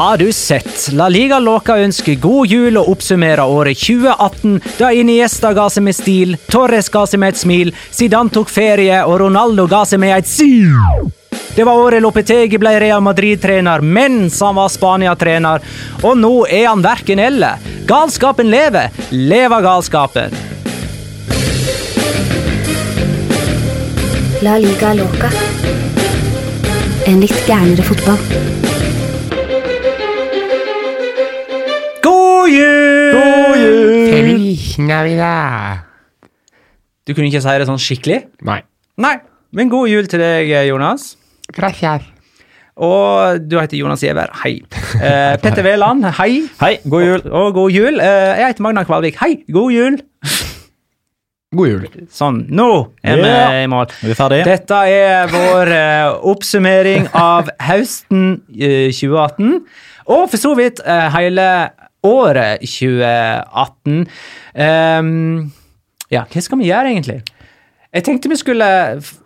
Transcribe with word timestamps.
har 0.00 0.16
du 0.16 0.32
sett? 0.32 0.92
La 0.92 1.08
Liga 1.08 1.38
Låka 1.38 1.76
ønsker 1.76 2.14
god 2.14 2.46
jul 2.48 2.78
og 2.80 2.86
oppsummerer 2.88 3.44
året 3.44 3.76
2018, 3.76 4.54
da 4.78 4.88
Iniesta 4.96 5.50
ga 5.52 5.66
seg 5.68 5.84
med 5.84 5.96
stil, 5.98 6.36
Torres 6.48 6.88
ga 6.88 7.02
seg 7.04 7.20
med 7.20 7.34
et 7.34 7.40
smil, 7.40 7.72
Zidane 7.92 8.32
tok 8.32 8.48
ferie 8.48 9.02
og 9.04 9.18
Ronaldo 9.20 9.66
ga 9.68 9.82
seg 9.84 10.00
med 10.00 10.14
et 10.16 10.30
sil. 10.30 10.72
Det 11.52 11.66
var 11.68 11.76
året 11.82 12.00
Lopetegi 12.00 12.56
ble 12.62 12.72
Real 12.80 13.04
Madrid-trener 13.04 13.84
mens 13.84 14.40
han 14.40 14.56
var 14.56 14.72
Spania-trener, 14.72 15.68
og 16.00 16.16
nå 16.16 16.32
er 16.48 16.70
han 16.70 16.80
verken 16.80 17.20
eller. 17.20 17.60
Galskapen 17.84 18.48
lever. 18.48 18.88
Lever 19.12 19.68
galskapen. 19.68 20.32
La 24.40 24.56
liga 24.56 24.96
loca. 24.96 25.28
En 27.04 27.20
litt 27.20 27.44
gærnere 27.44 27.84
fotball. 27.84 28.69
Jul! 32.52 33.12
God 33.16 33.56
jul! 33.60 34.06
Feliz 34.10 34.78
Navidad. 34.78 35.86
Du 37.06 37.14
kunne 37.14 37.30
ikke 37.30 37.42
si 37.42 37.56
det 37.60 37.68
sånn 37.68 37.80
skikkelig? 37.80 38.20
Nei. 38.46 38.60
Nei. 39.00 39.16
Men 39.56 39.70
god 39.72 39.90
jul 39.90 40.06
til 40.10 40.22
deg, 40.22 40.52
Jonas. 40.68 41.14
Gracias. 41.56 42.04
Og 42.80 43.42
du 43.44 43.58
heter 43.58 43.76
Jonas 43.80 44.00
Giæver. 44.04 44.30
Hei. 44.44 44.60
Eh, 45.00 45.34
Petter 45.42 45.66
Wæland, 45.66 46.06
hei. 46.16 46.44
Hei, 46.62 46.76
god 46.88 47.02
jul. 47.04 47.26
Og 47.32 47.50
god 47.58 47.74
jul. 47.74 48.00
Eh, 48.00 48.38
jeg 48.40 48.52
heter 48.52 48.64
Magna 48.64 48.84
Kvalvik. 48.88 49.18
Hei, 49.20 49.42
god 49.52 49.74
jul. 49.74 49.98
God 51.50 51.66
jul. 51.66 51.86
Sånn, 52.14 52.44
nå 52.54 52.68
er 53.02 53.18
vi 53.18 53.30
i 53.64 53.68
mål. 53.70 53.88
Er 53.90 54.12
vi 54.12 54.14
ferdige? 54.14 54.46
Dette 54.46 54.80
er 54.86 55.32
vår 55.32 55.72
eh, 55.74 56.12
oppsummering 56.30 57.08
av 57.18 57.50
høsten 57.66 58.36
eh, 58.54 58.92
2018, 58.94 59.56
og 60.14 60.28
for 60.30 60.38
så 60.38 60.52
vidt 60.58 60.78
eh, 60.86 61.08
hele 61.16 61.48
året 62.06 62.64
2018. 62.64 64.06
Um, 64.54 65.50
ja, 66.10 66.24
hva 66.26 66.42
skal 66.42 66.60
vi 66.60 66.70
gjøre, 66.70 66.94
egentlig? 66.94 67.20
Jeg 67.90 68.04
tenkte 68.06 68.30
vi 68.30 68.38
skulle 68.38 68.66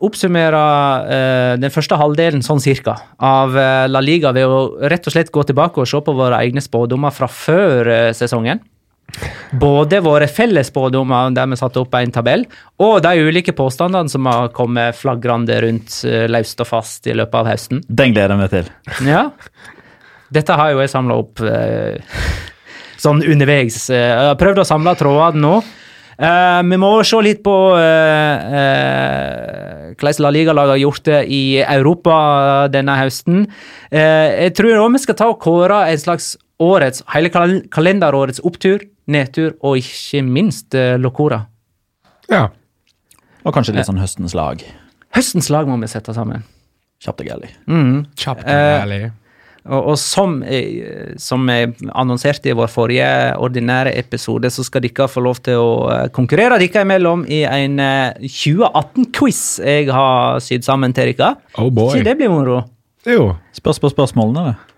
oppsummere 0.04 0.60
uh, 1.04 1.54
den 1.60 1.72
første 1.72 1.98
halvdelen 2.00 2.40
sånn 2.44 2.62
cirka 2.64 2.94
av 3.20 3.52
uh, 3.52 3.84
La 3.90 4.00
Liga 4.00 4.32
ved 4.32 4.48
å 4.48 4.60
rett 4.88 5.04
og 5.04 5.12
slett 5.12 5.32
gå 5.32 5.44
tilbake 5.44 5.82
og 5.82 5.90
se 5.90 6.00
på 6.00 6.14
våre 6.16 6.38
egne 6.40 6.64
spådommer 6.64 7.12
fra 7.12 7.28
før 7.28 7.90
uh, 7.92 8.12
sesongen. 8.16 8.62
Både 9.60 10.00
våre 10.02 10.26
felles 10.32 10.72
spådommer, 10.72 11.28
der 11.36 11.50
vi 11.52 11.58
satte 11.60 11.82
opp 11.82 11.92
en 11.98 12.14
tabell, 12.14 12.46
og 12.82 12.96
de 13.04 13.12
ulike 13.20 13.52
påstandene 13.54 14.10
som 14.10 14.24
har 14.26 14.48
kommet 14.56 14.96
flagrende 14.96 15.60
rundt 15.62 16.00
løst 16.32 16.64
og 16.64 16.70
fast 16.72 17.06
i 17.06 17.14
løpet 17.14 17.36
av 17.38 17.50
høsten. 17.52 17.84
Den 17.86 18.16
gleder 18.16 18.34
jeg 18.34 18.40
meg 18.40 18.50
til. 18.56 18.72
Ja. 19.12 19.28
Dette 20.34 20.56
har 20.58 20.72
jo 20.72 20.82
jeg 20.82 20.90
samla 20.90 21.20
opp 21.20 21.44
sånn 23.04 23.22
underveis. 23.22 23.88
Eh, 23.92 24.10
Jeg 24.10 24.28
har 24.32 24.38
prøvd 24.40 24.62
å 24.62 24.68
samle 24.68 24.96
trådene 24.98 25.44
nå. 25.44 25.56
Uh, 26.14 26.60
vi 26.62 26.76
må 26.78 26.92
se 27.02 27.18
litt 27.26 27.40
på 27.42 27.52
hvordan 27.74 28.52
uh, 28.54 29.94
hvordan 29.98 30.22
La 30.22 30.30
Liga-laget 30.30 30.70
har 30.74 30.82
gjort 30.82 31.04
det 31.08 31.20
i 31.32 31.42
Europa 31.62 32.14
denne 32.70 32.94
høsten. 32.98 33.46
Eh, 33.90 34.44
jeg 34.44 34.54
tror 34.58 34.78
også 34.78 34.92
vi 34.94 35.02
skal 35.02 35.18
ta 35.18 35.28
og 35.32 35.40
kåre 35.42 35.80
en 35.90 35.98
slags 35.98 36.36
årets, 36.62 37.02
hele 37.14 37.30
kal 37.34 37.56
kalenderårets 37.74 38.42
opptur, 38.46 38.84
nedtur 39.10 39.56
og 39.60 39.78
ikke 39.82 40.22
minst 40.22 40.74
uh, 40.78 40.94
Locora. 40.98 41.44
Ja. 42.30 42.48
Og 43.44 43.52
kanskje 43.54 43.74
litt 43.76 43.88
sånn 43.90 44.00
høstens 44.00 44.34
lag. 44.38 44.62
Høstens 45.14 45.50
lag 45.52 45.68
må 45.68 45.76
vi 45.82 45.90
sette 45.90 46.14
sammen. 46.16 46.46
Kjapt 47.04 47.20
og 47.20 47.28
gærlig. 47.28 47.50
Mm. 47.68 48.06
Kjapt 48.16 48.46
Eh, 48.46 48.54
og 48.54 48.80
ærlig. 48.86 49.02
Og, 49.64 49.86
og 49.94 49.96
som, 49.96 50.42
eh, 50.44 51.14
som 51.16 51.46
jeg 51.48 51.70
annonserte 51.96 52.50
i 52.50 52.56
vår 52.56 52.68
forrige 52.68 53.06
ordinære 53.40 53.94
episode, 53.96 54.50
så 54.52 54.60
skal 54.66 54.82
dere 54.84 55.06
få 55.08 55.22
lov 55.24 55.38
til 55.46 55.56
å 55.56 55.70
eh, 55.94 56.02
konkurrere 56.12 56.58
dere 56.60 56.82
imellom 56.84 57.22
i 57.32 57.38
en 57.48 57.78
eh, 57.80 58.18
2018-quiz 58.28 59.40
jeg 59.64 59.88
har 59.94 60.42
sydd 60.44 60.66
sammen 60.68 60.92
til 60.96 61.14
dere. 61.14 61.30
Oh 61.56 61.70
boy. 61.72 61.94
Så 61.96 62.04
det 62.04 62.16
blir 62.20 62.28
moro? 62.34 62.58
Jo. 63.08 63.30
Spørs 63.56 63.80
på 63.80 63.88
spørsmålene, 63.94 64.50
det. 64.52 64.76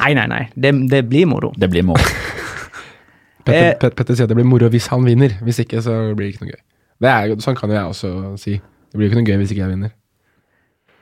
Nei, 0.00 0.10
nei, 0.18 0.26
nei. 0.30 0.42
Det, 0.54 0.74
det 0.90 1.04
blir 1.10 1.26
moro. 1.30 1.52
Det 1.58 1.70
blir 1.70 1.86
moro. 1.86 2.02
Petter, 3.46 3.70
Eh. 3.70 3.78
Pet- 3.80 3.94
Petter 3.96 4.14
sier 4.18 4.26
at 4.26 4.30
det 4.34 4.36
blir 4.38 4.46
moro 4.46 4.68
hvis 4.70 4.90
han 4.92 5.06
vinner. 5.06 5.32
Hvis 5.46 5.62
ikke, 5.64 5.80
så 5.82 5.94
blir 6.14 6.26
det 6.28 6.34
ikke 6.34 6.44
noe 6.48 6.52
gøy. 6.52 6.60
Det 7.00 7.08
er, 7.14 7.32
sånn 7.46 7.56
kan 7.58 7.70
jo 7.72 7.78
jeg 7.78 7.94
også 7.94 8.10
si. 8.42 8.58
Det 8.60 8.98
blir 8.98 9.06
jo 9.08 9.10
ikke 9.14 9.22
noe 9.22 9.30
gøy 9.30 9.38
hvis 9.40 9.54
ikke 9.54 9.62
jeg 9.64 9.72
vinner. 9.76 9.94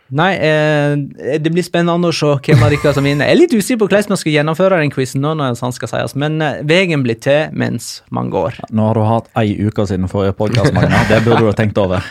Nei, 0.09 0.31
eh, 0.41 0.95
det 1.37 1.51
blir 1.53 1.65
spennende 1.67 2.09
å 2.09 2.15
se 2.17 2.31
hvem 2.47 2.63
av 2.65 2.73
dere 2.73 2.93
som 2.97 3.05
vinner. 3.05 3.29
Jeg 3.29 3.37
er 3.37 3.41
litt 3.43 3.53
usikker 3.53 3.83
på 3.83 3.89
hvordan 3.91 4.15
man 4.15 4.21
skal 4.21 4.33
gjennomføre 4.33 4.79
den 4.81 4.93
quizen 4.95 5.21
nå, 5.21 5.35
når 5.37 5.59
han 5.61 5.75
skal 5.77 5.91
sies, 5.93 6.15
men 6.17 6.41
eh, 6.41 6.63
veien 6.69 7.05
blir 7.05 7.19
til 7.21 7.53
mens 7.53 7.99
man 8.15 8.31
går. 8.33 8.57
Nå 8.73 8.89
har 8.89 8.97
du 8.97 9.05
hatt 9.05 9.29
ei 9.37 9.53
uke 9.69 9.85
siden 9.91 10.09
forrige 10.09 10.39
podkast, 10.39 10.73
Magna. 10.73 11.03
Det 11.11 11.21
burde 11.27 11.43
du 11.45 11.51
ha 11.51 11.57
tenkt 11.59 11.81
over. 11.83 12.05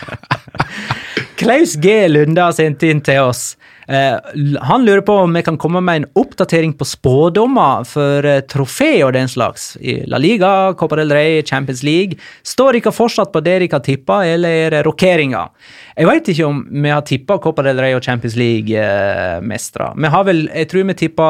Klaus 1.41 1.74
G. 1.81 2.03
Lunde 2.09 2.46
har 2.46 2.53
sendt 2.57 2.86
inn 2.86 3.02
til 3.06 3.25
oss. 3.31 3.56
Eh, 3.88 4.18
han 4.62 4.86
lurer 4.86 5.02
på 5.02 5.14
om 5.24 5.34
vi 5.34 5.44
kan 5.44 5.58
komme 5.58 5.81
med 5.81 6.02
en 6.02 6.08
oppdatering 6.20 6.74
på 6.75 6.86
spådommer 6.86 7.86
for 7.88 8.25
eh, 8.28 8.42
trofé 8.52 8.92
og 9.06 9.14
den 9.16 9.30
slags. 9.31 9.75
I 9.80 10.02
La 10.12 10.20
Liga, 10.20 10.74
Copa 10.80 11.00
del 11.00 11.14
Rey, 11.16 11.44
Champions 11.44 11.84
League. 11.88 12.20
Står 12.44 12.75
dere 12.75 12.92
fortsatt 12.96 13.31
på 13.31 13.44
det 13.46 13.58
dere 13.58 13.70
har 13.72 13.86
tippa, 13.86 14.22
eller 14.28 14.58
er 14.66 14.75
det 14.75 14.84
rokeringer? 14.88 15.53
Jeg 15.98 16.09
veit 16.09 16.34
ikke 16.34 16.50
om 16.50 16.66
vi 16.68 16.92
har 16.92 17.06
tippa 17.08 17.40
Copa 17.44 17.64
del 17.66 17.80
Rey 17.81 17.96
og 17.96 18.03
Champions 18.03 18.36
League-mestere. 18.36 19.94
vi 19.96 20.12
har 20.14 20.28
vel, 20.28 20.50
jeg 20.54 20.69
tror 20.69 20.84
vi 20.84 21.00
tippa 21.06 21.30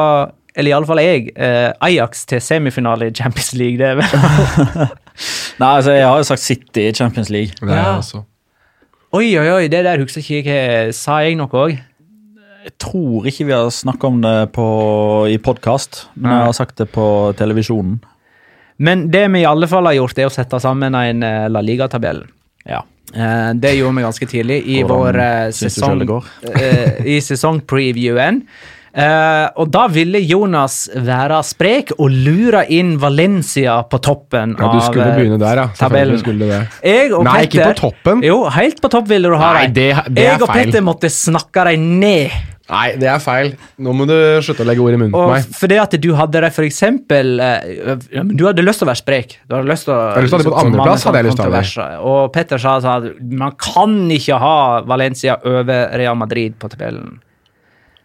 eller 0.58 0.72
iallfall 0.72 0.98
jeg, 0.98 1.28
eh, 1.36 1.70
Ajax 1.86 2.24
til 2.26 2.40
semifinale 2.42 3.10
i 3.10 3.14
Champions 3.14 3.52
League. 3.54 3.78
Det 3.78 3.86
er 3.86 4.00
vel 4.00 4.88
Nei, 5.60 5.68
altså, 5.68 5.92
jeg 5.92 6.06
har 6.06 6.16
jo 6.18 6.26
sagt 6.26 6.42
City 6.42 6.88
i 6.88 6.94
Champions 6.94 7.30
League. 7.30 7.54
Ja. 7.62 8.00
Oi, 9.12 9.28
oi, 9.38 9.46
oi, 9.50 9.68
det 9.70 9.84
der 9.86 10.02
husker 10.02 10.20
ikke 10.20 10.42
jeg. 10.42 10.94
Sa 10.94 11.20
jeg 11.22 11.38
noe 11.38 11.50
òg? 11.62 11.78
Jeg 12.58 12.72
tror 12.82 13.26
ikke 13.30 13.44
vi 13.46 13.54
har 13.54 13.68
snakka 13.70 14.08
om 14.10 14.16
det 14.22 14.36
på, 14.56 14.64
i 15.30 15.36
podkast, 15.38 16.08
men 16.18 16.32
jeg 16.32 16.46
har 16.48 16.56
sagt 16.56 16.80
det 16.80 16.88
på 16.90 17.04
televisjonen. 17.38 18.00
Men 18.82 19.04
det 19.10 19.24
vi 19.30 19.44
i 19.44 19.46
alle 19.46 19.68
fall 19.70 19.86
har 19.86 19.94
gjort, 19.94 20.18
er 20.18 20.26
å 20.26 20.32
sette 20.34 20.58
sammen 20.62 20.94
en 20.98 21.22
eh, 21.26 21.46
La 21.50 21.62
Liga-tabell. 21.62 22.24
Ja. 22.66 22.80
Eh, 23.14 23.52
Det 23.58 23.72
gjorde 23.76 23.96
vi 23.96 24.04
ganske 24.06 24.28
tidlig 24.30 24.58
i 24.66 24.80
Hvordan 24.82 24.90
vår 24.90 25.20
eh, 25.22 25.52
sesong, 25.54 26.02
i 27.06 27.16
sesongpreviewen. 27.22 28.42
Eh, 28.94 29.46
og 29.60 29.68
da 29.72 29.84
ville 29.92 30.20
Jonas 30.24 30.88
være 30.94 31.42
sprek 31.44 31.92
og 31.98 32.08
lure 32.10 32.64
inn 32.72 32.94
Valencia 33.00 33.82
på 33.84 34.00
toppen 34.00 34.54
Ja, 34.58 34.70
du 34.72 34.80
skulle 34.80 35.04
av 35.04 35.12
eh, 35.12 35.18
begynne 35.20 35.40
der, 35.42 35.62
ja. 35.62 35.66
tabellen. 35.76 36.68
Jeg 36.82 37.12
og 37.12 37.26
Nei, 37.28 37.42
ikke 37.46 37.66
på 37.68 37.78
toppen. 37.82 38.22
Jo, 38.24 38.42
helt 38.54 38.80
på 38.80 38.90
topp 38.92 39.10
ville 39.10 39.28
du 39.28 39.36
ha 39.36 39.52
Nei, 39.58 39.66
det- 39.66 40.06
det 40.08 40.24
Jeg 40.24 40.40
og 40.42 40.48
feil. 40.48 40.64
Petter 40.64 40.86
måtte 40.86 41.10
snakke 41.12 41.64
deg 41.68 41.78
ned. 41.78 42.30
Nei, 42.68 42.96
det 43.00 43.08
er 43.08 43.18
feil. 43.18 43.54
Nå 43.80 43.94
må 43.96 44.04
du 44.08 44.14
slutte 44.44 44.60
å 44.60 44.66
legge 44.68 44.82
ord 44.84 44.92
i 44.92 44.98
munnen 45.00 45.12
på 45.12 45.28
meg. 45.30 45.44
fordi 45.56 45.78
at 45.80 45.94
du 46.00 46.10
hadde 46.14 46.42
det 46.44 46.52
for 46.52 46.64
eksempel 46.64 47.40
eh, 47.40 47.96
Du 48.28 48.44
hadde 48.44 48.64
lyst 48.64 48.80
til 48.82 48.88
å 48.88 48.90
være 48.90 49.00
sprek. 49.00 49.38
Du 49.48 49.56
hadde 49.56 49.68
lyst 49.70 49.84
til 49.88 49.94
å 49.94 50.00
hadde 50.12 50.26
lyst 50.26 50.34
til 50.34 50.40
å 50.40 50.42
ha 50.42 50.42
det 50.42 50.48
på 50.48 50.56
komme 50.58 50.66
andreplass, 50.66 51.04
hadde 51.04 51.22
jeg 51.22 51.28
lyst 51.30 51.40
til 51.40 51.86
å 51.86 51.88
ha 51.88 52.00
Og 52.08 52.32
Petter 52.32 52.58
sa 52.58 52.76
at 52.76 53.08
man 53.20 53.52
kan 53.52 53.96
ikke 54.12 54.38
ha 54.40 54.58
Valencia 54.84 55.38
over 55.44 55.96
Real 55.96 56.16
Madrid 56.16 56.58
på 56.60 56.68
tabellen. 56.68 57.20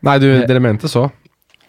Nei, 0.03 0.17
du, 0.19 0.27
dere 0.47 0.61
mente 0.63 0.89
så. 0.91 1.07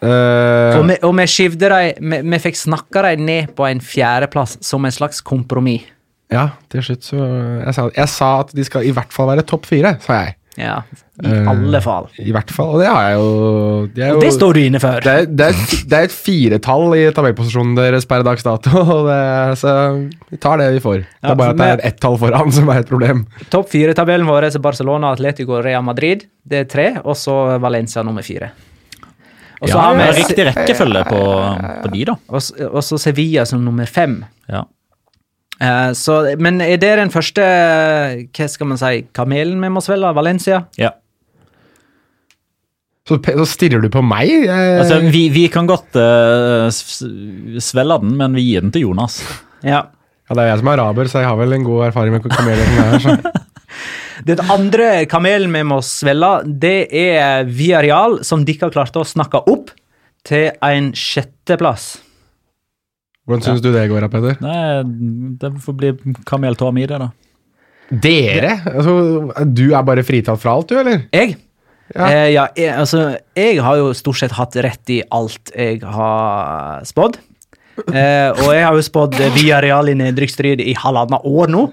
Uh, 0.05 0.77
Og 0.77 0.89
vi, 0.91 0.97
og 1.07 1.15
vi 1.17 1.25
skivde 1.31 1.71
dem 1.71 2.11
vi, 2.13 2.21
vi 2.35 2.41
fikk 2.43 2.59
snakka 2.61 3.07
dem 3.07 3.25
ned 3.25 3.53
på 3.57 3.65
en 3.69 3.81
fjerdeplass 3.81 4.59
som 4.65 4.85
en 4.85 4.93
slags 4.93 5.23
kompromiss. 5.25 5.87
ja, 6.33 6.49
til 6.73 6.83
slutt 6.83 7.07
så 7.07 7.21
jeg 7.21 7.75
sa, 7.77 7.85
jeg 7.95 8.11
sa 8.11 8.31
at 8.43 8.51
de 8.57 8.65
skal 8.67 8.85
i 8.85 8.93
hvert 8.93 9.13
fall 9.15 9.31
være 9.31 9.47
topp 9.47 9.69
fire, 9.71 9.95
sa 10.05 10.19
jeg. 10.25 10.35
Ja, 10.57 10.83
i 11.23 11.27
Eh, 11.31 11.49
alle 11.51 11.81
fall. 11.83 12.09
I 12.23 12.31
hvert 12.35 12.51
fall, 12.55 12.73
og 12.77 12.81
det 12.83 12.87
har 12.91 13.03
jeg 13.09 13.15
jo 13.19 13.87
Det, 13.95 14.03
er 14.05 14.09
jo, 14.13 14.21
det 14.23 14.33
står 14.35 14.53
du 14.55 14.61
inne 14.61 14.81
for. 14.83 15.01
det, 15.03 15.13
er, 15.15 15.27
det, 15.27 15.47
er, 15.47 15.55
et- 15.55 15.85
det 15.91 15.99
er 15.99 16.07
et 16.09 16.15
firetall 16.15 16.95
i 16.99 17.05
tabellposisjonen 17.15 17.75
deres 17.79 18.07
per 18.11 18.23
dags 18.27 18.43
dato, 18.47 18.71
og 18.97 19.09
det, 19.09 19.59
så 19.59 19.75
vi 20.31 20.37
tar 20.43 20.59
det 20.63 20.69
vi 20.77 20.83
får. 20.85 21.03
Det 21.23 21.31
er 21.33 21.39
bare 21.41 21.55
at 21.55 21.59
det 21.63 21.69
er 21.73 21.83
ett 21.91 21.99
tall 22.03 22.19
foran 22.23 22.53
som 22.55 22.69
er 22.71 22.83
et 22.85 22.91
problem. 22.91 23.25
Topp 23.51 23.71
fire-tabellen 23.73 24.27
vår 24.31 24.49
er 24.51 24.59
Barcelona, 24.63 25.11
Atletico 25.15 25.59
og 25.59 25.65
Real 25.67 25.83
Madrid. 25.87 26.27
Det 26.47 26.63
er 26.65 26.71
tre, 26.71 26.87
og 27.05 27.15
så 27.19 27.59
Valencia 27.63 28.03
nummer 28.07 28.23
fire. 28.27 28.51
Og 29.63 29.69
så 29.71 29.75
Ja, 29.79 29.81
har 29.89 29.95
vi 29.97 30.09
riktig 30.21 30.45
rekkefølge 30.51 31.05
på, 31.09 31.21
på 31.87 31.91
de, 31.95 32.05
da. 32.11 32.15
og 32.29 32.83
så 32.85 32.99
Sevilla 33.01 33.47
som 33.49 33.63
nummer 33.65 33.87
fem. 33.87 34.19
Ja. 34.51 34.65
Eh, 35.63 35.93
så, 35.95 36.19
men 36.43 36.61
er 36.65 36.79
det 36.83 36.97
den 36.99 37.13
første 37.15 37.45
hva 37.45 38.51
skal 38.51 38.71
man 38.71 38.81
si, 38.81 39.05
kamelen 39.15 39.63
vi 39.63 39.73
må 39.73 39.83
svelge? 39.85 40.15
Valencia? 40.17 40.67
ja. 40.81 40.95
Så, 43.05 43.19
så 43.21 43.45
stirrer 43.45 43.83
du 43.85 43.91
på 43.93 44.01
meg? 44.01 44.31
Eh, 44.49 44.79
Altså, 44.81 44.97
vi, 45.13 45.27
vi 45.29 45.43
kan 45.53 45.67
godt 45.69 45.93
uh, 46.01 46.71
svelge 46.73 47.99
den, 48.01 48.15
men 48.17 48.33
vi 48.33 48.47
gir 48.47 48.65
den 48.65 48.73
til 48.73 48.87
Jonas. 48.87 49.19
Ja. 49.61 49.83
ja, 50.25 50.37
det 50.39 50.41
er 50.41 50.49
jeg 50.49 50.63
som 50.63 50.71
er 50.73 50.81
araber, 50.81 51.11
så 51.13 51.21
jeg 51.21 51.29
har 51.29 51.37
vel 51.37 51.53
en 51.53 51.67
god 51.67 51.91
erfaring 51.91 52.17
med 52.17 52.25
kameler 52.25 52.65
er 52.65 52.97
her. 53.05 53.27
Den 54.29 54.41
andre 54.49 55.05
kamelen 55.11 55.53
vi 55.53 55.65
må 55.67 55.81
svelge, 55.85 56.47
det 56.63 56.87
er 56.97 57.45
Viareal, 57.45 58.21
som 58.25 58.45
dere 58.47 58.71
klarte 58.73 59.03
å 59.03 59.09
snakke 59.09 59.43
opp 59.53 59.73
til 60.25 60.55
en 60.65 60.93
sjetteplass. 60.97 61.99
Hvordan 63.25 63.45
syns 63.47 63.63
du 63.65 63.71
det 63.73 63.87
går, 63.89 64.05
da, 64.05 64.11
Petter? 64.13 64.41
Nei, 64.45 65.35
det 65.41 65.51
får 65.65 65.77
bli 65.81 65.93
kameltåa 66.29 66.75
mi, 66.77 66.85
det, 66.89 67.01
da. 67.01 67.11
Dere? 67.89 68.59
Altså, 68.73 68.95
du 69.49 69.67
er 69.71 69.85
bare 69.87 70.05
fritatt 70.05 70.41
fra 70.43 70.57
alt, 70.59 70.69
du, 70.73 70.79
eller? 70.81 71.07
Jeg? 71.15 71.37
Ja. 71.93 72.09
Eh, 72.09 72.29
ja, 72.33 72.47
jeg, 72.57 72.73
altså, 72.81 73.03
jeg 73.37 73.61
har 73.65 73.81
jo 73.81 73.93
stort 73.97 74.21
sett 74.21 74.35
hatt 74.37 74.57
rett 74.65 74.93
i 74.93 75.03
alt 75.13 75.53
jeg 75.53 75.83
har 75.85 76.85
spådd. 76.89 77.19
Eh, 77.75 78.31
og 78.31 78.53
jeg 78.55 78.63
har 78.65 78.77
jo 78.77 78.85
spådd 78.87 79.19
via 79.35 79.59
real 79.65 79.91
i 79.91 79.97
nedrykksstrid 79.99 80.63
i 80.63 80.77
halvannet 80.79 81.25
år 81.27 81.51
nå, 81.51 81.65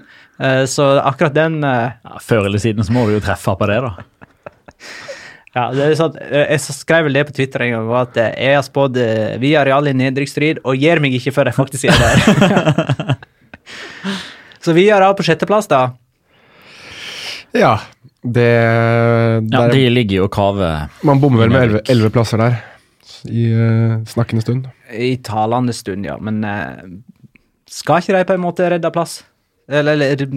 eh, 0.42 0.64
så 0.70 0.88
akkurat 0.98 1.36
den 1.36 1.60
eh, 1.62 1.94
Ja, 1.94 2.18
før 2.22 2.48
eller 2.48 2.62
siden 2.62 2.82
så 2.84 2.94
må 2.96 3.06
vi 3.06 3.14
jo 3.16 3.22
treffe 3.22 3.54
på 3.58 3.68
det, 3.70 3.78
da. 3.84 3.92
Ja, 5.52 5.66
det 5.74 5.84
er 5.84 5.96
sånn, 5.98 6.14
eh, 6.16 6.46
Jeg 6.54 6.62
skrev 6.64 7.06
vel 7.06 7.18
det 7.18 7.26
på 7.28 7.34
Twitter 7.36 7.66
en 7.66 7.74
gang, 7.74 7.90
at 8.00 8.16
eh, 8.20 8.32
jeg 8.40 8.56
har 8.56 8.64
spådd 8.64 8.96
eh, 9.02 9.34
via 9.42 9.64
real 9.68 9.90
i 9.90 9.92
nedrykksstrid, 9.96 10.62
og 10.64 10.80
gir 10.80 11.02
meg 11.04 11.18
ikke 11.18 11.34
før 11.36 11.50
jeg 11.50 11.58
faktisk 11.58 11.90
er 11.92 11.98
der. 12.00 13.16
så 14.64 14.72
vi 14.72 14.86
via 14.86 15.02
av 15.04 15.16
på 15.18 15.26
sjetteplass, 15.26 15.68
da. 15.72 15.90
Ja. 17.52 17.76
Det, 18.22 18.50
Ja, 19.50 19.64
De 19.66 19.86
ligger 19.90 20.20
jo 20.20 20.26
og 20.28 20.32
kaver. 20.32 20.86
Man 21.02 21.18
bommer 21.20 21.42
vel 21.42 21.50
med 21.50 21.80
elleve 21.90 22.12
plasser 22.14 22.38
der 22.38 22.60
i 23.26 23.48
uh, 23.54 23.98
snakkende 24.06 24.42
stund. 24.44 24.68
I 24.94 25.16
talende 25.26 25.74
stund, 25.74 26.06
ja. 26.06 26.14
Men 26.22 26.40
uh, 26.46 26.86
skal 27.70 27.98
ikke 27.98 28.14
de 28.14 28.28
på 28.28 28.36
en 28.36 28.44
måte 28.44 28.68
redde 28.70 28.92
plass? 28.94 29.20
Eller, 29.70 29.98
eller 29.98 30.30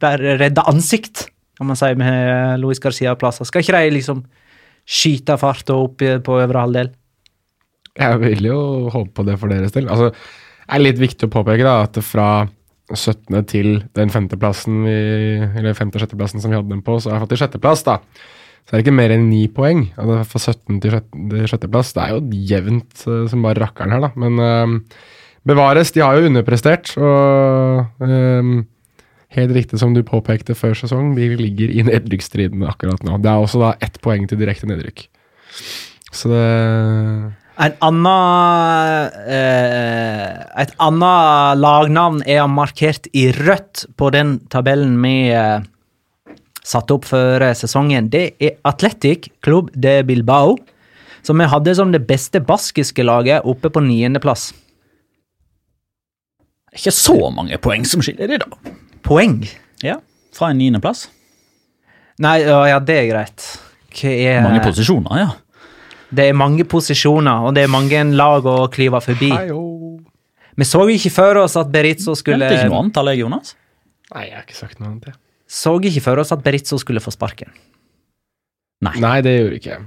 bare 0.00 0.36
redde 0.40 0.64
ansikt, 0.70 1.26
kan 1.58 1.68
man 1.68 1.78
si 1.78 1.90
med 1.98 2.62
Luis 2.62 2.82
Garcia-plasser. 2.82 3.46
Skal 3.48 3.62
ikke 3.62 3.78
de 3.78 3.96
liksom 3.98 4.22
skyte 4.88 5.36
farta 5.40 5.76
opp 5.78 6.02
på 6.02 6.38
øvre 6.42 6.64
halvdel? 6.66 6.90
Jeg 7.98 8.18
vil 8.22 8.46
jo 8.48 8.58
håpe 8.92 9.12
på 9.18 9.24
det 9.28 9.38
for 9.40 9.52
deres 9.52 9.74
del. 9.74 9.88
Altså, 9.92 10.10
det 10.12 10.76
er 10.78 10.84
litt 10.86 11.00
viktig 11.00 11.28
å 11.28 11.32
påpeke 11.32 11.64
da, 11.66 11.82
at 11.84 11.98
fra 12.06 12.28
17. 12.92 13.36
til 13.48 13.68
den 13.96 14.10
femteplassen 14.12 14.82
vi, 14.86 14.94
eller 15.58 15.76
femte- 15.76 15.96
og 16.00 16.04
sjetteplassen 16.04 16.40
som 16.42 16.52
vi 16.52 16.56
hadde 16.58 16.72
dem 16.72 16.82
på, 16.84 16.96
så 17.00 17.10
har 17.10 17.18
jeg 17.18 17.24
fått 17.26 17.34
til 17.34 17.42
sjetteplass, 17.42 17.84
da. 17.88 17.98
Så 18.62 18.72
er 18.72 18.78
det 18.80 18.84
ikke 18.86 18.94
mer 18.96 19.12
enn 19.14 19.28
ni 19.28 19.46
poeng. 19.52 19.86
Altså, 19.98 20.18
fra 20.32 20.42
17 20.54 20.80
til 20.80 20.94
sjette- 20.94 21.46
sjetteplass. 21.50 21.92
Det 21.96 22.02
er 22.04 22.12
jo 22.14 22.42
jevnt 22.52 23.04
eh, 23.10 23.24
som 23.32 23.42
bare 23.44 23.60
rakkeren 23.64 23.92
her, 23.96 24.04
da. 24.06 24.12
Men 24.22 24.38
øh, 24.38 24.76
bevares, 25.48 25.90
de 25.92 26.00
har 26.04 26.16
jo 26.20 26.28
underprestert. 26.30 26.92
Og 26.96 28.06
eh, 28.06 28.52
helt 29.36 29.54
riktig 29.56 29.80
som 29.80 29.94
du 29.96 30.02
påpekte 30.06 30.56
før 30.58 30.76
sesong, 30.78 31.14
de 31.16 31.30
ligger 31.38 31.72
i 31.72 31.84
nedrykksstriden 31.88 32.64
akkurat 32.68 33.04
nå. 33.06 33.18
Det 33.22 33.30
er 33.30 33.44
også 33.44 33.62
da 33.62 33.74
ett 33.84 34.00
poeng 34.04 34.26
til 34.28 34.40
direkte 34.40 34.68
nedrykk. 34.70 35.06
Så 36.12 36.32
det 36.32 36.42
En 37.62 37.74
annen, 37.84 39.12
eh, 39.28 40.62
et 40.62 40.70
annet 40.80 41.58
lagnavn 41.60 42.22
er 42.26 42.46
markert 42.48 43.06
i 43.12 43.28
rødt 43.30 43.84
på 43.96 44.08
den 44.10 44.38
tabellen 44.48 44.96
vi 45.02 45.28
eh, 45.36 45.60
satte 46.64 46.96
opp 46.96 47.04
før 47.04 47.44
eh, 47.44 47.54
sesongen. 47.54 48.08
Det 48.08 48.24
er 48.40 48.56
Atletic 48.64 49.28
Club 49.44 49.68
de 49.76 50.00
Bilbao, 50.02 50.56
som 51.22 51.38
vi 51.38 51.44
hadde 51.52 51.76
som 51.76 51.92
det 51.92 52.06
beste 52.08 52.40
baskiske 52.40 53.04
laget 53.04 53.44
oppe 53.44 53.68
på 53.68 53.84
niendeplass. 53.84 54.54
Ikke 56.72 56.94
så 56.96 57.18
mange 57.30 57.60
poeng 57.60 57.84
som 57.84 58.00
skiller 58.00 58.32
i 58.32 58.40
da. 58.40 58.48
Poeng? 59.02 59.42
Ja, 59.82 59.98
Fra 60.32 60.50
en 60.52 60.60
niendeplass. 60.62 61.06
Nei, 62.22 62.38
ja, 62.44 62.60
ja, 62.70 62.78
det 62.80 62.96
er 63.02 63.08
greit. 63.10 63.46
Hva 63.92 64.12
er 64.12 64.44
Mange 64.46 64.62
posisjoner, 64.64 65.18
ja. 65.20 65.30
Det 66.12 66.26
er 66.28 66.36
mange 66.36 66.64
posisjoner, 66.68 67.46
og 67.48 67.54
det 67.56 67.64
er 67.64 67.72
mange 67.72 68.02
lag 68.16 68.44
å 68.48 68.68
klyve 68.72 69.00
forbi. 69.04 69.30
Heio. 69.32 69.60
Vi 70.56 70.66
så 70.68 70.82
ikke 70.92 71.10
for 71.12 71.40
oss 71.40 71.56
at 71.56 71.70
Berizzo 71.72 72.12
skulle 72.18 72.44
Nevnte 72.44 72.58
ikke 72.60 72.68
noe 72.70 72.80
annet, 72.82 73.00
jeg, 73.14 73.20
Jonas? 73.22 73.54
Nei, 74.12 74.26
jeg 74.28 74.36
har 74.36 74.44
ikke 74.44 74.58
sagt 74.58 74.80
noe 74.80 74.90
annet. 74.90 75.06
jeg. 75.08 75.16
Så 75.48 75.72
ikke 75.80 76.02
for 76.04 76.20
oss 76.20 76.32
at 76.36 76.44
Berizzo 76.44 76.78
skulle 76.80 77.00
få 77.00 77.12
sparken. 77.14 77.52
Nei, 78.84 79.18
det 79.24 79.32
gjorde 79.38 79.58
ikke 79.60 79.72
jeg. 79.72 79.86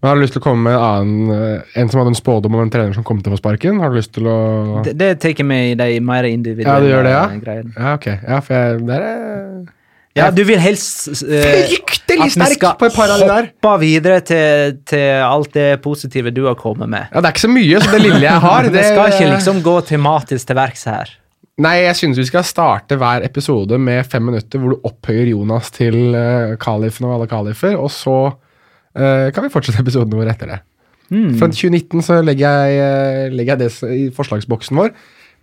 Men 0.00 0.10
har 0.10 0.18
du 0.18 0.22
lyst 0.22 0.34
til 0.36 0.42
å 0.42 0.44
komme 0.44 0.68
med 0.68 0.76
en 0.76 0.82
annen 0.84 1.30
eh, 1.32 1.78
En 1.80 1.88
som 1.88 2.02
hadde 2.02 2.12
en 2.12 2.18
spådom 2.18 2.56
om 2.58 2.64
en 2.66 2.72
trener 2.72 2.92
som 2.96 3.06
kom 3.06 3.22
til 3.22 3.32
å 3.32 3.36
få 3.36 3.40
sparken? 3.40 3.80
Har 3.80 3.92
du 3.92 3.96
lyst 3.98 4.12
til 4.16 4.28
å 4.28 4.36
Det, 4.84 4.92
det 5.00 5.14
tar 5.22 5.40
med 5.48 5.72
i 5.72 5.78
de 5.78 5.88
mer 6.04 6.28
individuelle 6.28 6.76
Ja, 6.76 6.84
du 6.84 6.90
gjør 6.92 7.08
det, 7.08 7.14
ja? 7.16 7.24
greiene. 7.46 7.72
Ja, 7.76 7.94
ok. 7.96 8.06
Ja, 8.12 8.42
for 8.44 8.58
jeg 8.58 8.84
Der 8.90 9.06
er 9.08 9.18
Ja, 10.16 10.30
du 10.32 10.42
vil 10.48 10.60
helst 10.60 11.08
uh, 11.24 11.36
Fryktelig 11.48 12.30
sterk 12.36 12.66
på 12.80 12.88
et 12.88 12.96
par 12.96 13.12
av 13.12 13.20
de 13.20 13.28
der! 13.28 13.50
hoppe 13.52 13.76
videre 13.82 14.22
til, 14.24 14.78
til 14.88 15.20
alt 15.26 15.52
det 15.56 15.68
positive 15.84 16.32
du 16.32 16.46
har 16.46 16.56
kommet 16.60 16.88
med. 16.88 17.08
Ja, 17.10 17.20
Det 17.20 17.28
er 17.28 17.36
ikke 17.36 17.46
så 17.48 17.52
mye, 17.52 17.82
så 17.82 17.92
det 17.92 18.02
lille 18.04 18.24
jeg 18.24 18.44
har 18.46 18.68
det 18.76 18.84
skal 18.88 19.12
ikke 19.12 19.30
liksom 19.34 19.62
gå 19.64 19.76
tematisk 19.90 20.48
til 20.48 20.56
verks 20.60 20.86
her. 20.88 21.12
Nei, 21.64 21.78
jeg 21.86 21.96
syns 21.96 22.18
vi 22.20 22.26
skal 22.28 22.44
starte 22.44 22.98
hver 23.00 23.24
episode 23.24 23.78
med 23.80 24.04
fem 24.08 24.26
minutter 24.28 24.60
hvor 24.60 24.74
du 24.74 24.88
opphøyer 24.88 25.30
Jonas 25.30 25.70
til 25.72 26.12
uh, 26.12 26.52
kalifen 26.60 27.08
av 27.08 27.14
alle 27.16 27.28
kalifer, 27.30 27.78
og 27.80 27.88
så 27.92 28.16
eh, 28.28 28.34
kan 28.96 29.44
vi 29.44 29.52
fortsette 29.52 29.82
episoden 29.84 30.16
vår 30.16 30.32
etter 30.32 30.54
det. 30.54 30.62
Fra 31.06 31.46
2019 31.52 32.02
så 32.02 32.18
legger 32.26 32.50
jeg, 32.50 32.78
eh, 32.82 33.34
legger 33.34 33.54
jeg 33.54 33.60
det 33.62 33.90
i 33.94 34.06
forslagsboksen 34.14 34.78
vår. 34.78 34.90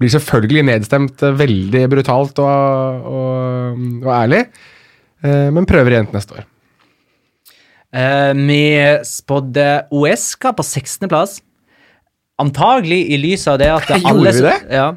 Blir 0.01 0.11
selvfølgelig 0.11 0.65
nedstemt 0.67 1.23
eh, 1.23 1.37
veldig 1.39 1.83
brutalt 1.91 2.41
og, 2.43 3.05
og, 3.07 3.85
og 4.03 4.11
ærlig, 4.11 4.43
eh, 5.23 5.47
men 5.55 5.69
prøver 5.69 5.95
igjen 5.95 6.09
til 6.09 6.19
neste 6.19 6.39
år. 6.39 6.49
Vi 7.93 8.43
vi 8.49 8.61
spådde 9.05 9.65
OSK 9.93 10.49
på 10.57 10.63
16.-plass. 10.65 11.37
Antagelig 12.41 13.03
i 13.13 13.19
lys 13.21 13.45
av 13.47 13.59
det 13.61 13.69
at 13.69 13.85
Gjorde 13.93 14.09
alle 14.09 14.31
vi 14.33 14.45
det? 14.47 14.55
Ja. 14.73 14.87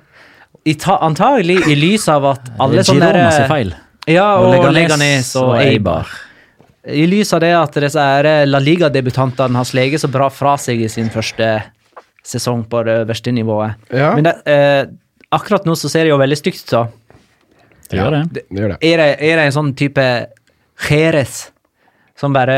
I 0.67 0.75
ta, 0.81 0.97
antagelig 1.05 1.61
i 1.69 1.77
lys 1.79 2.09
av 2.11 2.25
at 2.33 2.49
alle 2.59 2.83
sånne 2.83 3.13
Girona 3.13 3.35
sin 3.37 3.51
feil. 3.53 3.75
Ja, 4.09 4.39
og, 4.41 4.57
Og 4.57 4.73
Leganes 4.73 5.35
og 5.39 5.59
Eibar. 5.61 6.09
I 6.87 7.07
lys 7.11 7.33
av 7.35 7.41
det 7.43 7.53
at 7.57 7.79
disse 7.83 8.03
her 8.03 8.47
La 8.47 8.61
Liga-debutantene 8.63 9.59
har 9.59 9.67
sleget 9.67 10.03
så 10.03 10.11
bra 10.13 10.29
fra 10.31 10.55
seg 10.61 10.85
i 10.85 10.91
sin 10.93 11.11
første 11.11 11.49
sesong 12.27 12.65
på 12.71 12.83
det 12.87 13.01
verste 13.09 13.33
nivået. 13.35 13.75
Ja, 13.95 14.15
Men 14.15 14.25
det, 14.29 14.35
eh, 14.47 14.87
akkurat 15.35 15.67
nå 15.67 15.75
så 15.79 15.91
ser 15.91 16.07
det 16.07 16.11
jo 16.15 16.19
veldig 16.19 16.39
stygt 16.39 16.63
ut. 16.63 16.71
så. 16.71 16.87
Det 17.91 17.99
gjør 17.99 18.11
det. 18.11 18.23
det 18.51 18.61
gjør 18.61 18.69
det. 18.75 18.79
Er 18.83 18.97
det, 19.03 19.11
er 19.21 19.37
det 19.37 19.45
en 19.47 19.55
sånn 19.55 19.75
type 19.79 20.07
Jerez 20.89 21.51
som 22.17 22.33
bare 22.33 22.57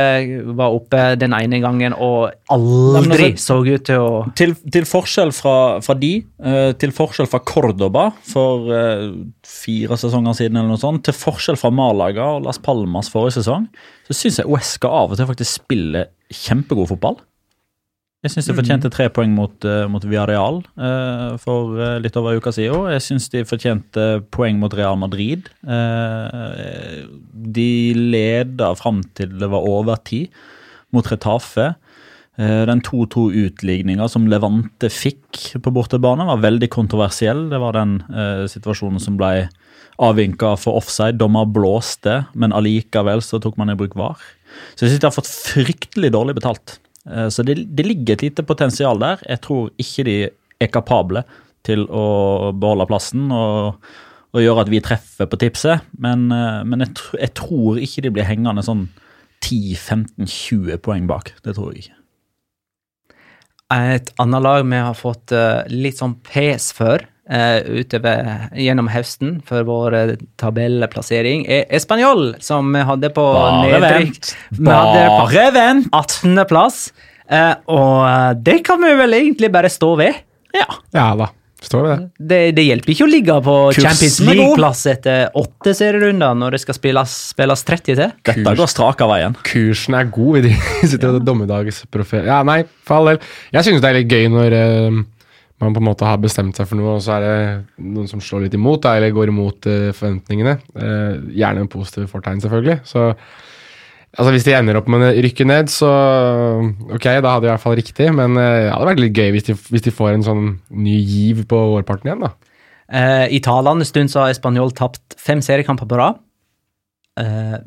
var 0.54 0.74
oppe 0.74 1.00
den 1.18 1.34
ene 1.34 1.58
gangen 1.62 1.94
og 1.94 2.30
aldri 2.54 3.32
altså- 3.32 3.42
så 3.42 3.56
ut 3.66 3.84
til 3.88 3.98
å 3.98 4.10
Til, 4.38 4.54
til 4.54 4.86
forskjell 4.86 5.32
fra, 5.34 5.80
fra 5.82 5.94
de, 5.98 6.24
eh, 6.42 6.72
til 6.78 6.94
forskjell 6.94 7.28
fra 7.30 7.40
Cordoba 7.40 8.12
for 8.22 8.70
eh, 8.72 9.08
fire 9.44 9.98
sesonger 9.98 10.38
siden, 10.38 10.56
eller 10.56 10.68
noe 10.74 10.82
sånt, 10.82 11.02
til 11.04 11.14
forskjell 11.14 11.58
fra 11.58 11.70
Malaga 11.74 12.36
og 12.36 12.44
Las 12.46 12.58
Palmas 12.58 13.10
forrige 13.10 13.40
sesong, 13.40 13.66
så 14.06 14.14
syns 14.14 14.38
jeg 14.38 14.46
Uesca 14.46 14.88
av 14.88 15.12
og 15.12 15.18
til 15.18 15.26
faktisk 15.26 15.64
spiller 15.64 16.12
kjempegod 16.30 16.88
fotball. 16.92 17.18
Jeg 18.26 18.32
syns 18.34 18.48
de 18.50 18.54
fortjente 18.56 18.90
tre 18.90 19.04
poeng 19.14 19.30
mot, 19.30 19.54
uh, 19.62 19.84
mot 19.86 20.02
Villarreal 20.02 20.56
eh, 20.74 21.36
for 21.38 21.76
eh, 21.78 22.00
litt 22.02 22.16
over 22.18 22.34
en 22.34 22.40
uke 22.42 22.50
siden. 22.50 22.88
Jeg 22.90 23.04
syns 23.04 23.28
de 23.30 23.44
fortjente 23.46 24.06
poeng 24.34 24.58
mot 24.58 24.74
Real 24.74 24.98
Madrid. 24.98 25.46
Eh, 25.62 27.04
de 27.54 27.68
leda 27.94 28.72
fram 28.80 29.04
til 29.14 29.36
det 29.38 29.50
var 29.52 29.62
overtid 29.70 30.34
mot 30.90 31.06
Retafe. 31.06 31.68
Eh, 32.42 32.64
Den 32.66 32.82
2-2-utligninga 32.82 34.10
som 34.10 34.26
Levante 34.26 34.90
fikk 34.90 35.60
på 35.62 35.74
bortebane, 35.78 36.26
var 36.26 36.42
veldig 36.42 36.72
kontroversiell. 36.74 37.46
Det 37.54 37.62
var 37.62 37.78
den 37.78 38.00
eh, 38.10 38.48
situasjonen 38.50 38.98
som 38.98 39.14
ble 39.20 39.46
avvinka 40.02 40.56
for 40.58 40.82
offside. 40.82 41.20
Dommer 41.22 41.46
blåste, 41.46 42.24
men 42.34 42.50
allikevel 42.50 43.22
så 43.22 43.38
tok 43.38 43.62
man 43.62 43.70
i 43.70 43.78
bruk 43.78 43.94
VAR. 43.94 44.18
Så 44.74 44.88
jeg 44.88 44.96
synes 44.96 45.06
de 45.06 45.10
har 45.12 45.18
fått 45.20 45.30
fryktelig 45.54 46.14
dårlig 46.18 46.40
betalt. 46.42 46.80
Eh, 47.08 47.28
så 47.32 47.44
det, 47.46 47.60
det 47.76 47.86
ligger 47.86 48.16
et 48.16 48.26
lite 48.28 48.44
potensial 48.46 49.00
der. 49.02 49.22
Jeg 49.28 49.42
tror 49.46 49.70
ikke 49.80 50.06
de 50.08 50.18
er 50.58 50.72
kapable 50.74 51.24
til 51.66 51.84
å 51.90 52.06
beholde 52.56 52.88
plassen 52.88 53.28
og, 53.34 53.78
og 54.34 54.42
gjøre 54.42 54.64
at 54.64 54.72
vi 54.72 54.82
treffer 54.84 55.28
på 55.30 55.40
tipset, 55.40 55.84
men, 56.00 56.28
eh, 56.34 56.64
men 56.68 56.86
jeg, 56.86 56.96
jeg 57.18 57.34
tror 57.38 57.80
ikke 57.82 58.04
de 58.06 58.14
blir 58.14 58.28
hengende 58.28 58.64
sånn 58.66 58.88
10-15-20 59.44 60.82
poeng 60.82 61.06
bak. 61.10 61.32
Det 61.44 61.54
tror 61.56 61.72
jeg 61.72 61.86
ikke. 61.86 61.94
Et 63.68 64.10
annet 64.22 64.44
lag 64.44 64.62
vi 64.64 64.80
har 64.80 64.96
fått 64.96 65.34
eh, 65.36 65.66
litt 65.68 65.98
sånn 66.00 66.16
pes 66.24 66.70
eh, 66.80 67.04
utover 67.28 68.48
gjennom 68.56 68.88
høsten 68.88 69.38
for 69.46 69.66
vår 69.68 69.96
eh, 69.98 70.14
tabellplassering, 70.40 71.44
er 71.44 71.66
Español, 71.76 72.32
som 72.40 72.72
vi 72.72 72.84
hadde 72.88 73.12
på 73.12 73.26
nedrykk. 73.66 74.32
Vi 74.56 74.64
Bare 74.64 75.48
vent! 75.52 75.90
18. 75.92 76.44
plass. 76.48 76.86
Eh, 77.28 77.54
og 77.68 78.06
eh, 78.08 78.30
det 78.40 78.62
kan 78.66 78.80
vi 78.80 78.94
vel 78.96 79.18
egentlig 79.18 79.52
bare 79.52 79.72
stå 79.72 79.92
ved. 80.00 80.22
Ja. 80.56 80.68
Ja 80.96 81.10
da. 81.18 81.32
Står 81.58 81.82
det 81.82 81.90
det? 81.90 82.26
Det, 82.30 82.38
det 82.54 82.64
hjelper 82.68 82.92
ikke 82.92 83.06
å 83.08 83.10
ligge 83.10 83.34
på 83.42 83.54
Kursen 83.74 83.88
Champions. 83.88 84.18
League-plass 84.28 84.82
etter 84.92 85.38
åtte 85.40 85.72
serierunder 85.74 86.36
når 86.38 86.54
det 86.54 86.60
skal 86.62 86.76
spilles, 86.76 87.14
spilles 87.32 87.64
30 87.66 87.82
til. 87.98 88.12
Dette 88.30 88.54
går 88.60 88.70
strak 88.70 89.02
av 89.02 89.10
veien. 89.10 89.34
Kursen 89.48 89.96
er 89.98 90.06
god. 90.14 90.46
Vi 90.46 90.54
sitter 90.92 91.18
og 91.18 91.26
dommedagsprofet... 91.26 92.28
Ja, 92.30 92.44
nei, 92.46 92.60
for 92.86 93.00
all 93.00 93.10
del. 93.12 93.18
Jeg 93.56 93.66
synes 93.66 93.82
det 93.82 93.90
er 93.90 93.98
litt 93.98 94.14
gøy 94.14 94.30
når 94.36 94.58
eh, 94.60 95.00
man 95.58 95.74
på 95.74 95.82
en 95.82 95.88
måte 95.88 96.06
har 96.06 96.20
bestemt 96.22 96.58
seg 96.58 96.68
for 96.70 96.78
noe, 96.78 96.96
og 96.96 97.02
så 97.02 97.16
er 97.16 97.24
det 97.24 97.36
noen 97.82 98.08
som 98.10 98.22
slår 98.22 98.46
litt 98.46 98.54
imot, 98.54 98.86
eller 98.86 99.14
går 99.14 99.32
imot 99.32 99.66
eh, 99.70 99.90
forventningene. 99.96 100.54
Eh, 100.78 101.16
gjerne 101.40 101.64
med 101.64 101.72
positive 101.72 102.06
fortegn, 102.10 102.42
selvfølgelig. 102.44 102.78
Så 102.86 103.08
altså, 103.08 104.30
hvis 104.34 104.46
de 104.46 104.54
ender 104.54 104.78
opp 104.78 104.90
med 104.92 105.02
å 105.02 105.10
rykke 105.26 105.48
ned, 105.50 105.72
så 105.72 105.90
ok, 106.94 107.08
da 107.08 107.34
hadde 107.34 107.48
de 107.48 107.50
i 107.50 107.52
hvert 107.52 107.64
fall 107.64 107.78
riktig. 107.80 108.06
Men 108.14 108.38
eh, 108.38 108.68
det 108.68 108.70
hadde 108.76 108.90
vært 108.92 109.02
litt 109.02 109.18
gøy 109.18 109.34
hvis 109.34 109.48
de, 109.50 109.58
hvis 109.74 109.86
de 109.88 109.94
får 109.98 110.12
en 110.12 110.28
sånn 110.30 110.46
ny 110.86 110.94
giv 111.00 111.42
på 111.50 111.64
vårparten 111.74 112.12
igjen, 112.12 112.28
da. 112.28 112.34
I 113.28 113.36
talende 113.44 113.84
stund 113.84 114.08
så 114.08 114.22
har 114.22 114.30
Spanjol 114.32 114.70
tapt 114.72 115.12
fem 115.20 115.42
seriekamper 115.44 115.84
på 115.90 115.98
rad. 116.00 116.22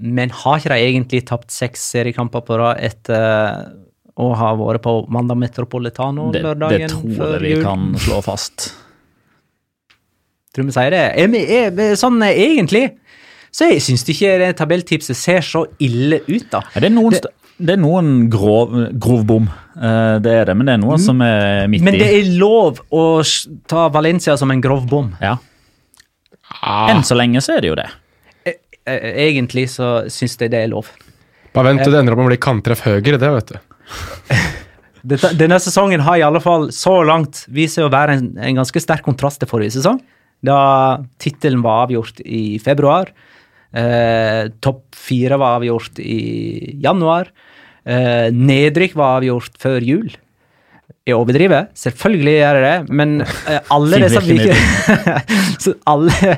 Men 0.01 0.31
har 0.33 0.57
ikke 0.57 0.71
de 0.71 0.88
egentlig 0.88 1.19
tapt 1.29 1.53
seks 1.53 1.83
seriekamper 1.91 2.41
på 2.48 2.57
rad 2.57 2.79
etter 2.81 3.67
å 4.20 4.34
ha 4.36 4.51
vært 4.60 4.82
på 4.84 4.94
Mandag 5.10 5.38
Metropolitano 5.39 6.32
Det, 6.34 6.41
det 6.60 6.89
tror 6.91 7.13
før 7.18 7.36
jeg 7.46 7.58
vi 7.58 7.63
kan 7.63 7.94
slå 7.98 8.20
fast. 8.25 8.74
Tror 10.51 10.68
vi 10.68 10.74
sier 10.75 10.91
det. 10.91 11.03
Er 11.22 11.30
vi, 11.32 11.41
er, 11.48 11.70
er, 11.80 11.94
sånn 12.00 12.20
eh, 12.27 12.36
egentlig 12.58 12.89
så 13.51 13.68
jeg 13.68 13.82
syns 13.84 14.06
ikke 14.08 14.38
det 14.39 14.50
tabelltipset 14.60 15.18
ser 15.20 15.41
så 15.44 15.65
ille 15.84 16.22
ut, 16.27 16.46
da. 16.53 16.62
Er 16.75 16.86
Det 16.86 16.91
noen, 16.91 17.12
Det- 17.12 17.34
det 17.60 17.74
er 17.74 17.82
noen 17.82 18.30
grov, 18.32 18.72
grov 19.00 19.25
bom, 19.27 19.50
Eh, 19.72 20.20
det 20.20 20.32
er 20.36 20.46
det, 20.46 20.53
men 20.58 20.65
det 20.68 20.74
er 20.74 20.80
noe 20.82 20.98
som 21.00 21.22
er 21.22 21.65
midt 21.72 21.80
i. 21.82 21.86
Men 21.86 21.94
det 21.96 22.08
er 22.12 22.25
lov 22.38 22.82
å 22.91 23.03
ta 23.72 23.88
Valencia 23.89 24.36
som 24.38 24.51
en 24.51 24.60
grov 24.62 24.86
bom. 24.86 25.13
Ja. 25.22 25.38
Ah, 26.62 26.89
Enn 26.91 27.03
så 27.08 27.15
lenge 27.15 27.39
så 27.39 27.56
er 27.56 27.62
det 27.62 27.70
jo 27.70 27.75
det. 27.75 27.86
Eh, 28.46 28.58
Egentlig 29.30 29.70
så 29.70 30.03
syns 30.12 30.36
jeg 30.38 30.51
det 30.51 30.60
er 30.65 30.68
lov. 30.68 30.89
bare 31.53 31.70
vent 31.72 31.84
til 31.84 31.94
det 31.94 32.00
ender 32.01 32.12
opp 32.12 32.18
med 32.20 32.25
å 32.25 32.32
bli 32.34 32.38
kanttreff 32.38 32.82
høyre, 32.82 33.18
det, 33.18 33.32
vet 33.32 33.48
du. 33.48 33.60
Dette, 35.12 35.31
denne 35.33 35.57
sesongen 35.57 36.03
har 36.05 36.19
i 36.19 36.24
alle 36.25 36.39
fall 36.43 36.67
så 36.75 37.00
langt 37.01 37.45
vist 37.50 37.79
seg 37.79 37.88
å 37.88 37.93
være 37.93 38.19
en, 38.19 38.27
en 38.38 38.60
ganske 38.60 38.83
sterk 38.83 39.01
kontrast 39.07 39.41
til 39.41 39.50
forrige 39.50 39.74
sesong, 39.79 39.98
da 40.45 41.01
tittelen 41.21 41.63
var 41.65 41.88
avgjort 41.88 42.21
i 42.21 42.60
februar. 42.62 43.10
Eh, 43.74 44.51
Topp 44.62 44.83
fire 44.98 45.39
var 45.41 45.57
avgjort 45.60 46.01
i 46.03 46.75
januar. 46.83 47.31
Eh, 47.81 48.29
nedrykk 48.33 48.98
var 48.98 49.21
avgjort 49.21 49.57
før 49.62 49.86
jul. 49.86 50.12
Jeg 51.01 51.17
overdriver, 51.17 51.65
selvfølgelig 51.74 52.33
gjør 52.36 52.57
jeg 52.60 52.65
det, 52.67 52.93
men 52.93 53.13
eh, 53.25 53.57
alle 53.75 54.03
disse 54.03 55.74
alle 55.93 56.36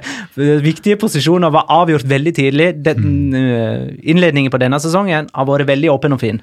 viktige 0.63 0.95
posisjoner 1.01 1.51
var 1.51 1.67
avgjort 1.81 2.07
veldig 2.07 2.33
tidlig. 2.38 2.69
Den, 2.86 3.03
eh, 3.36 3.91
innledningen 4.07 4.53
på 4.53 4.62
denne 4.63 4.79
sesongen 4.83 5.27
har 5.33 5.50
vært 5.50 5.67
veldig 5.67 5.91
åpen 5.91 6.15
og 6.15 6.24
fin. 6.24 6.39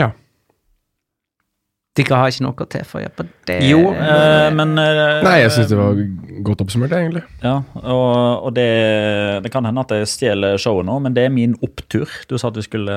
Ja. 0.00 0.10
Dere 1.92 2.18
har 2.22 2.30
ikke 2.32 2.44
noe 2.46 2.66
til 2.72 2.84
å 2.88 3.00
gjøre 3.02 3.12
på 3.18 3.24
det? 3.50 3.58
Jo, 3.68 3.80
eh, 3.92 4.46
men 4.56 4.70
eh, 4.80 5.18
Nei, 5.26 5.34
jeg 5.42 5.52
syns 5.52 5.68
det 5.68 5.76
var 5.76 5.98
godt 6.46 6.62
oppsummert, 6.64 6.94
egentlig. 6.96 7.20
Ja, 7.44 7.58
og, 7.82 8.46
og 8.48 8.54
det, 8.56 8.68
det 9.44 9.52
kan 9.52 9.68
hende 9.68 9.84
at 9.84 9.92
jeg 9.92 10.08
stjeler 10.08 10.56
showet 10.62 10.88
nå, 10.88 10.96
men 11.04 11.12
det 11.16 11.26
er 11.28 11.34
min 11.34 11.52
opptur. 11.60 12.08
Du 12.30 12.38
sa 12.40 12.48
at 12.48 12.56
vi 12.56 12.64
skulle 12.64 12.96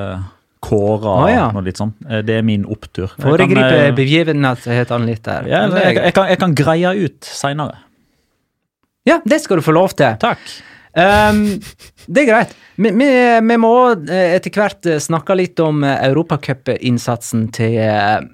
kåre 0.64 1.12
ah, 1.12 1.26
ja. 1.28 1.44
noe 1.52 1.66
litt 1.66 1.76
sånn. 1.76 1.92
Eh, 2.08 2.22
Det 2.24 2.38
er 2.40 2.46
min 2.46 2.64
opptur. 2.72 3.12
Foregripe 3.20 3.82
eh, 3.82 3.90
begivenhetene 3.96 5.10
litt 5.10 5.24
der. 5.28 5.50
ja, 5.52 5.66
jeg, 5.68 5.76
jeg, 5.76 5.98
jeg, 6.00 6.16
kan, 6.16 6.30
jeg 6.32 6.40
kan 6.40 6.56
greie 6.56 6.94
ut 7.04 7.28
seinere. 7.28 7.82
Ja, 9.06 9.20
det 9.28 9.42
skal 9.44 9.60
du 9.60 9.66
få 9.66 9.76
lov 9.76 9.92
til. 9.94 10.16
Takk. 10.24 10.40
Ehm, 10.96 11.60
det 12.08 12.24
er 12.24 12.30
greit. 12.30 12.54
Vi, 12.76 12.92
vi, 12.96 13.08
vi 13.50 13.58
må 13.60 13.72
eh, 13.92 14.36
etter 14.36 14.52
hvert 14.54 14.88
eh, 14.88 15.00
snakke 15.02 15.36
litt 15.36 15.60
om 15.62 15.84
eh, 15.84 15.98
europacupinnsatsen 16.08 17.50
til 17.56 18.32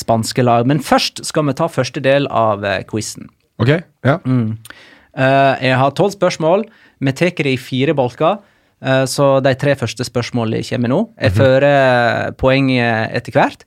spanske 0.00 0.44
lag. 0.46 0.64
Men 0.64 0.80
først 0.80 1.20
skal 1.28 1.44
vi 1.50 1.56
ta 1.58 1.66
første 1.68 2.00
del 2.00 2.24
av 2.32 2.64
quizen. 2.88 3.28
Ok, 3.60 3.74
ja. 4.06 4.14
Eh, 4.24 5.54
jeg 5.66 5.76
har 5.82 5.92
tolv 5.98 6.14
spørsmål. 6.14 6.64
Vi 7.00 7.16
tar 7.16 7.34
det 7.36 7.56
i 7.56 7.60
fire 7.60 7.96
bolker. 7.96 8.40
så 8.80 9.40
de 9.44 9.52
tre 9.60 9.74
første 9.76 10.04
spørsmålene 10.04 10.64
kommer 10.64 10.88
nå. 10.88 11.00
Jeg 11.20 11.32
fører 11.36 12.32
poeng 12.40 12.70
etter 12.72 13.32
hvert. 13.32 13.64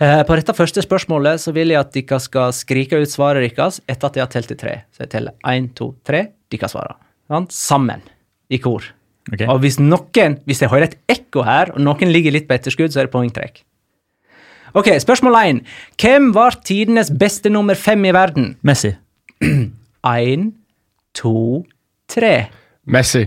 På 0.00 0.36
dette 0.36 0.54
første 0.56 0.80
spørsmålet 0.80 1.40
så 1.40 1.52
vil 1.52 1.68
jeg 1.74 1.80
at 1.80 1.92
dere 1.92 2.20
skal 2.20 2.52
skrike 2.56 2.96
ut 2.96 3.12
svaret 3.12 3.44
deres 3.44 3.82
etter 3.84 4.08
at 4.08 4.16
jeg 4.16 4.24
har 4.24 4.32
telt 4.32 4.48
til 4.48 4.56
tre. 4.56 4.74
Så 4.96 5.04
jeg 5.04 5.12
teller 5.12 5.36
én, 5.44 5.68
to, 5.76 5.92
tre. 6.04 6.39
Dere 6.50 6.60
kan 6.64 6.72
svare. 6.72 6.96
Sammen. 7.54 8.02
I 8.50 8.58
kor. 8.58 8.82
Okay. 9.30 9.46
Og 9.46 9.60
hvis 9.62 9.76
noen, 9.78 10.38
hvis 10.48 10.62
jeg 10.64 10.70
hører 10.72 10.88
et 10.88 10.96
ekko 11.12 11.44
her, 11.46 11.70
og 11.76 11.82
noen 11.84 12.10
ligger 12.10 12.34
litt 12.34 12.48
på 12.48 12.56
etterskudd, 12.56 12.90
så 12.90 13.02
er 13.02 13.06
det 13.08 13.12
poengtrekk. 13.14 13.60
Ok, 14.74 14.88
spørsmål 15.02 15.36
én. 15.40 15.60
Hvem 15.98 16.30
var 16.34 16.56
tidenes 16.66 17.10
beste 17.18 17.50
nummer 17.50 17.74
fem 17.78 18.04
i 18.06 18.12
verden? 18.14 18.52
Messi. 18.66 18.92
Én, 20.06 20.50
to, 21.14 21.64
tre. 22.10 22.34
Messi. 22.86 23.26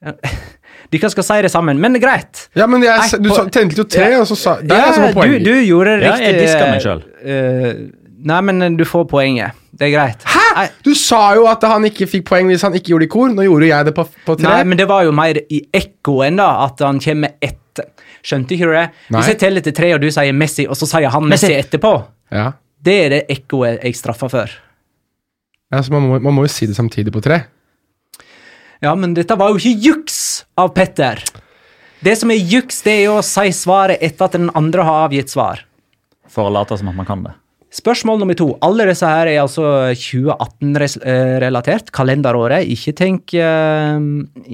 Dere 0.90 1.10
skal 1.12 1.24
si 1.26 1.36
det 1.46 1.50
sammen, 1.52 1.78
men 1.78 1.94
det 1.94 2.00
er 2.00 2.06
greit. 2.08 2.40
Ja, 2.58 2.66
men 2.66 2.82
jeg, 2.82 3.20
du 3.22 3.30
tente 3.54 3.78
jo 3.78 3.84
tre, 3.86 4.08
og 4.18 4.26
så 4.26 4.36
sa 4.38 4.56
Der 4.58 4.74
er 4.74 4.88
jeg 4.88 4.96
som 4.96 5.04
Ja, 5.06 5.12
får. 5.14 5.30
Du, 5.30 5.44
du 5.46 5.52
gjorde 5.62 5.92
det 6.00 6.08
Ja, 6.08 6.14
riktig. 6.16 6.26
jeg 6.26 6.40
diska 6.40 6.64
meg 6.66 6.82
sjøl. 6.82 7.02
Uh, 7.22 8.16
nei, 8.32 8.40
men 8.48 8.78
du 8.80 8.84
får 8.88 9.06
poenget. 9.12 9.58
Det 9.70 9.86
er 9.90 9.94
greit. 9.94 10.26
Hæ?! 10.26 10.39
Du 10.84 10.90
sa 10.98 11.34
jo 11.38 11.44
at 11.50 11.62
han 11.68 11.84
ikke 11.88 12.06
fikk 12.10 12.24
poeng 12.30 12.48
hvis 12.50 12.62
han 12.66 12.74
ikke 12.76 12.92
gjorde 12.92 13.06
det 13.06 13.10
i 13.10 13.12
kor. 13.14 13.28
Nå 13.34 13.44
gjorde 13.46 13.68
jeg 13.70 13.86
det 13.90 13.94
på, 13.96 14.04
på 14.26 14.36
tre. 14.40 14.48
Nei, 14.48 14.64
men 14.70 14.80
det 14.80 14.86
var 14.90 15.04
jo 15.06 15.12
mer 15.16 15.38
i 15.48 15.60
ekkoen, 15.76 16.40
da, 16.40 16.48
at 16.66 16.82
han 16.86 16.98
kommer 17.02 17.36
etter. 17.40 17.90
Skjønte 18.26 18.52
ikke 18.56 18.66
du 18.68 18.74
det? 18.76 18.86
Nei. 19.08 19.20
Hvis 19.20 19.30
jeg 19.32 19.38
teller 19.40 19.64
til 19.64 19.76
tre, 19.76 19.92
og 19.96 20.02
du 20.02 20.08
sier 20.12 20.34
Messi, 20.36 20.66
og 20.68 20.76
så 20.76 20.88
sier 20.90 21.08
han 21.14 21.28
Messi, 21.30 21.48
Messi. 21.54 21.60
etterpå, 21.62 21.92
Ja. 22.34 22.50
det 22.82 22.96
er 23.04 23.14
det 23.14 23.20
ekkoet 23.36 23.84
jeg 23.86 23.96
straffer 23.96 24.28
for. 24.32 24.56
Ja, 25.72 25.80
så 25.86 25.92
man, 25.94 26.08
må, 26.10 26.18
man 26.20 26.34
må 26.34 26.44
jo 26.44 26.50
si 26.52 26.66
det 26.66 26.74
samtidig 26.76 27.12
på 27.14 27.22
tre. 27.24 27.38
Ja, 28.82 28.94
men 28.96 29.14
dette 29.14 29.36
var 29.38 29.52
jo 29.52 29.60
ikke 29.60 29.76
juks 29.86 30.18
av 30.58 30.72
Petter. 30.76 31.20
Det 32.00 32.14
som 32.16 32.30
er 32.32 32.40
juks, 32.40 32.80
det 32.84 32.92
er 32.96 33.02
jo 33.10 33.18
å 33.20 33.24
si 33.24 33.50
svaret 33.52 34.00
etter 34.02 34.24
at 34.26 34.36
den 34.38 34.48
andre 34.56 34.84
har 34.88 35.06
avgitt 35.08 35.28
svar. 35.32 35.60
For 36.30 36.48
å 36.48 36.52
late 36.54 36.78
som 36.80 36.88
at 36.88 36.96
man 36.96 37.08
kan 37.08 37.22
det. 37.26 37.34
Spørsmål 37.70 38.18
nummer 38.18 38.34
to. 38.34 38.48
Alle 38.66 38.82
disse 38.88 39.06
her 39.06 39.28
er 39.30 39.44
altså 39.44 39.62
2018-relatert. 39.94 41.92
Kalenderåret. 41.94 42.66
Ikke 42.66 42.90
tenk, 42.98 43.30
eh, 43.38 44.00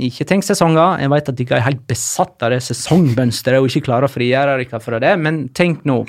ikke 0.09 0.27
tenk 0.29 0.45
sesonger. 0.45 1.01
Jeg 1.01 1.13
vet 1.15 1.31
at 1.33 1.39
dere 1.39 1.57
er 1.57 1.65
helt 1.65 1.87
besatt 1.89 2.45
av 2.45 2.53
det 2.53 2.61
sesongmønsteret 2.67 3.63
og 3.63 3.71
ikke 3.71 3.87
klarer 3.89 4.05
å 4.05 4.13
frigjøre 4.13 4.59
dere 4.61 4.81
fra 4.85 5.01
det, 5.01 5.15
men 5.17 5.49
tenk 5.49 5.87
nå. 5.89 6.05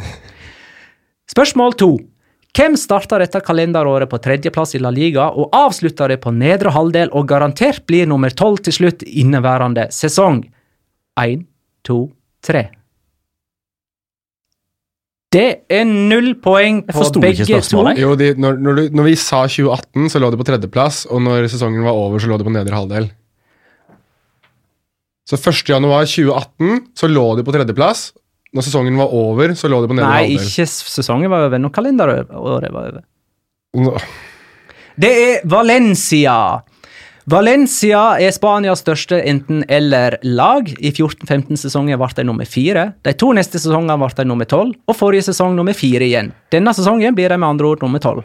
Spørsmål 1.32 1.78
to. 1.80 1.98
Hvem 2.58 2.76
starta 2.76 3.20
dette 3.22 3.40
kalenderåret 3.40 4.10
på 4.10 4.20
tredjeplass 4.20 4.76
i 4.76 4.82
La 4.82 4.90
Liga 4.92 5.30
og 5.30 5.54
avslutta 5.56 6.08
det 6.10 6.18
på 6.24 6.34
nedre 6.34 6.74
halvdel 6.74 7.12
og 7.14 7.28
garantert 7.30 7.86
blir 7.88 8.08
nummer 8.10 8.34
tolv 8.34 8.64
til 8.66 8.74
slutt 8.74 9.06
inneværende 9.06 9.88
sesong? 9.94 10.42
Én, 11.22 11.46
to, 11.86 12.10
tre. 12.44 12.77
Det 15.36 15.48
er 15.70 15.84
null 15.84 16.36
poeng 16.40 16.86
på 16.88 17.02
begge 17.20 17.44
to. 17.44 17.54
Jo, 18.00 18.14
de, 18.16 18.30
når, 18.40 18.60
når, 18.64 18.76
du, 18.80 18.84
når 18.96 19.04
vi 19.10 19.16
sa 19.20 19.42
2018, 19.48 20.06
så 20.14 20.22
lå 20.24 20.30
det 20.32 20.40
på 20.40 20.46
tredjeplass, 20.48 21.02
og 21.12 21.20
når 21.26 21.50
sesongen 21.52 21.84
var 21.84 21.92
over, 22.00 22.20
så 22.24 22.30
lå 22.32 22.38
det 22.40 22.48
på 22.48 22.54
nedre 22.56 22.78
halvdel. 22.78 23.10
Så 25.28 25.36
1. 25.36 25.66
januar 25.68 26.06
2018 26.08 26.86
så 26.96 27.10
lå 27.12 27.26
det 27.36 27.44
på 27.44 27.52
tredjeplass. 27.52 28.06
Når 28.56 28.64
sesongen 28.64 28.96
var 28.96 29.12
over, 29.12 29.52
så 29.60 29.68
lå 29.68 29.82
det 29.84 29.90
på 29.92 29.98
nedre 29.98 30.08
Nei, 30.08 30.22
halvdel. 30.30 30.48
ikke 30.48 30.68
sesongen 30.96 31.30
var 31.34 31.50
over, 31.50 31.60
når 31.60 31.74
kalenderåret 31.76 32.32
var 32.32 32.70
over. 32.72 33.02
Nå- 33.76 33.98
Det 34.98 35.12
er 35.12 35.42
Valencia. 35.46 36.38
Valencia 37.28 38.14
er 38.24 38.32
Spanias 38.32 38.80
største 38.86 39.18
enten-eller-lag. 39.28 40.70
I 40.80 40.94
14-15-sesongen 40.96 42.00
ble 42.00 42.08
de 42.16 42.24
nummer 42.24 42.48
fire. 42.48 42.86
De 43.04 43.12
to 43.20 43.34
neste 43.36 43.60
sesongene 43.60 43.98
ble 44.00 44.08
de 44.16 44.26
nummer 44.30 44.48
tolv, 44.48 44.78
og 44.88 44.96
forrige 44.96 45.26
sesong 45.28 45.58
nummer 45.58 45.76
fire 45.76 46.08
igjen. 46.08 46.32
Denne 46.56 46.72
sesongen 46.78 47.18
blir 47.18 47.34
de 47.34 47.40
med 47.42 47.50
andre 47.50 47.68
ord 47.74 47.84
nummer 47.84 48.00
tolv. 48.00 48.24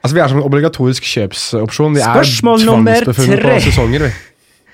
Altså, 0.00 0.14
Vi 0.14 0.22
er 0.22 0.30
som 0.32 0.38
en 0.40 0.46
obligatorisk 0.46 1.04
kjøpsopsjon. 1.04 1.98
Vi 1.98 2.00
Spørsmål 2.06 2.62
er 2.62 2.70
nummer 2.70 3.04
tre. 3.04 3.12
på 3.44 3.60
sesonger. 3.66 4.06
vi. 4.06 4.10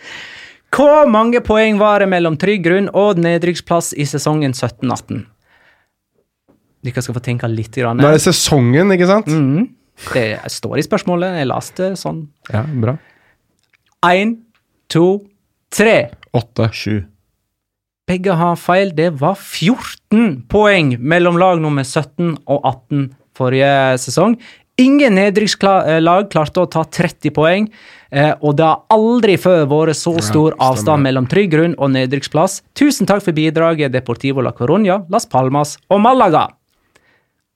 Hvor 0.74 1.06
mange 1.10 1.40
poeng 1.42 1.78
var 1.78 2.02
det 2.04 2.08
mellom 2.10 2.36
trygg 2.38 2.62
grunn 2.64 2.90
og 2.94 3.18
nedrykksplass 3.22 3.94
i 3.98 4.06
sesongen 4.06 4.54
17-18? 4.54 5.24
Dere 6.84 7.02
skal 7.02 7.16
få 7.16 7.22
tenke 7.24 7.48
litt. 7.50 7.72
Grann. 7.74 7.98
Nå 7.98 8.06
er 8.06 8.18
det 8.18 8.22
sesongen, 8.22 8.92
ikke 8.94 9.08
sant? 9.10 9.26
Mhm. 9.26 9.72
Det 10.12 10.38
står 10.50 10.78
i 10.78 10.86
spørsmålet. 10.86 11.36
Jeg 11.38 11.46
leste 11.50 11.90
sånn. 11.98 12.24
Ja, 12.52 12.62
bra. 12.66 12.96
Én, 14.04 14.37
to, 14.92 15.25
tre. 15.73 16.11
Åtte. 16.32 16.68
Sju. 16.73 17.04
Begge 18.04 18.34
har 18.37 18.58
feil. 18.61 18.90
Det 18.92 19.14
var 19.16 19.38
14 19.38 20.42
poeng 20.50 20.99
mellom 21.00 21.38
lag 21.40 21.62
nummer 21.62 21.87
17 21.87 22.34
og 22.44 22.58
18 22.68 23.06
forrige 23.34 23.73
sesong. 24.02 24.37
Ingen 24.76 25.14
nedrykkslag 25.14 26.28
klarte 26.32 26.64
å 26.64 26.68
ta 26.68 26.82
30 26.82 27.30
poeng, 27.32 27.68
eh, 28.11 28.34
og 28.42 28.56
det 28.58 28.66
har 28.66 28.82
aldri 28.90 29.37
før 29.38 29.68
vært 29.70 29.96
så 29.96 30.16
stor 30.20 30.56
avstand 30.58 31.06
mellom 31.06 31.28
trygg 31.30 31.52
grunn 31.52 31.76
og 31.78 31.92
nedrykksplass. 31.94 32.61
Tusen 32.75 33.06
takk 33.06 33.23
for 33.23 33.32
bidraget, 33.32 33.92
Deportivo 33.94 34.42
la 34.42 34.52
Coruña, 34.52 35.06
Las 35.08 35.26
Palmas 35.26 35.78
og 35.88 36.02
Malaga. 36.02 36.49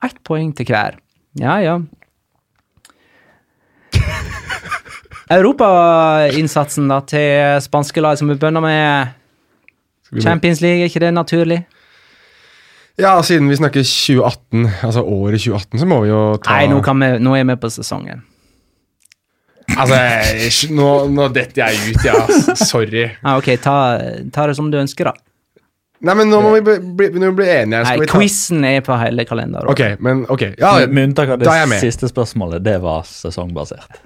Ett 0.02 0.22
poeng 0.22 0.54
til 0.54 0.70
hver. 0.70 1.00
Ja, 1.34 1.58
ja. 1.58 1.80
Europainnsatsen 5.30 6.88
til 7.10 7.58
spanske 7.64 8.00
lag, 8.04 8.16
som 8.18 8.28
vi 8.30 8.36
begynner 8.38 8.64
med 8.64 10.22
Champions 10.24 10.60
League, 10.64 10.80
er 10.80 10.88
ikke 10.88 11.02
det 11.04 11.12
naturlig? 11.14 11.58
Ja, 12.98 13.12
siden 13.22 13.48
vi 13.50 13.56
snakker 13.60 13.84
2018, 13.84 14.64
altså 14.82 15.02
året 15.04 15.38
2018, 15.44 15.78
så 15.78 15.86
må 15.86 16.00
vi 16.02 16.08
jo 16.10 16.22
ta 16.42 16.56
Nei, 16.56 16.66
nå, 16.72 16.80
kan 16.82 16.98
vi, 16.98 17.12
nå 17.22 17.36
er 17.38 17.44
vi 17.46 17.54
på 17.62 17.70
sesongen. 17.70 18.24
Altså, 19.76 19.94
jeg- 19.94 20.72
nå, 20.74 20.88
nå 21.12 21.28
detter 21.30 21.68
jeg 21.68 21.92
ut, 21.94 22.04
ja. 22.08 22.16
Sorry. 22.56 23.04
Ah, 23.22 23.36
ok, 23.38 23.52
ta, 23.62 23.76
ta 24.34 24.46
det 24.50 24.56
som 24.56 24.70
du 24.72 24.78
ønsker, 24.80 25.12
da. 25.12 25.12
Nei, 26.00 26.14
men 26.14 26.30
nå 26.30 26.40
må 26.42 26.54
vi 26.56 26.60
bli, 26.64 27.08
bli, 27.10 27.30
bli 27.36 27.46
enige. 27.52 27.84
Nei, 27.84 28.06
quizen 28.10 28.64
er 28.64 28.80
på 28.86 28.96
hele 28.98 29.24
kalenderen. 29.28 29.68
Ok, 29.70 29.84
men 30.00 30.24
ok. 30.30 30.44
Ja, 30.58 30.76
Med, 30.80 30.92
med 30.94 31.08
unntak 31.10 31.28
av 31.36 31.38
det 31.42 31.80
siste 31.82 32.08
spørsmålet, 32.10 32.62
det 32.64 32.78
var 32.82 33.02
sesongbasert. 33.06 34.00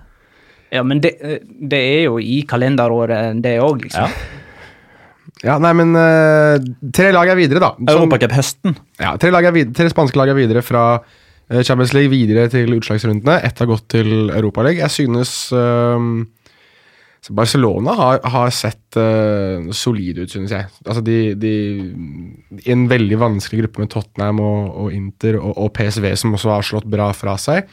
Ja, 0.72 0.82
men 0.86 1.02
det, 1.04 1.12
det 1.44 1.78
er 1.78 2.06
jo 2.06 2.16
i 2.22 2.40
kalenderåret, 2.48 3.42
det 3.44 3.58
òg, 3.60 3.82
liksom. 3.84 4.08
Ja. 4.08 5.40
ja 5.50 5.56
nei, 5.60 5.72
men 5.76 5.92
uh, 5.98 6.56
tre 6.96 7.10
lag 7.12 7.28
er 7.28 7.36
videre, 7.36 7.60
da. 7.60 7.74
Som- 7.76 7.90
Europacup 7.92 8.32
høsten. 8.38 8.78
Ja, 9.02 9.12
tre, 9.20 9.32
lag 9.34 9.50
er 9.50 9.56
videre, 9.58 9.76
tre 9.76 9.90
spanske 9.92 10.16
lag 10.20 10.32
er 10.32 10.38
videre 10.38 10.64
fra 10.64 10.86
eh, 10.96 11.60
Champions 11.60 11.92
League 11.92 12.12
videre 12.14 12.48
til 12.52 12.72
utslagsrundene. 12.78 13.42
Ett 13.44 13.60
har 13.60 13.68
gått 13.68 13.90
til 13.98 14.32
Europaligaen. 14.32 14.86
Jeg 14.86 14.96
synes 14.96 15.34
ehm, 15.52 16.14
Barcelona 17.36 17.92
har, 18.00 18.24
har 18.32 18.56
sett 18.56 18.96
uh, 18.96 19.68
solide 19.76 20.24
ut, 20.24 20.32
synes 20.32 20.56
jeg. 20.56 20.72
Altså 20.86 21.04
de, 21.04 21.18
de, 21.38 21.52
I 22.64 22.72
en 22.72 22.88
veldig 22.90 23.20
vanskelig 23.20 23.66
gruppe 23.66 23.84
med 23.84 23.92
Tottenham 23.92 24.40
og, 24.40 24.72
og 24.86 24.96
Inter 24.96 25.36
og, 25.36 25.52
og 25.52 25.74
PSV, 25.76 26.14
som 26.16 26.32
også 26.34 26.56
har 26.56 26.64
slått 26.72 26.88
bra 26.90 27.12
fra 27.12 27.36
seg. 27.38 27.68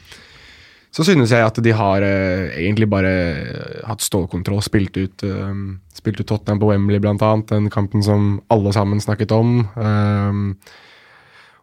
Så 0.90 1.06
synes 1.06 1.30
jeg 1.30 1.46
at 1.46 1.58
de 1.62 1.74
har 1.76 2.02
eh, 2.02 2.50
egentlig 2.64 2.90
bare 2.90 3.10
eh, 3.14 3.80
hatt 3.86 4.02
stålkontroll. 4.02 4.62
Spilt 4.66 4.98
ut, 4.98 5.26
eh, 5.26 5.58
spilt 5.94 6.22
ut 6.22 6.30
Tottenham 6.30 6.62
på 6.62 6.72
Wembley, 6.72 7.02
blant 7.04 7.22
annet. 7.26 7.52
Den 7.52 7.70
kampen 7.74 8.06
som 8.06 8.40
alle 8.50 8.74
sammen 8.74 9.02
snakket 9.04 9.34
om. 9.38 9.60
Eh, 9.78 10.80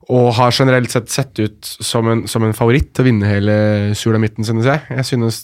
og 0.06 0.28
har 0.36 0.54
generelt 0.54 0.92
sett 0.92 1.10
sett 1.10 1.40
ut 1.42 1.66
som 1.66 2.06
en, 2.06 2.20
som 2.30 2.44
en 2.46 2.54
favoritt 2.54 2.92
til 2.94 3.02
å 3.02 3.06
vinne 3.08 3.26
hele 3.26 3.56
sulamitten, 3.98 4.46
synes 4.46 4.68
jeg. 4.70 4.84
Jeg 4.94 5.08
synes, 5.08 5.40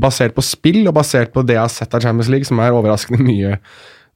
Basert 0.00 0.36
på 0.36 0.44
spill 0.44 0.86
og 0.86 0.96
basert 0.96 1.34
på 1.34 1.44
det 1.44 1.58
jeg 1.58 1.64
har 1.66 1.72
sett 1.72 1.96
av 1.96 2.04
Champions 2.04 2.32
League, 2.32 2.48
som 2.48 2.62
er 2.64 2.72
overraskende 2.72 3.20
mye 3.20 3.58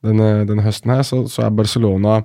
denne, 0.07 0.31
denne 0.49 0.65
høsten, 0.65 0.95
her, 0.95 1.05
så, 1.05 1.27
så 1.29 1.45
er 1.45 1.53
Barcelona 1.53 2.23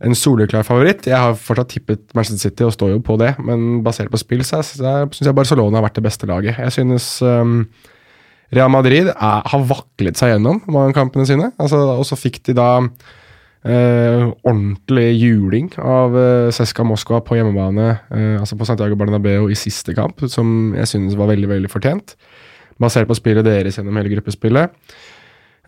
en 0.00 0.16
soleklar 0.16 0.64
favoritt. 0.64 1.06
Jeg 1.08 1.18
har 1.18 1.36
fortsatt 1.36 1.74
tippet 1.74 2.02
Manchester 2.16 2.48
City 2.48 2.66
og 2.66 2.74
står 2.74 2.94
jo 2.94 3.04
på 3.04 3.18
det, 3.20 3.34
men 3.44 3.82
basert 3.84 4.12
på 4.12 4.20
spill 4.20 4.44
så 4.46 4.62
syns 4.64 5.20
jeg 5.20 5.36
Barcelona 5.36 5.78
har 5.78 5.86
vært 5.88 6.00
det 6.00 6.06
beste 6.06 6.28
laget. 6.30 6.56
Jeg 6.56 6.76
synes 6.78 7.08
um, 7.20 7.64
Real 8.54 8.72
Madrid 8.72 9.10
er, 9.12 9.42
har 9.52 9.66
vaklet 9.68 10.18
seg 10.18 10.34
gjennom 10.34 10.62
mange 10.72 10.96
kampene 10.96 11.28
sine. 11.28 11.50
Altså, 11.60 11.82
og 11.94 12.06
så 12.08 12.18
fikk 12.20 12.42
de 12.48 12.56
da 12.58 12.70
Uh, 13.60 14.30
ordentlig 14.48 15.18
juling 15.20 15.66
av 15.84 16.14
uh, 16.16 16.46
Seska 16.48 16.80
Moskva 16.80 17.18
på 17.20 17.36
hjemmebane, 17.36 17.90
uh, 18.08 18.38
altså 18.40 18.56
på 18.56 18.64
Santiago 18.64 18.96
Bernabeu 18.96 19.50
i 19.52 19.58
siste 19.58 19.92
kamp, 19.92 20.22
som 20.32 20.72
jeg 20.78 20.88
synes 20.88 21.18
var 21.20 21.28
veldig 21.28 21.50
veldig 21.50 21.68
fortjent. 21.68 22.14
Basert 22.80 23.10
på 23.10 23.18
spillet 23.18 23.44
deres 23.44 23.76
gjennom 23.76 23.98
hele 24.00 24.14
gruppespillet. 24.14 24.72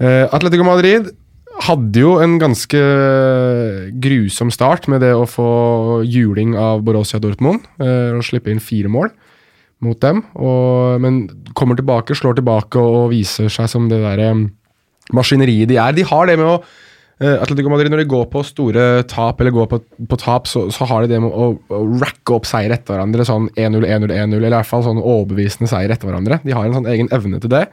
Atletico 0.00 0.64
Madrid 0.64 1.10
hadde 1.60 2.00
jo 2.00 2.14
en 2.22 2.38
ganske 2.40 2.80
grusom 4.02 4.50
start 4.54 4.88
med 4.90 5.02
det 5.04 5.12
å 5.14 5.28
få 5.28 5.50
juling 6.08 6.56
av 6.58 6.82
Borussia 6.86 7.20
Dortmund 7.22 7.66
eh, 7.82 8.14
og 8.16 8.24
slippe 8.26 8.52
inn 8.52 8.62
fire 8.62 8.90
mål 8.92 9.12
mot 9.82 9.98
dem. 10.02 10.22
Og, 10.38 11.02
men 11.02 11.24
kommer 11.58 11.78
tilbake, 11.78 12.16
slår 12.16 12.38
tilbake 12.38 12.80
og 12.80 13.10
viser 13.12 13.52
seg 13.52 13.70
som 13.70 13.90
det 13.90 14.00
derre 14.02 14.32
maskineriet 15.12 15.70
de 15.70 15.78
er. 15.82 15.94
De 15.96 16.06
har 16.08 16.30
det 16.30 16.38
med 16.40 16.48
å 16.48 16.56
eh, 16.58 17.36
Atletico 17.36 17.72
Madrid, 17.72 17.92
når 17.92 18.04
de 18.04 18.10
går 18.12 18.28
på 18.32 18.44
store 18.46 18.86
tap, 19.10 19.42
eller 19.42 19.54
går 19.54 19.68
på, 19.72 19.82
på 20.08 20.20
tap, 20.22 20.48
så, 20.50 20.68
så 20.74 20.88
har 20.88 21.04
de 21.04 21.14
det 21.14 21.20
med 21.24 21.34
å, 21.34 21.50
å 21.58 21.82
racke 22.02 22.38
opp 22.38 22.48
seier 22.48 22.74
etter 22.74 22.96
hverandre. 22.96 23.26
Sånn 23.28 23.50
1-0, 23.56 23.84
1-0, 23.86 24.14
1-0, 24.14 24.38
eller 24.38 24.54
i 24.54 24.56
hvert 24.60 24.70
fall 24.70 24.86
sånn 24.86 25.02
overbevisende 25.02 25.70
seier 25.70 25.92
etter 25.92 26.08
hverandre. 26.08 26.40
De 26.46 26.56
har 26.56 26.68
en 26.68 26.80
sånn 26.80 26.90
egen 26.94 27.12
evne 27.14 27.42
til 27.42 27.52
det. 27.52 27.66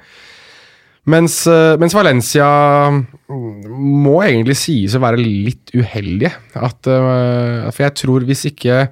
Mens, 1.09 1.41
eh, 1.47 1.75
mens 1.79 1.95
Valencia 1.95 2.47
mm, 2.91 3.69
må 4.03 4.19
egentlig 4.25 4.57
sies 4.59 4.95
å 4.95 5.03
være 5.03 5.21
litt 5.21 5.71
uheldige. 5.73 6.33
At, 6.59 6.89
eh, 6.89 7.69
for 7.71 7.85
jeg 7.85 7.95
tror 8.03 8.25
hvis 8.27 8.45
ikke 8.51 8.83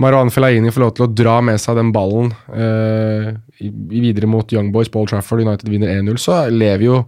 Marwan 0.00 0.30
Fellaini 0.32 0.70
får 0.72 0.84
lov 0.84 0.92
til 0.96 1.06
å 1.06 1.12
dra 1.12 1.38
med 1.44 1.60
seg 1.60 1.76
den 1.76 1.90
ballen 1.92 2.30
uh, 2.54 3.34
videre 3.60 4.28
mot 4.30 4.48
Young 4.54 4.70
Boys, 4.72 4.88
Paul 4.88 5.04
Trafford, 5.10 5.42
United 5.44 5.68
vinner 5.68 5.90
1-0, 5.92 6.16
så 6.22 6.38
lever 6.48 6.86
jo 6.86 7.00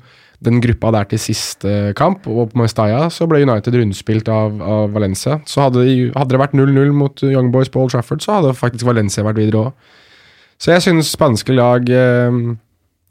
den 0.44 0.58
gruppa 0.60 0.90
der 0.92 1.06
til 1.08 1.22
siste 1.22 1.94
kamp. 1.96 2.26
Og 2.28 2.50
på 2.50 2.60
Mestalla 2.60 3.06
så 3.14 3.28
ble 3.30 3.44
United 3.46 3.78
rundspilt 3.78 4.28
av, 4.28 4.58
av 4.60 4.92
Valencia. 4.92 5.38
Så 5.48 5.64
hadde, 5.64 5.86
de, 5.86 6.10
hadde 6.12 6.34
det 6.34 6.42
vært 6.42 6.58
0-0 6.58 6.92
mot 6.98 7.24
Young 7.30 7.48
Boys, 7.54 7.70
Paul 7.72 7.88
Trafford, 7.92 8.20
så 8.24 8.40
hadde 8.40 8.52
faktisk 8.58 8.90
Valencia 8.90 9.24
vært 9.24 9.40
videre 9.40 9.68
òg. 9.68 9.88
Så 10.60 10.74
jeg 10.74 10.84
syns 10.84 11.14
spanske 11.14 11.54
lag 11.56 11.88
eh, 11.90 12.42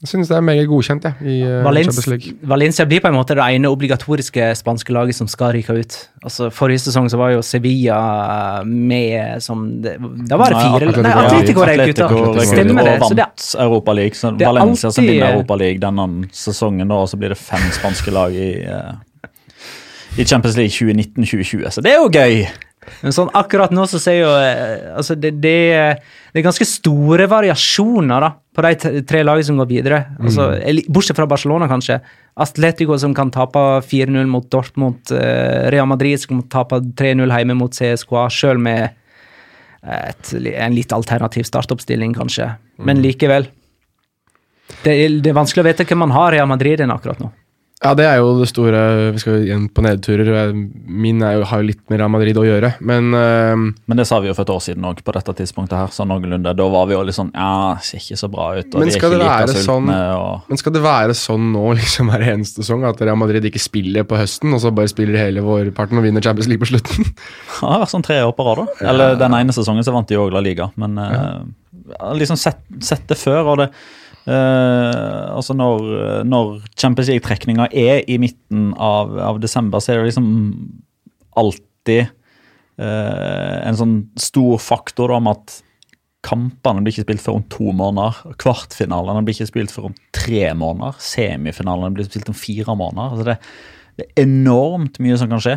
Jeg 0.02 0.08
synes 0.10 0.28
det 0.28 0.34
er 0.34 0.42
meget 0.42 0.66
godkjent, 0.66 1.04
jeg, 1.06 1.26
i 1.30 1.34
eh, 1.46 1.60
Valencia, 1.62 2.16
Valencia 2.50 2.84
blir 2.90 2.98
på 3.04 3.06
en 3.12 3.14
måte 3.14 3.36
det 3.38 3.44
ene 3.54 3.70
obligatoriske 3.70 4.48
spanske 4.58 4.90
laget 4.90 5.14
som 5.14 5.28
skal 5.30 5.52
ryke 5.54 5.76
ut. 5.78 5.98
Altså, 6.24 6.48
Forrige 6.50 6.82
sesong 6.82 7.06
så 7.12 7.20
var 7.20 7.30
jo 7.36 7.42
Sevilla 7.46 8.00
med 8.66 9.38
som 9.44 9.62
det, 9.84 9.92
Da 10.26 10.40
var 10.40 10.50
det 10.50 10.58
Nei, 10.58 10.64
fire 10.64 10.88
Atletico 10.88 11.04
Nei, 11.06 11.12
Madrid. 11.14 11.36
Atletico 11.36 11.62
røyk 11.62 11.84
ut, 11.84 11.84
Atletico 11.84 12.08
da. 12.08 12.32
røyk 12.32 12.42
ut 12.42 12.50
Stemmer 12.50 12.88
det. 12.88 12.96
og 12.96 13.06
Så 13.06 13.14
det, 13.14 13.28
vant 13.28 13.46
Europa 13.68 13.94
League. 14.00 14.18
Så 14.18 14.32
det 14.34 14.46
Valencia 14.50 14.64
Valencia 14.64 14.90
som 14.98 15.06
vinner 15.06 15.36
Europa 15.36 15.60
League 15.62 15.84
denne 15.86 16.08
sesongen, 16.42 16.88
da, 16.90 16.98
og 17.06 17.08
så 17.14 17.22
blir 17.22 17.36
det 17.36 17.38
fem 17.38 17.70
spanske 17.78 18.10
lag 18.18 18.34
i, 18.34 18.50
eh, 18.58 19.30
i 20.18 20.26
Champions 20.26 20.58
League 20.58 20.74
2019-2020. 20.74 21.70
Så 21.70 21.86
det 21.86 21.94
er 21.94 22.02
jo 22.02 22.10
gøy! 22.10 22.42
Men 23.02 23.14
sånn 23.14 23.30
akkurat 23.38 23.70
nå 23.74 23.84
så 23.86 24.00
ser 24.02 24.16
jo 24.18 24.30
eh, 24.34 24.88
altså 24.98 25.14
det, 25.14 25.36
det, 25.42 25.54
det 26.32 26.40
er 26.40 26.46
ganske 26.46 26.66
store 26.66 27.28
variasjoner 27.30 28.24
da, 28.24 28.30
på 28.54 28.64
de 28.66 29.02
tre 29.08 29.22
lagene 29.22 29.46
som 29.46 29.60
går 29.60 29.68
videre. 29.70 30.00
Altså, 30.18 30.48
eller, 30.58 30.88
bortsett 30.90 31.18
fra 31.18 31.28
Barcelona, 31.30 31.68
kanskje. 31.70 32.00
Atletico 32.42 32.98
som 32.98 33.14
kan 33.14 33.30
tape 33.34 33.62
4-0 33.86 34.26
mot 34.30 34.48
Dortmund. 34.50 35.14
eh, 35.14 35.70
Real 35.74 35.86
Madrid 35.90 36.20
som 36.20 36.40
kan 36.40 36.48
tape 36.58 36.82
3-0 36.98 37.22
hjemme 37.30 37.58
mot 37.58 37.74
CSKA, 37.76 38.26
sjøl 38.34 38.60
med 38.62 38.90
et, 39.82 40.34
en 40.52 40.74
litt 40.74 40.92
alternativ 40.94 41.46
startoppstilling, 41.48 42.14
kanskje. 42.18 42.52
Men 42.82 43.02
likevel. 43.02 43.48
Det 44.82 44.94
det 45.22 45.30
er 45.30 45.36
vanskelig 45.36 45.62
å 45.62 45.68
vite 45.68 45.86
hvem 45.86 46.02
man 46.04 46.14
har 46.14 46.32
Real 46.34 46.50
Madrid 46.50 46.80
enn 46.80 46.94
akkurat 46.94 47.20
nå. 47.22 47.30
Ja, 47.82 47.92
det 47.98 48.04
er 48.06 48.20
jo 48.20 48.36
det 48.38 48.46
store 48.46 48.80
Vi 49.10 49.20
skal 49.22 49.40
igjen 49.42 49.64
på 49.74 49.82
nedturer. 49.82 50.52
Min 50.54 51.22
jo, 51.22 51.42
har 51.50 51.62
jo 51.62 51.66
litt 51.66 51.80
med 51.90 51.98
Real 51.98 52.12
Madrid 52.14 52.38
å 52.38 52.44
gjøre, 52.46 52.72
men 52.84 53.08
uh, 53.10 53.64
Men 53.90 53.98
det 53.98 54.06
sa 54.06 54.20
vi 54.22 54.30
jo 54.30 54.36
for 54.36 54.46
et 54.46 54.52
år 54.54 54.60
siden 54.62 54.86
òg, 54.86 55.00
på 55.02 55.14
dette 55.16 55.34
tidspunktet 55.40 55.74
her. 55.78 55.90
sånn 55.94 56.12
noenlunde. 56.12 56.52
Da 56.58 56.66
var 56.70 56.86
vi 56.90 56.94
jo 56.94 57.02
litt 57.06 57.16
sånn 57.18 57.32
Ja, 57.34 57.74
ser 57.82 57.98
ikke 57.98 58.18
så 58.20 58.30
bra 58.30 58.52
ut. 58.54 58.68
Og 58.70 58.78
Men 58.78 58.90
de 58.90 58.94
er 58.94 59.00
ikke 59.00 59.10
det 59.10 59.20
like 59.22 59.48
sultne 59.50 59.64
sånn- 59.66 59.88
sultne. 59.88 60.00
Og... 60.20 60.50
Men 60.52 60.62
skal 60.62 60.76
det 60.76 60.84
være 60.86 61.16
sånn 61.18 61.48
nå 61.56 61.64
liksom 61.80 62.12
hver 62.12 62.26
eneste 62.34 62.62
sesong 62.62 62.86
at 62.88 63.02
Real 63.02 63.18
Madrid 63.18 63.48
ikke 63.50 63.62
spiller 63.62 64.06
på 64.06 64.20
høsten, 64.20 64.54
og 64.54 64.62
så 64.62 64.70
bare 64.74 64.92
spiller 64.92 65.18
hele 65.18 65.42
vårparten 65.46 65.98
og 65.98 66.06
vinner 66.06 66.22
Champions 66.22 66.50
League 66.52 66.62
på 66.62 66.70
slutten? 66.70 67.08
ja, 67.10 67.58
Det 67.58 67.72
har 67.72 67.82
vært 67.82 67.94
sånn 67.96 68.06
tre 68.06 68.20
år 68.22 68.36
på 68.38 68.46
rad, 68.46 68.62
da. 68.62 68.92
Eller 68.92 69.18
den 69.18 69.34
ene 69.40 69.56
sesongen 69.56 69.82
så 69.86 69.94
vant 69.96 70.06
de 70.10 70.20
òg 70.22 70.30
La 70.34 70.44
Liga, 70.44 70.70
men 70.78 71.02
eh, 71.02 71.42
liksom 72.20 72.38
sett, 72.38 72.62
sett 72.78 73.08
det 73.10 73.18
før. 73.18 73.42
og 73.56 73.60
det 73.64 73.72
eh, 74.26 75.26
altså 75.32 75.56
når, 75.58 76.22
når 76.28 76.54
Champions 76.76 77.10
League-trekninga 77.10 77.68
er 77.70 78.02
i 78.10 78.18
midten 78.22 78.70
av, 78.76 79.14
av 79.18 79.42
desember, 79.42 79.82
så 79.82 79.94
er 79.94 80.02
det 80.02 80.12
liksom 80.12 80.30
alltid 81.38 82.10
uh, 82.76 83.58
en 83.64 83.78
sånn 83.78 83.94
stor 84.20 84.58
faktor 84.60 85.12
da, 85.12 85.20
om 85.22 85.30
at 85.32 85.58
kampene 86.22 86.84
blir 86.84 86.94
ikke 86.94 87.06
spilt 87.06 87.24
før 87.24 87.40
om 87.40 87.46
to 87.50 87.72
måneder. 87.74 88.34
Kvartfinalene 88.42 89.24
blir 89.26 89.34
ikke 89.34 89.50
spilt 89.50 89.74
før 89.74 89.90
om 89.90 89.96
tre 90.14 90.44
måneder. 90.54 90.98
Semifinalene 91.02 91.96
blir 91.96 92.06
spilt 92.06 92.30
om 92.30 92.36
fire 92.36 92.76
måneder. 92.78 93.16
Altså 93.16 93.26
det, 93.26 93.38
det 93.98 94.06
er 94.06 94.26
enormt 94.26 95.00
mye 95.02 95.18
som 95.18 95.32
kan 95.32 95.42
skje 95.42 95.56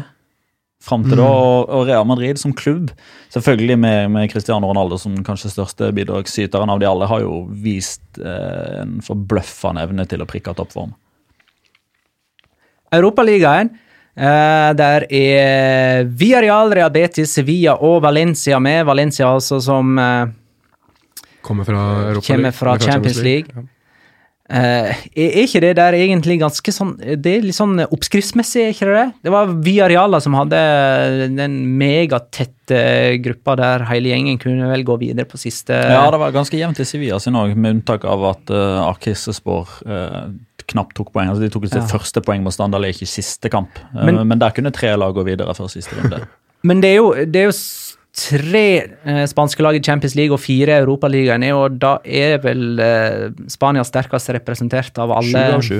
fram 0.86 1.06
til 1.08 1.18
da. 1.20 1.28
Og, 1.28 1.70
og 1.70 1.88
Real 1.90 2.06
Madrid 2.08 2.40
som 2.42 2.54
klubb, 2.56 2.92
selvfølgelig 3.34 3.80
med, 3.82 4.12
med 4.16 4.30
Cristiano 4.34 4.70
Ronaldo 4.70 5.00
som 5.02 5.18
kanskje 5.26 5.54
største 5.54 5.90
bidragsyteren 5.96 6.72
av 6.72 6.82
de 6.82 6.90
alle, 6.90 7.10
har 7.10 7.24
jo 7.26 7.42
vist 7.66 8.22
eh, 8.22 8.84
en 8.84 9.00
forbløffende 9.06 9.86
evne 9.86 10.06
til 10.10 10.24
å 10.24 10.30
prikke 10.30 10.56
toppform. 10.58 10.94
Europaligaen 12.96 13.74
Eh, 14.16 14.70
der 14.80 15.04
er 15.12 16.06
Villarreal, 16.08 16.72
Real 16.72 16.92
Betis, 16.92 17.34
Sevilla 17.36 17.76
og 17.84 18.00
Valencia 18.06 18.62
med. 18.64 18.86
Valencia 18.88 19.28
altså 19.28 19.60
som 19.60 19.98
eh, 20.00 20.30
Kommer 21.44 21.68
fra 21.68 21.82
Europa 22.08 22.28
Kommer 22.32 22.52
fra 22.56 22.78
Champions 22.80 23.20
League. 23.22 23.52
Ja. 23.52 23.66
Eh, 24.46 24.92
er 25.18 25.40
ikke 25.42 25.58
det 25.64 25.72
der 25.80 25.96
egentlig 25.98 26.36
ganske 26.38 26.70
sånn 26.70 26.92
Det 27.02 27.32
er 27.32 27.46
litt 27.48 27.58
sånn 27.58 27.80
oppskriftsmessig, 27.82 28.62
er 28.62 28.76
ikke 28.76 28.86
det 28.86 28.98
det? 29.00 29.06
Det 29.26 29.32
var 29.34 29.50
Villarreal 29.66 30.20
som 30.22 30.36
hadde 30.38 30.60
den 31.34 31.56
megatette 31.80 32.78
gruppa 33.26 33.56
der 33.58 33.86
hele 33.90 34.12
gjengen 34.14 34.38
kunne 34.42 34.70
vel 34.70 34.86
gå 34.86 35.00
videre 35.02 35.26
på 35.26 35.40
siste 35.42 35.74
Ja, 35.74 36.04
det 36.14 36.22
var 36.22 36.36
ganske 36.36 36.60
jevnt 36.60 36.78
i 36.78 36.86
Sevilla 36.86 37.18
sin 37.24 37.34
òg, 37.42 37.56
med 37.58 37.80
unntak 37.80 38.06
av 38.06 38.28
at 38.36 38.54
uh, 38.54 38.86
Arkissespor 38.86 39.66
uh, 39.90 40.30
knapt 40.70 40.94
tok 40.98 41.10
poeng. 41.14 41.30
Altså, 41.34 41.42
de 41.46 41.50
tok 41.54 41.66
sitt 41.66 41.82
Ja. 41.82 41.90
første 41.90 42.22
poeng 42.26 42.46
mot 42.46 42.54
Standard 42.54 42.86
i 42.86 42.94
siste 43.10 43.50
kamp, 43.50 43.82
Uh, 43.96 44.06
Men- 44.06 44.28
men, 44.28 44.40
der 44.40 44.52
kunne 44.52 44.72
tre 44.72 44.96
lag 44.96 45.14
gå 45.14 45.26
videre 45.26 45.54
før 45.58 45.70
siste 45.74 45.98
runde. 45.98 46.22
Men 46.66 46.82
det 46.82 46.90
er 46.90 46.96
jo, 46.96 47.12
det 47.14 47.36
er 47.36 47.44
jo 47.46 47.52
tre 48.16 48.64
eh, 49.04 49.26
spanske 49.28 49.64
lag 49.66 49.76
i 49.76 49.82
Champions 49.84 50.16
League 50.16 50.34
og 50.36 50.40
fire 50.40 50.78
i 50.78 50.82
Europaligaen, 50.86 51.44
og 51.56 51.78
da 51.82 51.98
er 52.06 52.38
vel 52.44 52.80
eh, 52.80 53.30
Spania 53.52 53.84
sterkest 53.88 54.32
representert 54.38 54.98
av 55.04 55.12
alle. 55.18 55.32
Sju 55.32 55.56
av 55.60 55.66
sju, 55.68 55.80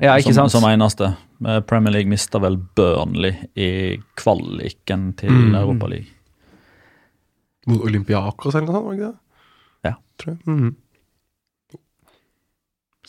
Ja, 0.00 0.14
ikke 0.16 0.32
som, 0.32 0.48
sant? 0.48 0.54
som 0.56 0.64
eneste. 0.70 1.10
Eh, 1.44 1.60
Premier 1.68 1.92
League 1.98 2.08
mista 2.08 2.40
vel 2.40 2.56
Burnley 2.56 3.34
i 3.60 3.98
kvaliken 4.16 5.10
til 5.20 5.30
Mm. 5.30 5.54
Europa 5.60 5.86
League. 5.92 6.08
Mot 7.68 7.82
Olympiakos 7.86 8.54
eller 8.56 8.66
noe 8.66 8.74
sånt, 8.74 8.84
var 8.86 8.92
det 8.92 9.00
ikke 9.00 9.10
det? 9.12 9.18
Ja. 9.84 9.94
Tror 10.18 10.32
jeg. 10.32 10.40
Mhm. 10.46 10.72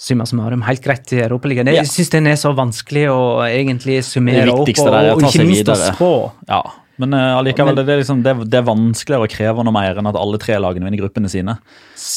Summa 0.03 0.25
summarum, 0.25 0.63
helt 0.65 0.81
greit 0.83 1.11
i 1.13 1.19
Europaligaen. 1.21 1.67
Jeg 1.69 1.75
Ja. 1.75 1.83
syns 1.83 2.09
den 2.09 2.27
er 2.27 2.35
så 2.35 2.51
vanskelig 2.57 3.07
å 3.13 3.45
egentlig 3.45 4.03
summere 4.03 4.49
opp, 4.51 4.67
og, 4.67 4.87
er 4.93 5.11
og 5.13 5.21
ikke 5.21 5.45
minst 5.45 5.69
å 5.69 5.75
spå. 5.77 6.31
Ja, 6.49 6.61
men 7.01 7.15
uh, 7.15 7.37
allikevel, 7.39 7.73
det, 7.75 7.85
det, 7.87 7.93
er 7.95 8.01
liksom, 8.03 8.21
det, 8.25 8.33
det 8.53 8.59
er 8.59 8.65
vanskeligere 8.67 9.25
å 9.25 9.31
kreve 9.31 9.65
noe 9.65 9.73
mer 9.73 9.97
enn 9.97 10.09
at 10.11 10.17
alle 10.19 10.37
tre 10.41 10.59
lagene 10.61 10.85
vinner 10.85 11.01
gruppene 11.01 11.31
sine. 11.31 11.55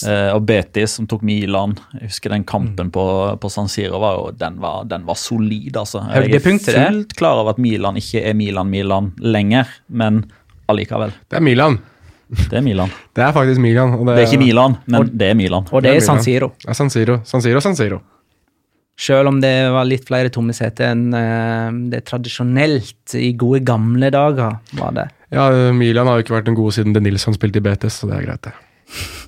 Uh, 0.04 0.34
og 0.34 0.42
Betis, 0.48 0.98
som 0.98 1.06
tok 1.08 1.22
Milan 1.24 1.76
Jeg 1.96 2.10
husker 2.10 2.34
den 2.34 2.44
kampen 2.48 2.90
på, 2.92 3.04
på 3.40 3.50
San 3.52 3.70
Siro, 3.72 4.00
var 4.02 4.18
jo, 4.18 4.30
den, 4.36 4.58
var, 4.60 4.84
den 4.90 5.06
var 5.08 5.16
solid, 5.20 5.76
altså. 5.80 6.04
Jeg 6.12 6.40
er 6.40 6.44
fullt 6.44 7.16
klar 7.16 7.40
over 7.40 7.54
at 7.54 7.62
Milan 7.62 7.96
ikke 8.00 8.24
er 8.26 8.36
Milan-Milan 8.36 9.14
lenger, 9.24 9.70
men 9.88 10.26
allikevel. 10.68 11.14
Det 11.30 11.40
er 11.40 11.46
Milan. 11.46 11.78
Det 12.26 12.58
er 12.58 12.64
Milan. 12.66 12.92
Det 13.16 13.24
er 13.24 13.32
faktisk 13.32 13.62
Milan. 13.62 13.94
Og 13.96 14.04
det, 14.06 14.16
Det 14.16 14.26
er 14.26 14.28
ikke 14.32 14.42
Milan, 14.44 14.76
men 14.84 15.08
det 15.08 15.30
er 15.30 15.38
Milan. 15.38 15.64
Og 15.70 15.82
det 15.82 15.94
er 15.94 16.04
San 16.04 16.20
Siro. 16.22 16.50
Er 16.68 16.76
San 16.76 16.90
Siro. 16.92 17.20
San 17.24 17.40
Siro, 17.44 17.62
San 17.64 17.76
Siro. 17.78 18.02
Selv 18.96 19.28
om 19.28 19.40
det 19.42 19.52
var 19.74 19.84
litt 19.84 20.06
flere 20.08 20.30
tomme 20.32 20.54
seter 20.56 20.94
enn 20.94 21.10
eh, 21.12 21.68
det 21.92 22.00
tradisjonelt 22.08 23.16
i 23.20 23.34
gode 23.36 23.60
gamle 23.66 24.08
dager 24.14 24.56
var 24.78 24.94
det. 24.96 25.08
Ja, 25.34 25.50
Milan 25.76 26.08
har 26.08 26.16
jo 26.16 26.24
ikke 26.24 26.36
vært 26.38 26.48
den 26.48 26.56
gode 26.56 26.72
siden 26.76 26.94
De 26.94 27.02
Nilsson 27.04 27.34
spilte 27.36 27.60
i 27.60 27.64
Betes, 27.66 27.98
så 28.00 28.08
det 28.08 28.20
er 28.20 28.28
greit, 28.30 28.46
det. 28.46 28.54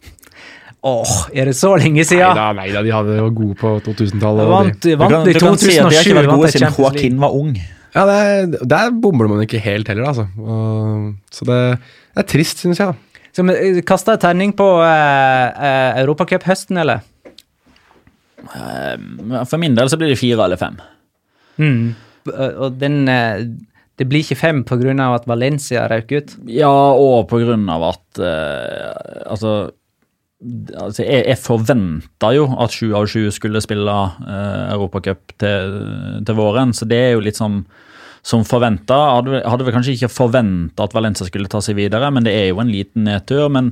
Åh, 0.88 1.14
er 1.35 1.50
det 1.50 1.57
så 1.59 1.72
lenge 1.76 2.04
siden? 2.07 2.31
Neida, 2.31 2.52
neida, 2.54 2.83
de 2.87 2.92
hadde 2.94 3.16
jo 3.18 3.26
gode 3.35 3.57
på 3.59 3.72
2000-tallet. 3.88 4.44
og 4.46 4.52
Vant, 4.54 4.78
de- 4.85 4.94
vant 5.00 5.12
kan, 5.16 5.26
i 5.26 5.35
du 5.35 5.40
kan 5.42 5.59
si 5.59 5.74
at 5.74 5.90
de 5.90 5.98
har 5.98 6.07
ikke 6.07 6.20
vært 6.20 6.31
gode 6.33 6.52
siden 6.54 6.78
Joaquin 6.78 7.18
var 7.20 7.35
ung. 7.35 7.50
Ja, 7.96 8.04
det 8.07 8.16
er, 8.22 8.46
der 8.70 8.94
bommer 9.02 9.28
man 9.31 9.42
ikke 9.42 9.59
helt 9.64 9.88
heller, 9.90 10.07
altså. 10.12 10.28
Og, 10.38 11.11
så 11.35 11.48
det, 11.48 11.59
det 12.14 12.22
er 12.22 12.28
trist, 12.31 12.62
synes 12.62 12.78
jeg. 12.81 12.94
da. 12.94 13.24
Skal 13.35 13.50
vi 13.50 13.83
kaste 13.87 14.14
en 14.14 14.22
terning 14.22 14.54
på 14.57 14.66
uh, 14.78 14.87
uh, 14.87 15.98
Europacup-høsten, 16.04 16.78
eller? 16.85 17.02
Eh, 18.38 19.44
For 19.48 19.59
min 19.61 19.74
del 19.79 19.90
så 19.90 19.98
blir 20.01 20.12
det 20.12 20.20
fire 20.20 20.44
eller 20.46 20.61
fem. 20.61 20.79
Mm. 21.59 21.94
Og 22.62 22.77
den 22.79 23.09
eh, 23.09 23.42
Det 23.98 24.07
blir 24.07 24.22
ikke 24.22 24.38
fem 24.38 24.61
pga. 24.64 24.94
at 25.14 25.27
Valencia 25.27 25.88
røk 25.90 26.12
ut. 26.12 26.37
Ja, 26.46 26.70
og 26.94 27.33
av 27.35 27.83
at 27.88 28.18
eh, 28.22 29.24
Altså, 29.33 29.70
altså 30.79 31.03
jeg, 31.03 31.24
jeg 31.27 31.38
forventa 31.42 32.33
jo 32.37 32.46
at 32.62 32.70
sju 32.70 32.94
av 32.94 33.09
sju 33.11 33.31
skulle 33.35 33.61
spille 33.61 33.90
uh, 33.90 34.70
Europacup 34.72 35.33
til, 35.37 35.72
til 36.24 36.35
våren, 36.38 36.70
så 36.72 36.87
det 36.87 36.96
er 37.09 37.12
jo 37.16 37.24
litt 37.27 37.37
som 37.37 37.64
som 38.29 38.42
forventa. 38.44 38.96
Hadde, 39.14 39.31
vi- 39.31 39.44
hadde 39.48 39.64
vel 39.64 39.72
kanskje 39.72 39.92
ikke 39.94 40.11
forventa 40.12 40.85
at 40.85 40.92
Valencia 40.92 41.24
skulle 41.24 41.48
ta 41.48 41.61
seg 41.64 41.79
videre, 41.79 42.11
men 42.12 42.27
det 42.27 42.35
er 42.35 42.48
jo 42.51 42.59
en 42.61 42.68
liten 42.68 43.07
nedtur. 43.07 43.46
Men 43.48 43.70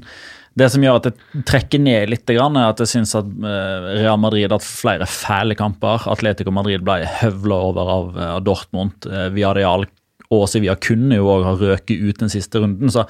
det 0.57 0.71
som 0.73 0.85
gjør 0.85 0.99
at 1.01 1.09
det 1.11 1.43
trekker 1.49 1.83
ned 1.83 2.09
litt, 2.13 2.31
er 2.33 2.41
at 2.63 2.81
jeg 2.81 2.93
syns 2.95 3.13
at 3.19 3.29
eh, 3.29 3.91
Real 4.01 4.21
Madrid 4.21 4.47
har 4.47 4.57
hatt 4.57 4.67
flere 4.67 5.09
fæle 5.11 5.57
kamper. 5.59 6.09
Atletico 6.13 6.55
Madrid 6.55 6.85
ble 6.87 7.03
høvla 7.21 7.61
over 7.71 7.93
av, 7.99 8.11
av 8.39 8.43
Dortmund. 8.47 9.05
Viadial 9.05 9.35
Villarreal 9.37 9.89
og 10.35 10.47
Sevilla 10.51 10.75
kunne 10.83 11.19
jo 11.19 11.29
òg 11.31 11.45
ha 11.47 11.55
røket 11.59 12.03
ut 12.03 12.21
den 12.23 12.33
siste 12.33 12.61
runden. 12.63 12.91
Så 12.93 13.05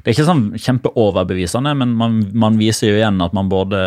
det 0.00 0.10
er 0.10 0.16
ikke 0.16 0.28
sånn 0.28 0.44
kjempeoverbevisende, 0.56 1.74
men 1.78 1.94
man, 1.98 2.20
man 2.32 2.58
viser 2.60 2.90
jo 2.90 2.98
igjen 3.00 3.20
at 3.24 3.34
man 3.36 3.50
både 3.52 3.80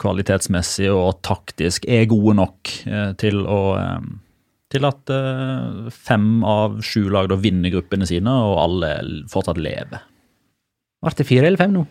kvalitetsmessig 0.00 0.90
og 0.94 1.20
taktisk 1.26 1.88
er 1.90 2.08
gode 2.10 2.36
nok 2.38 2.74
eh, 2.86 3.14
til 3.20 3.42
å 3.46 3.62
eh, 3.80 4.10
til 4.70 4.86
at 4.86 5.10
eh, 5.10 5.88
fem 5.90 6.44
av 6.46 6.78
sju 6.86 7.08
lag 7.10 7.26
da 7.30 7.40
vinner 7.40 7.72
gruppene 7.74 8.06
sine, 8.06 8.30
og 8.30 8.60
alle 8.62 8.92
fortsatt 9.30 9.58
lever. 9.58 10.04
Ble 11.00 11.16
det 11.16 11.26
fire 11.26 11.48
eller 11.48 11.58
fem 11.58 11.74
nå? 11.74 11.82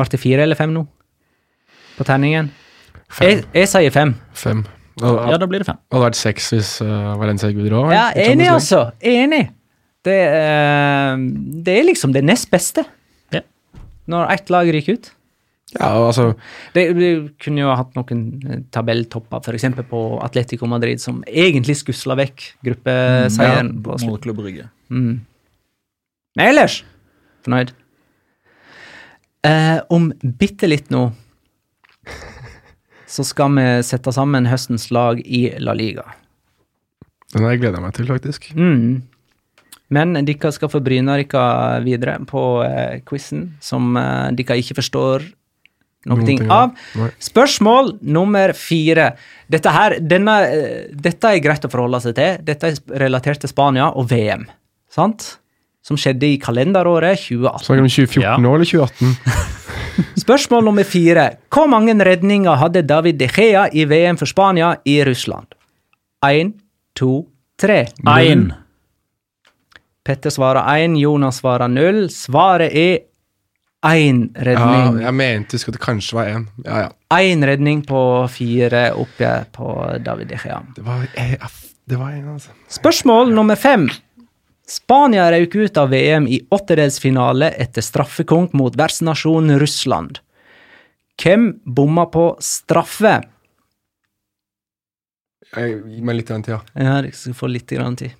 Ble 0.00 0.10
det 0.16 0.20
fire 0.22 0.44
eller 0.48 0.58
fem 0.58 0.72
nå? 0.74 0.86
På 1.98 2.06
terningen? 2.08 2.50
Fem. 3.10 3.26
Jeg, 3.28 3.44
jeg 3.54 3.68
sier 3.70 3.92
fem. 3.94 4.14
Fem. 4.38 4.64
Hadde, 5.00 5.28
Ja, 5.32 5.38
da 5.40 5.46
blir 5.48 5.62
det 5.62 5.68
fem. 5.68 5.78
hadde 5.92 6.04
vært 6.08 6.18
seks 6.18 6.50
hvis 6.54 6.74
uh, 6.84 7.14
Valencia 7.20 7.48
gikk 7.50 7.62
videre 7.62 7.80
òg. 7.84 7.92
Ja, 7.94 8.08
enig, 8.20 8.48
altså. 8.52 8.82
Enig. 9.00 9.46
Det, 10.06 10.16
uh, 10.32 11.14
det 11.66 11.78
er 11.80 11.88
liksom 11.88 12.12
det 12.16 12.22
nest 12.24 12.50
beste. 12.52 12.84
Ja. 13.34 13.42
Når 14.10 14.32
ett 14.36 14.52
lag 14.52 14.70
ryker 14.72 14.98
ut. 14.98 15.10
Ja, 15.76 15.92
altså, 16.02 16.32
Det, 16.74 16.88
vi 16.98 17.08
kunne 17.38 17.62
jo 17.62 17.74
hatt 17.78 17.92
noen 17.94 18.22
eh, 18.42 18.62
tabelltopper, 18.74 19.38
f.eks. 19.38 19.68
på 19.86 20.00
Atletico 20.24 20.66
Madrid, 20.66 20.98
som 20.98 21.20
egentlig 21.30 21.76
skusla 21.78 22.16
vekk 22.18 22.46
gruppeseieren. 22.66 23.76
på 23.84 23.94
slutten. 23.94 24.10
Mot 24.10 24.24
Klubb 24.24 24.40
Rygge. 24.42 24.66
Mm. 24.90 25.20
Men 26.34 26.48
ellers 26.50 26.80
fornøyd. 27.46 27.70
Eh, 29.46 29.78
om 29.88 30.10
bitte 30.20 30.68
litt 30.68 30.90
nå 30.92 31.08
så 33.10 33.24
skal 33.26 33.56
vi 33.56 33.66
sette 33.86 34.12
sammen 34.14 34.46
høstens 34.46 34.90
lag 34.94 35.20
i 35.24 35.48
La 35.58 35.74
Liga. 35.74 36.04
den 37.32 37.44
har 37.44 37.54
jeg 37.54 37.62
gleda 37.64 37.80
meg 37.82 37.94
til, 37.96 38.06
faktisk. 38.10 38.50
Mm. 38.54 39.02
Men 39.90 40.14
dere 40.26 40.52
skal 40.54 40.70
få 40.70 40.82
bryne 40.84 41.16
dere 41.18 41.80
videre 41.82 42.20
på 42.30 42.44
eh, 42.62 43.00
quizen, 43.06 43.48
som 43.60 43.96
eh, 43.98 44.30
dere 44.38 44.60
ikke 44.62 44.78
forstår 44.78 45.26
noen 46.10 46.24
ting 46.24 46.46
av. 46.46 46.76
Nei. 46.96 47.10
Spørsmål 47.20 47.96
nummer 48.00 48.54
fire. 48.56 49.10
Dette, 49.50 49.74
her, 49.74 49.98
denne, 50.00 50.36
eh, 50.46 50.86
dette 50.94 51.34
er 51.34 51.42
greit 51.42 51.66
å 51.66 51.72
forholde 51.72 52.00
seg 52.06 52.16
til. 52.16 52.38
Dette 52.46 52.70
er 52.70 53.02
relatert 53.02 53.42
til 53.42 53.50
Spania 53.50 53.90
og 53.90 54.06
VM, 54.12 54.46
sant? 54.92 55.32
Som 55.82 55.96
skjedde 55.96 56.26
i 56.28 56.36
kalenderåret 56.38 57.18
2018. 57.18 57.64
Snakker 57.64 57.82
vi 57.82 57.88
2014 57.88 58.22
Ja. 58.22 58.36
nå, 58.36 58.54
eller 58.54 58.64
2018? 58.68 59.16
Spørsmål 60.24 60.64
nummer 60.64 60.84
fire. 60.84 61.28
Hvor 61.52 61.66
mange 61.72 61.94
redninger 62.04 62.56
hadde 62.60 62.82
David 62.88 63.18
De 63.20 63.28
Gea 63.28 63.66
i 63.72 63.84
VM 63.88 64.16
for 64.20 64.26
Spania 64.28 64.74
i 64.84 64.98
Russland? 65.04 65.46
Én, 66.26 66.52
to, 66.96 67.26
tre. 67.58 67.86
Én. 68.06 68.50
Petter 70.04 70.30
svarer 70.32 70.64
én, 70.80 70.96
Jonas 71.00 71.40
svarer 71.40 71.68
null. 71.68 72.08
Svaret 72.12 72.72
er 72.76 72.98
én 73.88 74.26
Ja, 74.36 74.44
redning. 74.44 75.00
jeg 75.00 75.14
mente 75.16 75.56
husk 75.56 75.68
at 75.68 75.74
det 75.78 75.80
kanskje 75.80 76.14
var 76.18 76.26
én. 76.28 76.46
Ja, 76.64 76.78
ja. 76.84 76.88
Én 77.16 77.44
redning 77.48 77.82
på 77.86 78.28
fire 78.28 78.90
oppe 78.94 79.30
på 79.56 79.70
David 80.04 80.28
De 80.28 80.36
Gea. 80.44 80.60
Det 80.76 80.84
var, 80.84 81.06
jeg, 81.16 81.38
det 81.88 81.98
var 81.98 82.10
en, 82.12 82.28
altså. 82.34 82.50
Spørsmål 82.68 83.32
nummer 83.34 83.54
fem. 83.56 83.88
Spania 84.70 85.26
røk 85.34 85.56
ut 85.58 85.78
av 85.80 85.90
VM 85.90 86.28
i 86.30 86.38
åttedelsfinale 86.54 87.48
etter 87.58 87.82
straffekonk 87.82 88.52
mot 88.54 88.76
vertsnasjonen 88.78 89.58
Russland. 89.58 90.20
Hvem 91.20 91.48
bomma 91.66 92.06
på 92.12 92.28
straffe? 92.44 93.16
Jeg 95.50 95.80
Gi 95.90 96.04
meg 96.06 96.20
litt 96.20 96.30
grann 96.30 96.44
tid, 96.46 96.54
ja. 96.54 96.60
Ja, 96.78 97.00
du 97.02 97.10
skal 97.16 97.34
få 97.34 97.50
litt 97.50 97.66
grann 97.74 97.98
tid. 97.98 98.14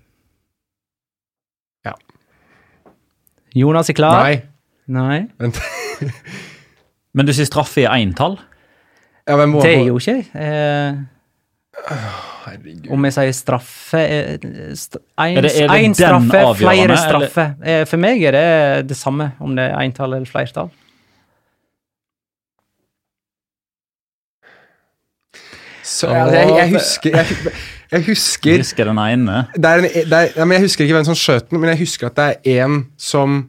Ja. 1.87 1.95
Jonas 3.55 3.93
er 3.93 3.99
klar? 4.01 4.27
Nei, 4.27 4.43
Nei. 4.91 5.21
vent. 5.39 5.61
Men 7.15 7.27
du 7.27 7.33
sier 7.35 7.47
straffe 7.47 7.85
i 7.85 7.89
eintall? 7.91 8.37
Ja, 9.29 9.37
men 9.39 9.53
må, 9.53 9.63
Det 9.63 9.77
er 9.77 9.87
jo 9.87 9.99
ikke 10.03 10.19
eh, 10.35 10.99
Herregud. 12.45 12.89
Om 12.91 13.05
jeg 13.07 13.15
sier 13.15 13.33
straffe 13.37 14.01
eh, 14.03 14.39
Én 15.23 15.39
den 15.41 15.95
straffe, 15.95 16.41
flere 16.59 16.83
eller? 16.85 16.97
straffer. 16.99 17.53
Eh, 17.63 17.85
For 17.87 17.97
meg 18.03 18.23
er 18.27 18.35
det 18.37 18.89
det 18.91 18.97
samme 18.99 19.31
om 19.41 19.55
det 19.57 19.69
er 19.71 19.79
entall 19.85 20.17
eller 20.19 20.27
flertall. 20.29 20.71
Så, 25.83 26.07
altså, 26.07 26.37
jeg, 26.37 26.49
jeg 26.57 26.71
husker 26.75 27.17
jeg, 27.17 27.27
Jeg 27.91 28.05
husker 28.07 28.57
Husker 28.63 28.85
den 28.91 28.99
ene. 29.03 29.39
det 29.57 29.65
er 29.71 29.81
en, 29.83 29.83
det 30.11 30.13
er, 30.19 30.29
ja, 30.37 30.45
men 30.45 30.53
Jeg 30.59 30.67
husker 30.69 30.85
ikke 30.85 30.95
hvem 31.01 31.05
som 31.09 31.17
skjøt 31.19 31.49
den, 31.51 31.61
men 31.63 31.73
jeg 31.73 31.81
husker 31.81 32.11
at 32.11 32.17
det 32.21 32.27
er 32.29 32.67
én 32.67 32.77
som 33.01 33.41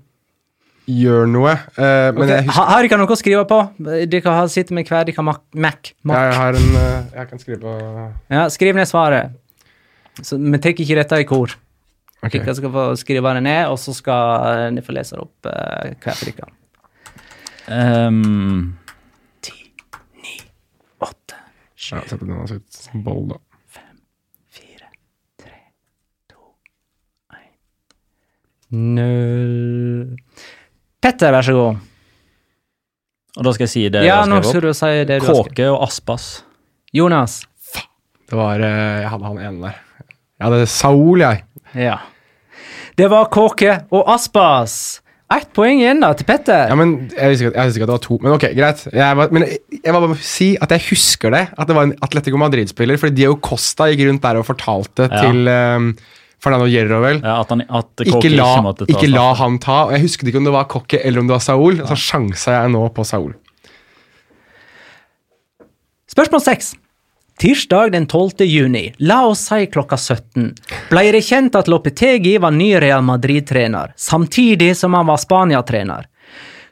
gjør 0.99 1.27
noe. 1.29 1.53
eh, 1.77 2.09
men 2.15 2.29
jeg 2.31 2.45
husker 2.45 2.57
Ha, 2.57 2.65
har 2.71 2.85
dere 2.87 2.99
noe 3.01 3.15
å 3.15 3.19
skrive 3.19 3.43
på? 3.49 3.59
Dere 3.87 4.21
kan 4.25 4.51
sitter 4.51 4.77
med 4.77 4.89
hver 4.89 5.07
deres 5.07 5.19
Mac. 5.21 5.43
Mac. 5.55 5.93
ja, 6.17 6.21
jeg 6.27 6.37
har 6.39 6.59
en 6.59 6.77
eh, 6.81 7.17
Jeg 7.17 7.29
kan 7.31 7.43
skrive 7.43 7.59
på 7.63 8.07
Ja, 8.35 8.45
skriv 8.53 8.77
ned 8.77 8.89
svaret. 8.89 9.37
Så 10.21 10.37
Vi 10.37 10.61
tar 10.61 10.75
ikke 10.75 10.97
dette 10.99 11.21
i 11.21 11.27
kor. 11.27 11.55
Okay. 12.21 12.41
Dere 12.41 12.55
skal 12.57 12.73
få 12.73 12.87
skrive 13.01 13.33
det 13.37 13.43
ned, 13.47 13.63
og 13.71 13.79
så 13.81 13.93
skal 13.97 14.73
dere 14.75 14.85
få 14.85 14.93
lese 14.93 15.17
det 15.17 15.23
opp 15.23 15.49
uh, 15.49 15.93
hver 16.03 16.19
for 16.19 16.29
dere. 16.29 16.51
Um, 17.71 18.77
Ti, 19.41 19.55
ni, 20.21 20.35
åtte, 21.01 21.39
sju, 21.73 21.95
Ja, 21.95 22.03
Sett 22.09 22.19
på 22.19 22.27
den 22.27 22.51
sitt 22.51 22.91
boll, 23.05 23.31
da. 23.31 23.39
Null 28.71 30.15
Petter, 31.01 31.31
vær 31.33 31.41
så 31.47 31.53
god. 31.57 31.77
og 33.37 33.43
da 33.47 33.53
skal 33.55 33.65
jeg 33.65 33.71
si 33.73 33.83
det 33.89 34.03
Ja, 34.05 34.19
jeg 34.21 34.29
nå 34.29 34.37
opp. 34.41 34.75
si 34.77 34.91
det 35.07 35.21
Kåke 35.23 35.69
og 35.71 35.83
aspas. 35.87 36.43
Jonas. 36.93 37.41
Det 38.29 38.37
var 38.37 38.59
eh, 38.63 39.01
Jeg 39.03 39.09
hadde 39.11 39.25
han 39.29 39.39
ene 39.39 39.61
der. 39.69 39.79
Jeg 40.39 40.45
hadde 40.49 40.67
Saul, 40.67 41.19
jeg. 41.23 41.43
Ja. 41.75 41.97
Det 42.97 43.07
var 43.09 43.29
Kåke 43.31 43.85
og 43.91 44.07
Aspas. 44.11 45.01
Ett 45.31 45.47
poeng 45.55 45.79
igjen 45.79 46.01
da 46.03 46.09
til 46.17 46.25
Petter. 46.27 46.65
Ja, 46.67 46.75
men 46.75 47.09
Jeg 47.15 47.29
visste 47.31 47.45
ikke, 47.47 47.55
at- 47.57 47.69
ikke 47.71 47.85
at 47.85 47.87
det 47.87 47.95
var 47.95 48.01
to. 48.03 48.17
Men 48.21 48.33
ok, 48.35 48.45
greit. 48.57 48.81
Jeg 48.91 49.17
var, 49.17 49.29
men 49.31 49.43
jeg, 49.47 49.59
jeg 49.85 49.93
må 49.93 50.01
bare 50.03 50.17
si 50.19 50.57
at 50.61 50.69
jeg 50.75 50.81
husker 50.89 51.31
det. 51.31 51.43
At 51.57 51.67
det 51.69 51.75
var 51.77 51.83
en 51.87 51.93
Atletico 52.03 52.37
Madrid-spiller. 52.41 52.97
Fordi 52.99 53.15
Diego 53.15 53.37
Costa 53.39 53.87
gikk 53.87 54.03
rundt 54.09 54.21
der 54.25 54.41
og 54.41 54.45
fortalte 54.45 55.07
Ja. 55.07 55.21
til 55.23 55.47
um, 55.47 55.95
Fernando 56.41 56.65
Hierro, 56.65 57.01
vel. 57.03 57.19
Ja, 57.21 57.37
at, 57.43 57.51
han, 57.53 57.61
at 57.69 58.01
Ikke 58.01 58.31
la, 58.33 58.49
måtte 58.65 58.87
ta 58.87 58.95
ikke 58.95 59.11
la 59.11 59.27
han 59.37 59.59
ta. 59.61 59.83
Og 59.87 59.95
Jeg 59.95 60.07
husket 60.07 60.31
ikke 60.31 60.41
om 60.41 60.49
det 60.49 60.55
var 60.55 60.69
Cocky 60.71 60.97
eller 60.97 61.21
om 61.21 61.29
det 61.29 61.37
var 61.37 61.43
Saul. 61.45 61.81
Så 61.91 61.97
sjansa 62.09 62.55
jeg 62.57 62.71
nå 62.73 62.81
på 62.95 63.05
Saul. 63.05 63.35
Spørsmål 66.11 66.41
6. 66.43 66.73
Tirsdag 67.41 67.91
den 67.91 68.07
12. 68.07 68.45
juni, 68.45 68.93
la 68.97 69.23
oss 69.25 69.47
si 69.49 69.65
klokka 69.73 69.97
17, 69.97 70.51
ble 70.91 71.01
det 71.15 71.23
kjent 71.25 71.55
at 71.57 71.69
Lopetegi 71.71 72.35
var 72.37 72.53
ny 72.53 72.75
Real 72.83 73.01
Madrid-trener, 73.01 73.95
samtidig 73.97 74.75
som 74.77 74.93
han 74.93 75.07
var 75.09 75.17
Spania-trener. 75.17 76.05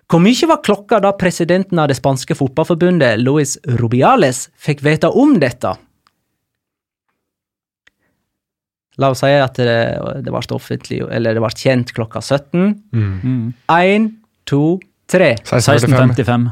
Hvor 0.10 0.22
mye 0.22 0.50
var 0.52 0.62
klokka 0.62 1.00
da 1.02 1.16
presidenten 1.18 1.82
av 1.82 1.90
det 1.90 1.98
spanske 1.98 2.38
fotballforbundet, 2.38 3.18
Luis 3.24 3.56
Rubiales, 3.80 4.50
fikk 4.62 4.84
vite 4.86 5.10
om 5.10 5.40
dette? 5.42 5.74
La 9.00 9.12
oss 9.14 9.24
si 9.24 9.32
at 9.32 9.56
det, 9.60 9.80
det 10.26 10.34
ble 10.34 10.56
offentlig, 10.56 11.02
eller 11.08 11.38
det 11.38 11.44
ble 11.44 11.52
kjent 11.56 11.94
klokka 11.96 12.22
17. 12.22 12.74
Mm. 12.92 13.54
Én, 13.72 14.10
to, 14.50 14.80
tre. 15.10 15.34
1655. 15.46 16.50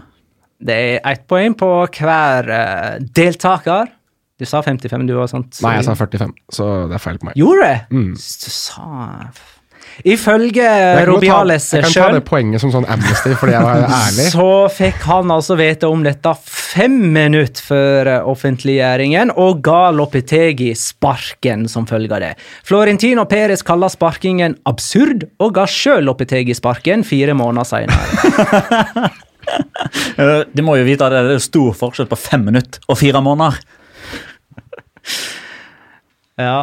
Det 0.67 0.77
er 0.77 1.03
ett 1.11 1.27
poeng 1.29 1.53
på 1.57 1.69
hver 1.99 2.49
uh, 2.49 2.95
deltaker. 3.17 3.91
Du 4.37 4.45
sa 4.45 4.61
55, 4.61 5.05
du 5.09 5.15
var 5.17 5.29
sant? 5.31 5.59
Nei, 5.65 5.75
jeg 5.79 5.87
sa 5.87 5.95
45, 5.97 6.33
så 6.53 6.65
det 6.89 6.97
er 6.97 7.01
feil 7.01 7.19
på 7.21 7.29
meg. 7.29 7.37
Gjorde 7.39 7.67
det? 7.67 7.77
Mm. 7.93 8.11
Du 8.13 8.49
sa 8.53 8.89
Ifølge 10.05 10.67
Robiales 11.07 11.69
sjøl 11.71 11.81
jeg 11.81 11.93
kan 11.93 11.95
ta 11.95 12.17
det 12.17 12.23
poenget 12.27 12.61
som 12.61 12.73
sånn 12.73 12.85
amnesty, 12.91 13.33
fordi 13.39 13.55
jeg 13.55 13.65
var 13.65 13.85
ærlig. 13.87 14.27
så 14.35 14.49
fikk 14.73 15.05
han 15.09 15.33
altså 15.33 15.57
vite 15.59 15.89
om 15.89 16.03
dette 16.05 16.33
fem 16.45 16.97
minutter 17.15 17.65
før 17.65 18.11
eh, 18.13 18.29
offentliggjøringen, 18.33 19.33
og 19.41 19.63
ga 19.65 19.87
Lopetegi 19.95 20.73
sparken 20.77 21.65
som 21.71 21.87
følge 21.89 22.13
av 22.13 22.23
det. 22.25 22.33
Florentino 22.67 23.25
Perez 23.29 23.65
kalla 23.65 23.89
sparkingen 23.89 24.59
absurd, 24.69 25.25
og 25.41 25.55
ga 25.57 25.65
sjøl 25.69 26.05
Lopetegi 26.07 26.53
sparken 26.57 27.05
fire 27.07 27.37
måneder 27.37 27.71
senere. 27.75 29.07
Eh, 30.17 30.41
De 30.51 30.63
må 30.65 30.75
jo 30.75 30.83
vite 30.87 31.05
at 31.07 31.13
det 31.13 31.37
er 31.37 31.43
stor 31.43 31.75
forskjell 31.77 32.09
på 32.11 32.17
fem 32.19 32.43
minutter 32.49 32.83
og 32.91 32.97
fire 32.99 33.21
måneder. 33.23 33.59
Ja. 36.37 36.57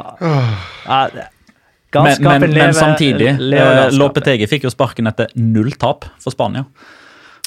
Det- 2.02 2.18
Men, 2.20 2.40
men, 2.40 2.50
lever- 2.50 2.64
men 2.66 2.74
samtidig, 2.74 3.38
lever 3.38 3.86
eh. 3.86 3.90
Lopetegi 3.98 4.46
fikk 4.50 4.64
jo 4.64 4.70
sparken 4.70 5.06
etter 5.06 5.28
null 5.36 5.70
tap 5.78 6.04
for 6.18 6.30
Spania. 6.34 6.64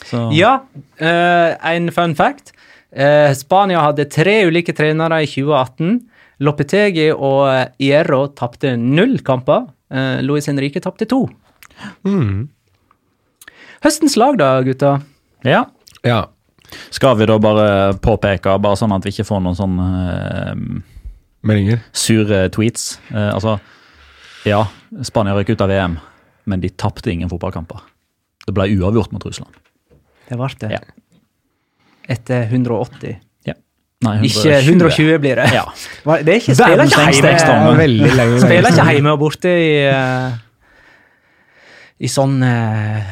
Så, 0.06 0.32
Ja, 0.34 0.62
eh, 1.00 1.56
en 1.74 1.92
fun 1.92 2.16
fact. 2.16 2.54
Eh, 2.96 3.34
Spania 3.34 3.82
hadde 3.82 4.06
tre 4.10 4.46
ulike 4.48 4.74
trenere 4.74 5.22
i 5.24 5.26
2018. 5.28 6.02
Lopetegi 6.40 7.12
og 7.12 7.72
Hierro 7.80 8.28
tapte 8.38 8.78
null 8.78 9.18
kamper. 9.20 9.68
Uh, 9.92 10.20
Luis 10.22 10.46
Henrique 10.48 10.80
tapte 10.84 11.06
to. 11.08 11.28
Mm. 12.06 12.50
Høstens 13.84 14.18
lag, 14.18 14.38
da, 14.38 14.62
gutta? 14.62 15.02
ja. 15.44 15.66
Ja. 16.04 16.26
Skal 16.92 17.16
vi 17.18 17.26
da 17.26 17.38
bare 17.40 17.94
påpeke, 18.04 18.58
bare 18.62 18.76
sånn 18.76 18.92
at 18.96 19.04
vi 19.06 19.10
ikke 19.14 19.24
får 19.30 19.40
noen 19.42 19.56
sånn 19.56 19.78
uh, 19.80 20.54
Meldinger. 21.48 21.80
sure 21.96 22.50
tweets. 22.52 22.98
Uh, 23.12 23.32
altså, 23.34 23.54
ja, 24.50 24.64
Spania 25.08 25.36
røk 25.38 25.50
ut 25.54 25.62
av 25.64 25.70
VM, 25.72 25.98
men 26.48 26.64
de 26.64 26.70
tapte 26.70 27.12
ingen 27.12 27.30
fotballkamper. 27.32 27.84
Det 28.48 28.56
ble 28.56 28.70
uavgjort 28.78 29.12
mot 29.16 29.26
Russland. 29.28 29.54
Det 30.28 30.38
ble 30.40 30.50
det. 30.64 30.74
Ja. 30.78 30.82
Etter 32.08 32.48
180. 32.48 33.18
Nei, 34.06 34.12
Ikke 34.28 34.60
120 34.62 35.16
blir 35.24 35.40
det. 35.40 35.48
Ja. 35.56 35.64
Det 36.22 36.30
er 36.30 36.38
ikke 36.38 36.54
Spiller 36.54 36.84
Verdens 36.84 36.94
ikke 36.94 37.32
hjemme, 37.34 38.42
spiller 38.44 38.70
ikke 38.70 38.86
hjemme 38.94 39.14
og 39.16 39.22
borte 39.24 39.50
i 39.58 39.72
eh, 39.90 40.36
I 42.06 42.12
sånn 42.14 42.36
eh, 42.46 43.08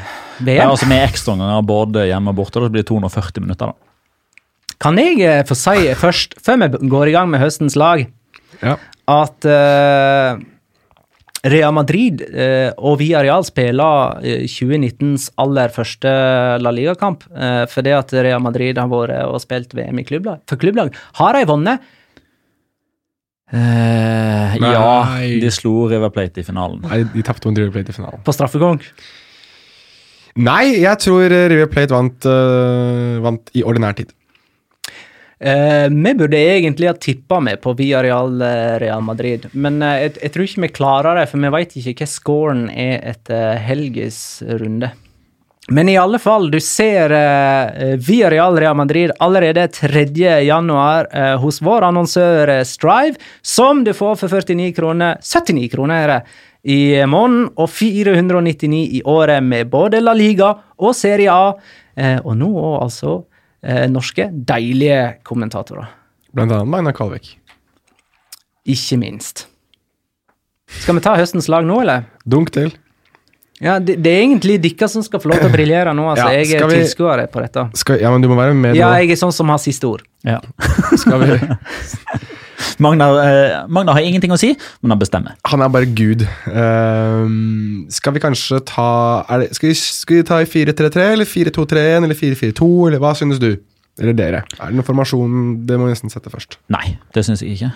VM. 0.45 0.59
Ja, 0.59 0.67
altså 0.69 0.85
Med 0.91 1.07
ekstraomganger 1.07 1.65
både 1.65 2.05
hjemme 2.11 2.35
og 2.35 2.37
borte, 2.37 2.61
da 2.61 2.69
blir 2.69 2.85
det 2.85 2.89
240 2.91 3.47
minutter. 3.47 3.73
da. 3.73 4.75
Kan 4.85 5.01
jeg 5.01 5.17
eh, 5.25 5.41
få 5.49 5.57
si 5.57 5.87
først, 5.97 6.37
før 6.45 6.61
vi 6.61 6.91
går 6.93 7.09
i 7.09 7.15
gang 7.17 7.33
med 7.33 7.41
høstens 7.41 7.77
lag, 7.81 8.05
Ja. 8.61 8.77
at 9.09 9.49
eh, 9.49 10.37
Real 11.45 11.73
Madrid 11.75 12.23
eh, 12.25 12.71
og 12.77 12.97
Villarreal 13.01 13.45
spiller 13.45 14.23
eh, 14.25 14.45
2019s 14.49 15.27
aller 15.41 15.73
første 15.73 16.09
La 16.61 16.71
Liga-kamp. 16.73 17.27
for 17.27 17.75
fordi 17.75 17.91
at 17.93 18.13
Real 18.13 18.41
Madrid 18.41 18.77
har 18.77 18.89
vært 18.89 19.27
og 19.27 19.41
spilt 19.43 19.75
VM 19.75 19.99
i 19.99 20.07
klubblag. 20.07 20.41
For 20.49 20.57
klubblag 20.57 20.95
har 21.19 21.37
de 21.37 21.45
vunnet. 21.45 21.85
Eh, 23.53 24.55
ja, 24.57 25.19
de 25.21 25.51
slo 25.53 25.85
River 25.91 26.09
Plate 26.09 26.41
i 26.41 26.47
finalen. 26.47 26.81
Nei, 26.85 27.03
de 27.13 27.23
tapte 27.25 27.47
mot 27.47 27.57
River 27.57 27.73
Plate 27.75 27.93
i 27.93 27.97
finalen. 27.97 28.23
På 28.25 28.33
straffekonk. 28.33 28.87
Nei, 30.35 30.81
jeg 30.81 30.99
tror 31.03 31.29
eh, 31.29 31.47
River 31.51 31.69
Plate 31.71 31.95
vant, 31.95 32.27
uh, 32.27 33.21
vant 33.23 33.53
i 33.55 33.63
ordinær 33.63 33.95
tid. 33.95 34.11
Eh, 35.39 35.89
vi 35.89 36.13
burde 36.13 36.37
egentlig 36.37 36.87
ha 36.87 36.93
tippa 36.93 37.39
med 37.39 37.61
på 37.61 37.73
Villarreal 37.73 38.41
eh, 38.41 38.79
Real 38.79 39.01
Madrid, 39.01 39.49
men 39.51 39.81
uh, 39.83 39.97
jeg, 39.99 40.13
jeg 40.21 40.31
tror 40.31 40.45
ikke 40.47 40.63
vi 40.63 40.69
klarer 40.77 41.19
det, 41.19 41.25
for 41.27 41.43
vi 41.43 41.51
veit 41.51 41.75
ikke 41.75 41.95
hva 41.99 42.07
scoren 42.07 42.61
er 42.71 43.01
etter 43.11 43.59
helges 43.59 44.19
runde. 44.61 44.93
Men 45.75 45.89
i 45.89 45.97
alle 45.97 46.21
fall, 46.21 46.47
du 46.53 46.59
ser 46.63 47.11
uh, 47.11 47.97
Villarreal 47.99 48.55
Real 48.63 48.79
Madrid 48.79 49.11
allerede 49.19 49.67
3. 49.75 50.07
januar 50.47 51.11
uh, 51.11 51.35
hos 51.43 51.59
vår 51.59 51.89
annonsør 51.89 52.53
Strive, 52.63 53.19
som 53.43 53.83
du 53.83 53.91
får 53.91 54.15
for 54.23 54.39
49 54.39 54.71
kroner 54.77 55.19
79 55.19 55.67
kroner 55.75 56.15
er 56.15 56.43
i 56.63 57.03
måneden, 57.05 57.49
og 57.59 57.67
499 57.75 58.85
i 59.01 59.03
året 59.03 59.43
med 59.43 59.67
både 59.67 59.99
La 59.99 60.15
Liga 60.15 60.55
og 60.79 60.95
Serie 60.97 61.29
A, 61.29 61.51
og 62.25 62.31
nå 62.39 62.47
òg 62.49 62.79
altså 62.87 63.19
eh, 63.65 63.85
norske 63.91 64.29
deilige 64.31 65.01
kommentatorer. 65.27 65.89
Blant 66.35 66.51
annet 66.55 66.69
Magna 66.71 66.93
Kalvik. 66.95 67.33
Ikke 68.65 68.97
minst. 69.01 69.45
Skal 70.81 70.97
vi 70.97 71.03
ta 71.05 71.13
høstens 71.19 71.47
lag 71.51 71.65
nå, 71.67 71.81
eller? 71.83 72.07
Dunk 72.25 72.49
til. 72.55 72.71
Ja, 73.63 73.77
det, 73.79 73.99
det 74.03 74.11
er 74.11 74.23
egentlig 74.25 74.57
dere 74.63 74.87
som 74.91 75.03
skal 75.05 75.21
få 75.23 75.29
lov 75.31 75.37
til 75.39 75.47
å 75.47 75.53
briljere 75.53 75.93
nå. 75.95 76.07
altså. 76.11 76.25
Ja, 76.33 76.41
jeg 76.41 76.57
er 76.59 76.67
vi- 76.67 76.79
tilskuere 76.81 77.27
på 77.31 77.43
dette. 77.45 77.67
Skal, 77.79 78.01
ja, 78.01 78.11
men 78.11 78.21
du 78.25 78.27
må 78.31 78.35
være 78.39 78.53
med 78.57 78.75
Ja, 78.75 78.89
nå. 78.91 78.97
jeg 79.03 79.13
er 79.15 79.21
sånn 79.21 79.31
som 79.35 79.51
har 79.53 79.61
siste 79.63 79.87
ord. 79.87 80.03
Ja. 80.27 80.41
Skal 81.01 81.21
vi, 81.23 81.37
Magnar, 82.79 83.17
eh, 83.23 83.55
Magnar 83.67 83.97
har 83.97 84.05
ingenting 84.05 84.33
å 84.33 84.39
si, 84.39 84.53
men 84.81 84.93
han 84.93 85.01
bestemmer. 85.01 85.35
han 85.45 85.61
er 85.61 85.71
bare 85.71 85.85
gud. 85.85 86.25
Uh, 86.47 87.27
skal 87.93 88.15
vi 88.15 88.23
kanskje 88.23 88.59
ta 88.67 88.89
det, 89.41 89.53
skal, 89.55 89.71
vi, 89.71 89.75
skal 89.75 90.21
vi 90.21 90.27
ta 90.27 90.41
i 90.41 90.49
4-3-3 90.49 91.09
eller 91.15 91.29
4-2-3-1 91.29 92.07
eller 92.07 92.15
4-4-2, 92.15 92.69
eller 92.89 93.03
hva 93.03 93.15
synes 93.17 93.41
du? 93.41 93.53
Eller 93.99 94.15
dere? 94.15 94.43
Er 94.59 94.71
det 94.71 94.75
noen 94.75 94.87
formasjon 94.87 95.35
Det 95.67 95.77
må 95.79 95.87
vi 95.87 95.93
nesten 95.93 96.11
sette 96.11 96.31
først. 96.31 96.57
Nei, 96.73 96.97
det 97.15 97.23
syns 97.23 97.43
jeg 97.43 97.55
ikke. 97.55 97.71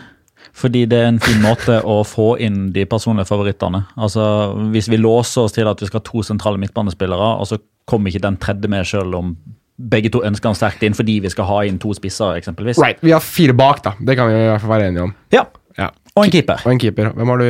Fordi 0.60 0.86
det 0.90 0.98
er 0.98 1.12
en 1.12 1.22
fin 1.22 1.40
måte 1.44 1.78
å 1.86 2.02
få 2.08 2.34
inn 2.44 2.72
de 2.76 2.86
personlige 2.90 3.30
favorittene. 3.30 3.86
Altså, 4.00 4.56
Hvis 4.74 4.90
vi 4.92 5.00
låser 5.00 5.46
oss 5.46 5.56
til 5.56 5.70
at 5.70 5.80
vi 5.80 5.88
skal 5.88 6.02
ha 6.02 6.08
to 6.10 6.24
sentrale 6.26 6.60
midtbanespillere, 6.60 7.30
og 7.40 7.48
så 7.48 7.60
kommer 7.90 8.12
ikke 8.12 8.26
den 8.26 8.38
tredje 8.42 8.72
med 8.72 8.88
sjøl 8.88 9.16
om 9.18 9.34
begge 9.80 10.12
to 10.12 10.22
ønsker 10.28 10.52
han 10.52 10.58
sterkt 10.60 10.84
inn 10.84 10.98
fordi 10.98 11.20
vi 11.24 11.32
skal 11.32 11.48
ha 11.48 11.62
inn 11.68 11.80
to 11.80 11.94
spisser, 11.96 12.36
eksempelvis. 12.42 12.82
Right, 12.84 13.00
Vi 13.06 13.14
har 13.16 13.24
fire 13.24 13.56
bak, 13.56 13.84
da. 13.86 13.94
Det 14.00 14.18
kan 14.20 14.28
vi 14.28 14.36
i 14.36 14.50
hvert 14.50 14.62
fall 14.66 14.74
være 14.76 14.90
enige 14.92 15.08
om. 15.08 15.14
Ja. 15.32 15.46
Ja. 15.80 15.90
Og 16.18 16.26
en 16.26 16.34
keeper. 16.34 16.60
Og 16.66 16.74
en 16.74 16.82
keeper. 16.82 17.14
Hvem 17.16 17.32
har 17.32 17.40
du? 17.40 17.46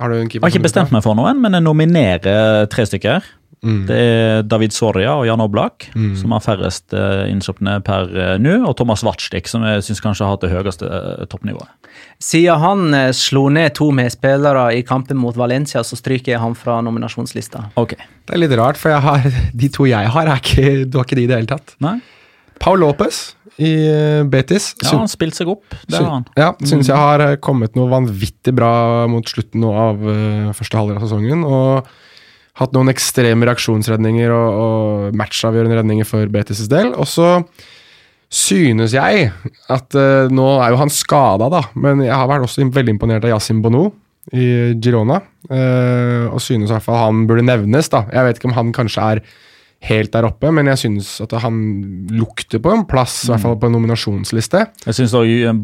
Har 0.00 0.08
du 0.08 0.16
en 0.16 0.28
keeper? 0.30 0.46
Jeg 0.46 0.48
har 0.48 0.54
ikke 0.56 0.68
bestemt 0.70 0.94
meg 0.94 1.04
for 1.04 1.18
noen, 1.18 1.42
men 1.42 1.52
jeg 1.58 1.66
nominerer 1.66 2.64
tre 2.72 2.86
stykker. 2.88 3.26
Mm. 3.60 3.80
Det 3.88 3.96
er 3.96 4.42
David 4.48 4.72
Soria 4.72 5.12
og 5.20 5.26
Jan 5.28 5.42
Oblak, 5.44 5.90
som 6.16 6.32
har 6.32 6.40
færrest 6.44 6.94
uh, 6.96 7.26
per 7.84 8.14
eh, 8.16 8.36
nå. 8.40 8.54
Og 8.64 8.76
Thomas 8.78 9.04
Watstik, 9.04 9.50
som 9.50 9.66
jeg 9.68 9.84
syns 9.84 10.00
kanskje 10.00 10.24
har 10.24 10.36
hatt 10.36 10.46
det 10.46 10.52
høyeste 10.52 10.88
eh, 10.88 11.26
toppnivået. 11.28 11.68
Siden 12.22 12.62
han 12.62 12.94
eh, 12.96 13.10
slo 13.16 13.48
ned 13.52 13.74
to 13.76 13.90
medspillere 13.96 14.70
i 14.78 14.84
kampen 14.86 15.20
mot 15.20 15.36
Valencia, 15.36 15.84
så 15.84 15.98
stryker 15.98 16.34
jeg 16.34 16.40
han 16.40 16.56
fra 16.56 16.80
nominasjonslista. 16.84 17.70
Ok. 17.80 17.98
Det 17.98 18.36
er 18.36 18.42
litt 18.44 18.56
rart, 18.56 18.80
for 18.80 18.94
jeg 18.94 19.04
har, 19.04 19.28
de 19.60 19.72
to 19.72 19.88
jeg 19.90 20.14
har, 20.16 20.32
er 20.32 20.40
ikke, 20.40 20.86
du 20.86 21.00
har 21.00 21.08
ikke 21.08 21.20
de 21.20 21.28
i 21.28 21.30
det 21.30 21.42
hele 21.42 21.52
tatt. 21.52 21.76
Nei? 21.84 21.98
Paul 22.60 22.82
Lopez 22.82 23.30
i 23.60 23.72
eh, 23.88 24.22
Betis. 24.28 24.74
Ja, 24.82 24.94
han 25.00 25.10
spilte 25.10 25.40
seg 25.40 25.50
opp. 25.52 25.64
Det 25.88 25.98
har 25.98 26.08
han. 26.08 26.26
Ja, 26.38 26.52
syns 26.64 26.90
jeg 26.90 26.96
har 26.96 27.22
eh, 27.24 27.36
kommet 27.42 27.76
noe 27.76 27.90
vanvittig 27.92 28.54
bra 28.56 29.06
mot 29.10 29.28
slutten 29.28 29.64
av 29.68 30.00
eh, 30.04 30.50
første 30.56 30.80
halvdel 30.80 31.00
av 31.00 31.06
sesongen. 31.06 31.44
Og 31.44 31.90
hatt 32.60 32.74
noen 32.76 32.92
ekstreme 32.92 33.48
reaksjonsredninger 33.48 34.32
og, 34.34 34.62
og 34.64 35.18
matchavgjørende 35.18 35.80
redninger 35.80 36.08
for 36.08 36.30
Betis' 36.32 36.68
del. 36.70 36.92
Og 36.94 37.08
så 37.08 37.38
synes 38.30 38.94
jeg 38.94 39.30
at 39.72 39.96
uh, 39.98 40.30
Nå 40.30 40.46
er 40.62 40.70
jo 40.70 40.78
han 40.78 40.92
skada, 40.92 41.48
da, 41.50 41.64
men 41.74 42.04
jeg 42.04 42.14
har 42.14 42.28
vært 42.30 42.46
også 42.46 42.68
veldig 42.70 42.94
imponert 42.94 43.26
av 43.26 43.34
Yasin 43.34 43.62
Bono 43.64 43.88
i 44.36 44.76
Girona. 44.78 45.18
Uh, 45.50 46.28
og 46.30 46.42
synes 46.44 46.68
i 46.68 46.74
hvert 46.76 46.86
fall 46.86 47.00
han 47.00 47.24
burde 47.26 47.46
nevnes, 47.46 47.90
da. 47.90 48.04
Jeg 48.12 48.28
vet 48.28 48.38
ikke 48.38 48.52
om 48.52 48.58
han 48.58 48.74
kanskje 48.76 49.06
er 49.16 49.22
helt 49.88 50.12
der 50.12 50.26
oppe, 50.28 50.50
men 50.52 50.68
jeg 50.68 50.76
synes 50.82 51.08
at 51.24 51.32
han 51.40 51.56
lukter 52.12 52.60
på 52.60 52.72
en 52.74 52.82
plass, 52.88 53.22
i 53.24 53.30
hvert 53.32 53.40
fall 53.46 53.56
på 53.62 53.68
en 53.70 53.72
nominasjonsliste. 53.78 54.60
Jeg 54.84 54.96
syns 54.98 55.14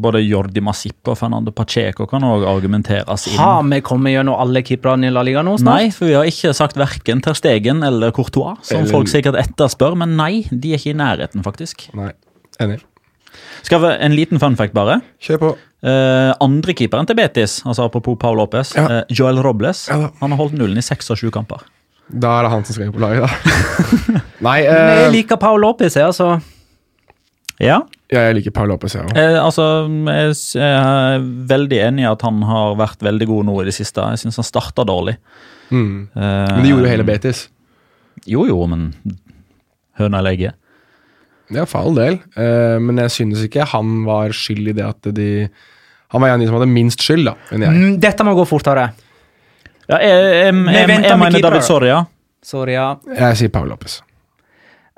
både 0.01 0.23
Jordi 0.25 0.63
Masip 0.65 1.11
og 1.11 1.19
Fernando 1.19 1.53
Pacheco 1.53 2.07
kan 2.09 2.25
også 2.25 2.49
argumenteres 2.49 3.27
inn. 3.29 3.37
Har 3.37 3.61
vi 3.69 3.79
kommet 3.85 4.15
gjennom 4.15 4.39
alle 4.41 4.63
keeperne 4.65 5.07
i 5.07 5.13
La 5.13 5.21
Liga 5.25 5.43
nå 5.45 5.53
snart? 5.61 5.83
Nei, 5.83 5.91
for 5.93 6.09
vi 6.09 6.17
har 6.17 6.25
ikke 6.25 6.53
sagt 6.57 6.79
verken 6.81 7.21
Ter 7.21 7.37
Stegen 7.37 7.83
eller 7.85 8.11
Courtois, 8.11 8.57
som 8.65 8.81
Eller- 8.81 8.91
folk 8.91 9.07
sikkert 9.07 9.37
etterspør. 9.37 9.95
Men 9.95 10.17
nei, 10.17 10.43
de 10.49 10.73
er 10.73 10.81
ikke 10.81 10.95
i 10.95 10.97
nærheten, 10.97 11.43
faktisk. 11.45 11.87
Nei, 11.93 12.11
enig. 12.59 12.81
Skal 13.61 13.81
vi 13.81 13.87
En 14.01 14.15
liten 14.15 14.39
fun 14.39 14.55
fact, 14.55 14.73
bare. 14.73 15.01
Kjør 15.21 15.37
på. 15.39 15.57
Uh, 15.85 16.33
andre 16.41 16.73
keeperen 16.73 17.05
til 17.05 17.15
Betis, 17.15 17.61
altså 17.63 17.85
apropos 17.85 18.17
Paul 18.17 18.37
Lopez, 18.37 18.73
Ja. 18.75 18.83
uh, 18.87 19.01
Joel 19.13 19.37
Robles, 19.43 19.87
Ja 19.89 20.09
han 20.19 20.31
har 20.31 20.37
holdt 20.37 20.53
nullen 20.57 20.77
i 20.77 20.81
seks 20.81 21.11
av 21.11 21.17
sju 21.17 21.29
kamper. 21.29 21.61
Da 22.07 22.37
er 22.39 22.45
det 22.47 22.51
han 22.53 22.63
som 22.67 22.75
skal 22.77 22.85
inn 22.87 22.93
på 22.95 23.01
laget, 23.03 23.25
da. 23.27 23.31
Nei, 24.47 24.59
Men 24.63 24.77
eh, 24.93 25.01
jeg 25.03 25.13
liker 25.17 25.39
Paul 25.41 25.59
Lopez, 25.63 25.97
jeg, 25.99 26.07
altså. 26.07 26.37
Ja, 27.59 27.81
ja, 28.07 28.21
jeg 28.29 28.37
liker 28.37 28.53
Paul 28.55 28.69
Lopez, 28.71 28.93
jeg 28.95 29.03
òg. 29.03 29.17
eh, 29.19 29.35
altså 29.41 29.63
jeg, 29.89 30.35
er 30.63 31.25
veldig 31.49 31.79
enig 31.89 32.05
i 32.05 32.07
at 32.07 32.21
han 32.23 32.37
har 32.47 32.77
vært 32.79 33.01
veldig 33.03 33.27
god 33.27 33.47
nå 33.49 33.55
i 33.59 33.65
det 33.67 33.73
siste. 33.75 34.05
Jeg 34.13 34.21
syns 34.23 34.37
han 34.39 34.47
starta 34.47 34.85
dårlig. 34.87 35.17
Mm. 35.73 36.07
Eh, 36.15 36.21
Men 36.21 36.61
det 36.63 36.69
gjorde 36.71 36.85
jo 36.85 36.93
hele 36.93 37.07
Betis. 37.07 37.41
Jo, 38.29 38.45
jo, 38.47 38.61
men 38.71 38.85
høna 39.99 40.21
eller 40.21 40.37
egget? 40.37 40.55
Ja, 41.51 41.65
for 41.67 41.87
all 41.87 41.97
del. 41.97 42.19
Eh, 42.39 42.77
men 42.83 43.01
jeg 43.03 43.11
synes 43.17 43.43
ikke 43.43 43.67
han 43.73 44.01
var 44.07 44.31
skyld 44.35 44.71
i 44.71 44.77
det 44.77 44.85
at 44.87 45.11
de 45.15 45.27
Han 46.11 46.21
var 46.23 46.29
en 46.29 46.37
av 46.37 46.39
de 46.39 46.47
som 46.47 46.55
hadde 46.55 46.71
minst 46.71 47.03
skyld, 47.03 47.27
da. 47.27 47.33
Mm, 47.51 47.97
Dette 47.99 48.23
må 48.23 48.31
gå 48.37 48.45
fortere. 48.47 48.93
Ja, 49.87 49.97
jeg, 50.03 50.11
jeg, 50.11 50.53
jeg, 50.53 50.89
jeg, 50.89 51.03
jeg 51.07 51.19
mener. 51.19 51.41
David 51.41 51.63
Soria. 51.63 52.03
Soria. 52.43 52.85
Jeg 53.07 53.39
sier 53.39 53.51
Paul 53.53 53.69
Lopez. 53.71 54.01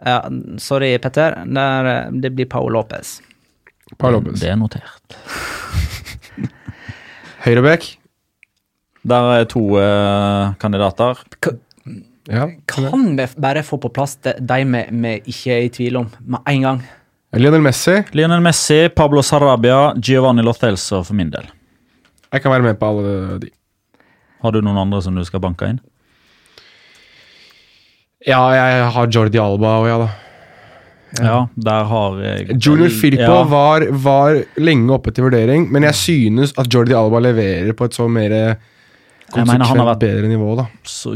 ja 0.06 0.19
sorry, 0.58 0.97
Petter. 1.02 1.41
Der, 1.45 1.89
eh, 1.93 2.12
det 2.23 2.34
blir 2.36 2.49
Paul 2.49 2.71
Lopez. 2.73 3.19
Paul 3.97 4.17
Lopez. 4.17 4.39
Det 4.41 4.49
er 4.49 4.58
notert. 4.58 5.17
Høyrebekk. 7.45 7.86
Der 9.10 9.34
er 9.38 9.45
to 9.49 9.62
uh, 9.80 10.56
kandidater. 10.60 11.21
Ja. 12.30 12.49
Kan 12.69 13.15
vi 13.17 13.28
bare 13.38 13.63
få 13.63 13.80
på 13.82 13.89
plass 13.93 14.17
de 14.25 14.36
de 14.39 14.63
vi, 14.65 14.82
vi 14.91 15.13
ikke 15.32 15.54
er 15.54 15.65
i 15.65 15.69
tvil 15.73 16.02
om, 16.02 16.10
med 16.19 16.52
en 16.52 16.65
gang? 16.67 16.82
Lionel 17.38 17.62
Messi. 17.62 18.02
Lionel 18.17 18.41
Messi, 18.41 18.89
Pablo 18.89 19.21
Sarabia, 19.21 19.93
Giovanni 20.02 20.43
Lothelso 20.45 21.04
for 21.04 21.13
min 21.17 21.30
del. 21.30 21.45
Jeg 22.34 22.41
kan 22.41 22.52
være 22.52 22.65
med 22.67 22.78
på 22.78 22.89
alle 22.89 23.39
de. 23.41 23.49
Har 24.43 24.56
du 24.56 24.62
noen 24.63 24.78
andre 24.80 25.02
som 25.04 25.15
du 25.17 25.23
skal 25.28 25.41
banke 25.43 25.67
inn? 25.67 25.80
Ja, 28.28 28.41
jeg 28.52 28.89
har 28.95 29.08
Jordi 29.12 29.39
Alba 29.39 29.78
òg, 29.80 29.88
ja, 29.88 29.99
da. 30.02 30.10
Ja, 31.17 31.38
der 31.58 31.88
har 31.89 32.19
jeg 32.21 32.60
Junior 32.62 32.91
Firpo 32.93 33.23
Ja. 33.23 33.43
var, 33.49 33.86
var 34.04 34.43
lenge 34.62 34.93
oppe 34.93 35.10
til 35.15 35.25
vurdering, 35.25 35.65
men 35.73 35.88
jeg 35.88 35.97
synes 35.97 36.54
at 36.60 36.69
Jordi 36.69 36.93
Alba 36.93 37.21
leverer 37.23 37.73
på 37.73 37.88
et 37.89 37.97
så 37.97 38.06
mer 38.12 38.36
konsekvent 39.34 39.99
bedre 39.99 40.30
nivå, 40.30 40.56
da. 40.60 40.67
så 40.86 41.15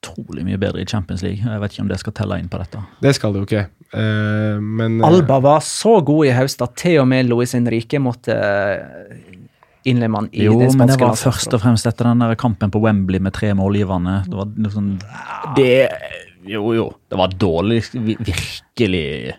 utrolig 0.00 0.46
mye 0.46 0.56
bedre 0.60 0.80
i 0.80 0.86
Champions 0.88 1.22
League. 1.22 1.44
Jeg 1.44 1.60
vet 1.60 1.74
ikke 1.74 1.82
om 1.84 1.90
det 1.90 2.00
skal 2.00 2.16
telle 2.16 2.38
inn 2.40 2.48
på 2.48 2.60
dette. 2.62 2.80
Det 3.04 3.12
skal 3.18 3.34
det 3.34 3.42
jo 3.42 3.48
ikke. 3.48 3.66
Eh, 3.92 4.56
men 4.60 5.00
eh, 5.00 5.06
Alba 5.06 5.40
var 5.44 5.60
så 5.66 5.98
god 6.06 6.30
i 6.30 6.32
høst 6.36 6.62
at 6.64 6.76
til 6.80 7.00
og 7.02 7.08
med 7.10 7.28
Luis 7.28 7.52
Henrique 7.52 8.00
måtte 8.00 8.36
eh, 9.84 9.90
innlemme 9.90 10.16
han 10.20 10.28
i 10.32 10.44
Jo, 10.44 10.58
det 10.60 10.74
men 10.76 10.88
det 10.88 10.98
var 11.00 11.16
først 11.18 11.54
og 11.56 11.60
fremst 11.62 11.86
etter 11.86 12.04
den 12.10 12.20
der 12.24 12.34
kampen 12.40 12.70
på 12.70 12.80
Wembley 12.82 13.20
med 13.20 13.32
tre 13.36 13.52
målgivende. 13.54 14.24
Det 14.28 14.36
var 14.36 14.50
liksom 14.56 14.90
Det 15.56 15.88
Jo, 16.48 16.72
jo. 16.74 16.88
Det 17.08 17.18
var 17.18 17.28
dårlig. 17.28 17.82
Virkelig. 17.94 19.34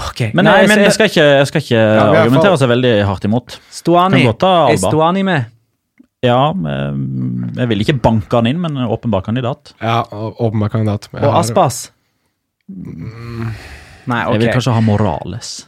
Ok, 0.00 0.20
Men, 0.34 0.46
Nei, 0.46 0.60
jeg, 0.62 0.68
men 0.70 0.80
jeg, 0.86 0.92
skal 0.96 1.10
ikke, 1.10 1.24
jeg 1.40 1.46
skal 1.50 1.62
ikke 1.64 1.78
ja, 1.80 2.04
argumentere 2.22 2.54
for... 2.54 2.60
seg 2.62 2.70
veldig 2.72 2.92
hardt 3.04 3.26
imot. 3.28 3.56
Stuani, 3.74 4.22
ta 4.40 4.52
er 4.70 4.78
Stoani 4.80 4.90
Stuani 4.94 5.24
med? 5.28 5.56
Ja, 6.24 6.50
eh, 6.52 6.96
jeg 7.56 7.68
vil 7.70 7.84
ikke 7.84 7.96
banke 8.04 8.36
han 8.40 8.48
inn, 8.50 8.60
men 8.60 8.76
en 8.76 8.88
åpenbar 8.92 9.24
kandidat. 9.24 9.74
Ja, 9.80 10.02
åpenbar 10.10 10.72
kandidat. 10.72 11.08
Jeg 11.12 11.22
Og 11.22 11.32
har- 11.32 11.40
Aspas? 11.40 11.90
Nei, 12.70 14.20
Jeg 14.32 14.40
vil 14.40 14.52
kanskje 14.54 14.72
ha 14.72 14.80
Morales. 14.80 15.66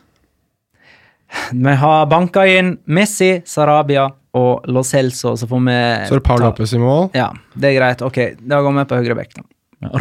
Vi 1.52 1.74
har 1.82 2.06
banka 2.10 2.44
inn 2.48 2.74
Messi, 2.92 3.42
Sarabia 3.48 4.06
og 4.36 4.68
Lo 4.72 4.82
Celso, 4.84 5.34
så 5.36 5.48
får 5.48 5.60
vi 5.66 5.76
Så 6.08 6.16
er 6.16 6.20
det 6.20 6.26
Paul 6.26 6.40
Lopez 6.44 6.72
i 6.72 6.80
mål. 6.80 7.10
Ja, 7.16 7.30
det 7.54 7.72
er 7.72 7.78
greit. 7.80 8.04
Ok, 8.04 8.18
da 8.40 8.60
går 8.64 8.76
vi 8.78 8.84
på 8.88 9.00
høyre 9.02 9.18
bekk, 9.18 9.36
da. 9.40 9.46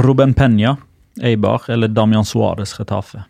Ruben 0.04 0.36
Penya, 0.38 0.76
Eibar 1.24 1.66
eller 1.74 1.92
Damian 1.92 2.28
Suárez 2.28 2.76
Retafe. 2.80 3.24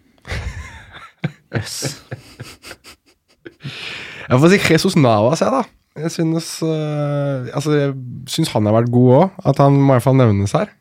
Jeg 4.32 4.40
får 4.40 4.52
si 4.54 4.60
Jesus 4.72 4.96
Navas, 4.96 5.42
jeg, 5.44 5.52
da. 5.52 5.64
Jeg 6.02 6.12
synes, 6.14 6.48
øh, 6.64 7.50
altså, 7.52 7.74
jeg 7.76 7.96
synes 8.32 8.52
han 8.54 8.68
har 8.70 8.78
vært 8.78 8.92
god 8.94 9.10
òg. 9.18 9.42
At 9.52 9.60
han 9.60 9.76
må 9.76 9.92
i 9.92 9.98
hvert 9.98 10.06
fall 10.06 10.20
nevnes 10.20 10.54
her. 10.56 10.72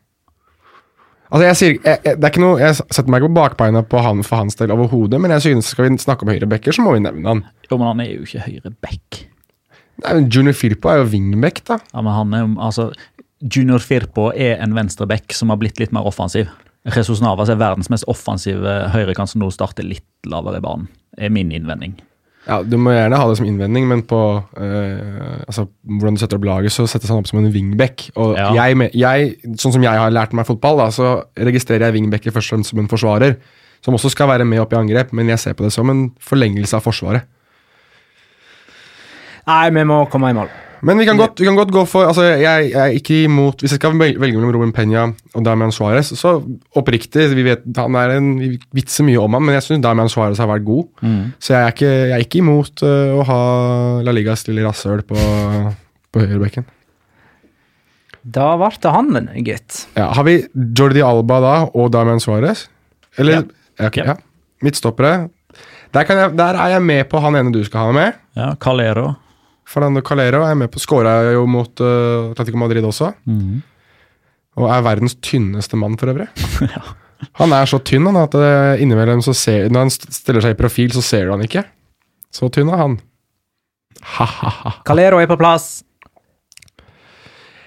Altså, 1.31 1.43
jeg 1.45 1.57
sier, 1.57 1.75
jeg, 1.79 1.99
jeg, 2.03 2.17
det 2.19 2.27
er 2.27 2.33
ikke 2.33 2.43
noe, 2.43 2.59
jeg 2.59 2.75
setter 2.81 3.07
meg 3.07 3.21
ikke 3.21 3.31
på 3.31 3.37
bakbeina 3.37 3.81
på 3.87 4.01
han 4.03 4.23
for 4.27 4.43
hans 4.43 4.57
del 4.59 4.73
overhodet, 4.75 5.19
men 5.23 5.31
jeg 5.37 5.45
synes 5.45 5.69
skal 5.71 5.87
vi 5.87 6.01
snakke 6.03 6.27
om 6.27 6.31
høyrebacker, 6.33 6.75
så 6.75 6.83
må 6.83 6.97
vi 6.97 7.05
nevne 7.05 7.23
han. 7.23 7.43
Jo, 7.69 7.77
men 7.77 7.87
han 7.87 8.03
er 8.03 8.09
jo 8.11 8.25
ikke 8.27 8.43
høyre 8.49 8.73
back. 8.83 9.21
Nei, 10.01 10.17
men 10.17 10.27
Junior 10.33 10.57
Firpo 10.57 10.91
er 10.91 10.99
jo 10.99 11.07
wingback, 11.13 11.63
da. 11.69 11.79
Ja, 11.93 12.03
men 12.03 12.11
han 12.17 12.35
er 12.35 12.43
jo, 12.43 12.51
altså, 12.67 12.89
Junior 13.41 13.79
Firpo 13.79 14.27
er 14.35 14.59
en 14.59 14.75
venstre 14.75 15.07
back 15.07 15.31
som 15.37 15.53
har 15.53 15.61
blitt 15.61 15.79
litt 15.79 15.95
mer 15.95 16.09
offensiv. 16.09 16.51
Jesus 16.91 17.21
Navas 17.21 17.49
er 17.53 17.59
verdens 17.61 17.91
mest 17.93 18.07
offensive 18.09 18.75
høyrekant 18.91 19.31
som 19.31 19.43
nå 19.43 19.51
starter 19.53 19.85
litt 19.85 20.29
lavere 20.29 20.59
i 20.59 20.65
banen. 20.65 20.87
er 21.17 21.29
min 21.29 21.51
innvending. 21.51 21.95
Ja, 22.47 22.63
Du 22.65 22.77
må 22.81 22.89
gjerne 22.95 23.17
ha 23.21 23.25
det 23.29 23.37
som 23.37 23.45
innvending, 23.45 23.85
men 23.87 24.01
på 24.09 24.17
øh, 24.57 25.41
altså, 25.45 25.67
hvordan 25.85 26.15
du 26.17 26.21
setter 26.23 26.39
opp 26.39 26.47
laget, 26.47 26.73
så 26.73 26.87
settes 26.89 27.09
han 27.11 27.21
opp 27.21 27.27
som 27.29 27.37
en 27.39 27.51
wingback. 27.53 28.07
Og 28.15 28.35
Ja. 28.37 28.49
jeg, 28.57 28.91
jeg, 28.97 29.35
sånn 29.61 29.75
som 29.75 29.83
jeg 29.85 29.93
har 29.93 30.09
lært 30.09 30.33
meg 30.33 30.47
fotball, 30.49 30.77
da, 30.81 30.87
så 30.89 31.11
registrerer 31.37 31.85
jeg 31.91 31.99
wingbacker 31.99 32.33
først 32.33 32.49
og 32.51 32.57
fremst 32.57 32.73
som 32.73 32.79
en 32.81 32.89
forsvarer. 32.89 33.37
Som 33.85 33.93
også 33.97 34.11
skal 34.13 34.27
være 34.29 34.45
med 34.45 34.59
opp 34.61 34.73
i 34.73 34.77
angrep, 34.77 35.13
men 35.13 35.29
jeg 35.29 35.39
ser 35.41 35.53
på 35.57 35.63
det 35.65 35.71
som 35.73 35.89
en 35.89 36.11
forlengelse 36.21 36.75
av 36.77 36.83
Forsvaret. 36.85 37.23
Nei, 39.47 39.69
vi 39.73 39.83
må 39.89 40.03
komme 40.11 40.29
i 40.29 40.35
mål. 40.37 40.51
Men 40.81 40.97
vi 40.97 41.05
kan 41.05 41.17
godt, 41.19 41.37
vi 41.39 41.45
kan 41.45 41.57
godt 41.59 41.71
gå 41.73 41.83
for 41.85 42.07
altså 42.09 42.23
jeg, 42.25 42.71
jeg 42.71 42.79
er 42.81 42.95
ikke 42.97 43.23
imot 43.27 43.61
Hvis 43.61 43.75
jeg 43.75 43.77
skal 43.81 43.93
velge 43.99 44.17
mellom 44.17 44.49
Robin 44.55 44.71
Peña 44.73 45.03
og 45.37 45.45
Damian 45.45 45.69
Suárez, 45.75 46.09
så 46.17 46.39
oppriktig 46.75 47.27
vi 47.35 47.43
vet, 47.45 47.63
han 47.77 47.97
er 47.99 48.15
en, 48.17 48.31
Vi 48.39 48.55
vitser 48.73 49.05
mye 49.05 49.21
om 49.21 49.37
ham, 49.37 49.45
men 49.45 49.57
jeg 49.59 49.67
syns 49.67 49.83
Damian 49.85 50.09
Suárez 50.09 50.41
har 50.41 50.49
vært 50.49 50.65
god. 50.65 50.87
Så 51.39 51.53
jeg 51.53 51.61
er 51.61 51.75
ikke, 51.75 51.91
jeg 51.91 52.15
er 52.17 52.25
ikke 52.25 52.41
imot 52.41 52.83
øh, 52.87 53.13
å 53.19 53.25
ha 53.29 53.39
La 54.07 54.15
Ligas 54.15 54.47
lille 54.49 54.65
rasshøl 54.65 55.03
på, 55.05 55.17
på 56.11 56.23
høyrebekken. 56.25 56.65
Da 58.21 58.51
ble 58.59 58.69
det 58.81 58.91
han, 58.93 59.29
gitt. 59.45 59.85
Ja, 59.97 60.11
har 60.13 60.25
vi 60.27 60.39
Jordi 60.77 61.01
Alba 61.05 61.39
da 61.41 61.55
og 61.73 61.89
Damian 61.93 62.21
Suárez? 62.21 62.67
Eller 63.17 63.41
ja. 63.41 63.87
Okay, 63.87 64.05
Ja. 64.05 64.13
ja. 64.13 64.19
Midtstoppere. 64.61 65.29
Der, 65.91 66.03
kan 66.05 66.17
jeg, 66.19 66.37
der 66.37 66.55
er 66.55 66.75
jeg 66.75 66.83
med 66.85 67.07
på 67.09 67.19
han 67.19 67.35
ene 67.35 67.51
du 67.53 67.63
skal 67.65 67.87
ha 67.87 67.95
med. 67.95 68.19
Ja, 68.37 68.53
Calero. 68.61 69.15
Fernando 69.71 70.03
Calero 70.05 70.43
er 70.45 70.57
med 70.59 70.71
på 70.73 70.81
Skåra 70.83 71.15
jo 71.31 71.45
mot 71.49 71.83
uh, 71.83 72.31
Atletico 72.31 72.59
Madrid 72.59 72.85
også. 72.87 73.13
Og 74.59 74.65
er 74.67 74.83
verdens 74.83 75.15
tynneste 75.23 75.79
mann, 75.79 75.95
for 75.99 76.11
øvrig. 76.11 76.27
Han 77.39 77.53
er 77.53 77.69
så 77.69 77.77
tynn 77.85 78.07
han, 78.09 78.17
at 78.17 78.33
uh, 78.35 78.81
innimellom 78.81 79.21
så 79.23 79.33
ser, 79.37 79.69
når 79.69 79.83
han 79.85 79.91
stiller 79.93 80.41
seg 80.41 80.55
i 80.55 80.57
profil, 80.57 80.89
så 80.95 81.03
ser 81.05 81.27
du 81.27 81.35
han 81.35 81.43
ikke. 81.45 81.61
Så 82.33 82.49
tynn 82.49 82.71
er 82.73 82.81
han. 82.81 82.95
Ha-ha-ha. 84.17 84.79
Calero 84.87 85.19
er 85.21 85.29
på 85.29 85.37
plass. 85.37 85.83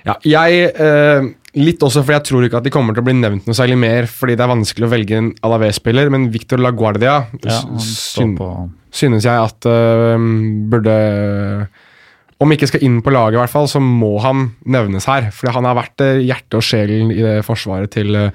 Ja, 0.04 0.18
jeg 0.26 0.68
eh, 0.68 1.30
Litt 1.54 1.84
også 1.86 2.02
fordi 2.02 2.16
jeg 2.16 2.26
tror 2.28 2.44
ikke 2.44 2.58
at 2.58 2.66
de 2.66 2.72
kommer 2.74 2.96
til 2.96 3.04
å 3.04 3.06
bli 3.06 3.14
nevnt 3.16 3.46
noe 3.46 3.56
særlig 3.56 3.76
mer, 3.78 4.08
fordi 4.10 4.34
det 4.36 4.42
er 4.42 4.50
vanskelig 4.50 4.88
å 4.88 4.90
velge 4.90 5.20
en 5.20 5.28
Alaves-spiller, 5.46 6.10
men 6.10 6.26
Victor 6.34 6.58
Laguardia 6.60 7.14
Ja, 7.46 7.60
syn, 7.78 8.34
synes 8.90 9.24
jeg 9.24 9.38
at 9.38 9.68
eh, 9.70 10.26
burde 10.72 10.96
Om 12.44 12.52
ikke 12.52 12.68
skal 12.68 12.84
inn 12.84 13.00
på 13.00 13.12
laget, 13.14 13.38
i 13.38 13.40
hvert 13.40 13.52
fall, 13.52 13.66
så 13.70 13.80
må 13.80 14.18
han 14.20 14.50
nevnes 14.68 15.08
her. 15.08 15.30
For 15.32 15.52
han 15.54 15.64
har 15.64 15.78
vært 15.78 16.04
eh, 16.04 16.20
hjertet 16.26 16.58
og 16.58 16.64
sjelen 16.66 17.12
i 17.14 17.22
det 17.24 17.38
forsvaret 17.46 17.92
til, 17.94 18.12
eh, 18.20 18.34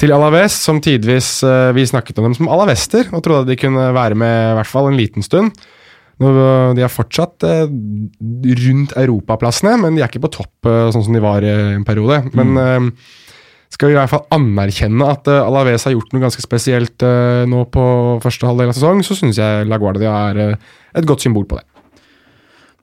til 0.00 0.14
Alaves, 0.16 0.56
som 0.66 0.80
tidvis 0.82 1.30
eh, 1.46 1.70
vi 1.76 1.86
snakket 1.86 2.18
om 2.18 2.26
dem 2.26 2.34
som 2.38 2.50
alavester, 2.50 3.06
og 3.14 3.22
trodde 3.22 3.52
de 3.52 3.58
kunne 3.60 3.92
være 3.94 4.18
med 4.18 4.50
i 4.50 4.56
hvert 4.58 4.70
fall 4.70 4.90
en 4.90 4.98
liten 4.98 5.26
stund. 5.26 5.54
Nå, 6.16 6.30
de 6.72 6.80
er 6.80 6.88
fortsatt 6.88 7.44
rundt 7.44 8.94
europaplassene, 8.96 9.74
men 9.82 9.98
de 9.98 10.00
er 10.00 10.08
ikke 10.08 10.22
på 10.24 10.32
topp 10.38 10.68
sånn 10.94 11.04
som 11.04 11.12
de 11.12 11.20
var 11.20 11.44
i 11.44 11.50
en 11.74 11.84
periode. 11.84 12.22
Men 12.32 12.56
eh, 12.56 12.88
skal 13.76 13.92
vi 13.92 13.94
i 13.94 13.98
hvert 14.00 14.14
fall 14.14 14.24
anerkjenne 14.32 15.10
at 15.12 15.28
Alaves 15.28 15.84
har 15.84 15.92
gjort 15.92 16.16
noe 16.16 16.24
ganske 16.24 16.40
spesielt 16.40 17.04
nå 17.52 17.66
på 17.68 17.86
første 18.24 18.48
halvdel 18.48 18.72
av 18.72 18.78
sesong, 18.78 19.04
så 19.04 19.18
syns 19.20 19.42
jeg 19.42 19.68
La 19.68 19.76
Guardia 19.82 20.16
er 20.32 20.42
et 20.56 21.06
godt 21.06 21.28
symbol 21.28 21.44
på 21.44 21.60
det. 21.60 21.66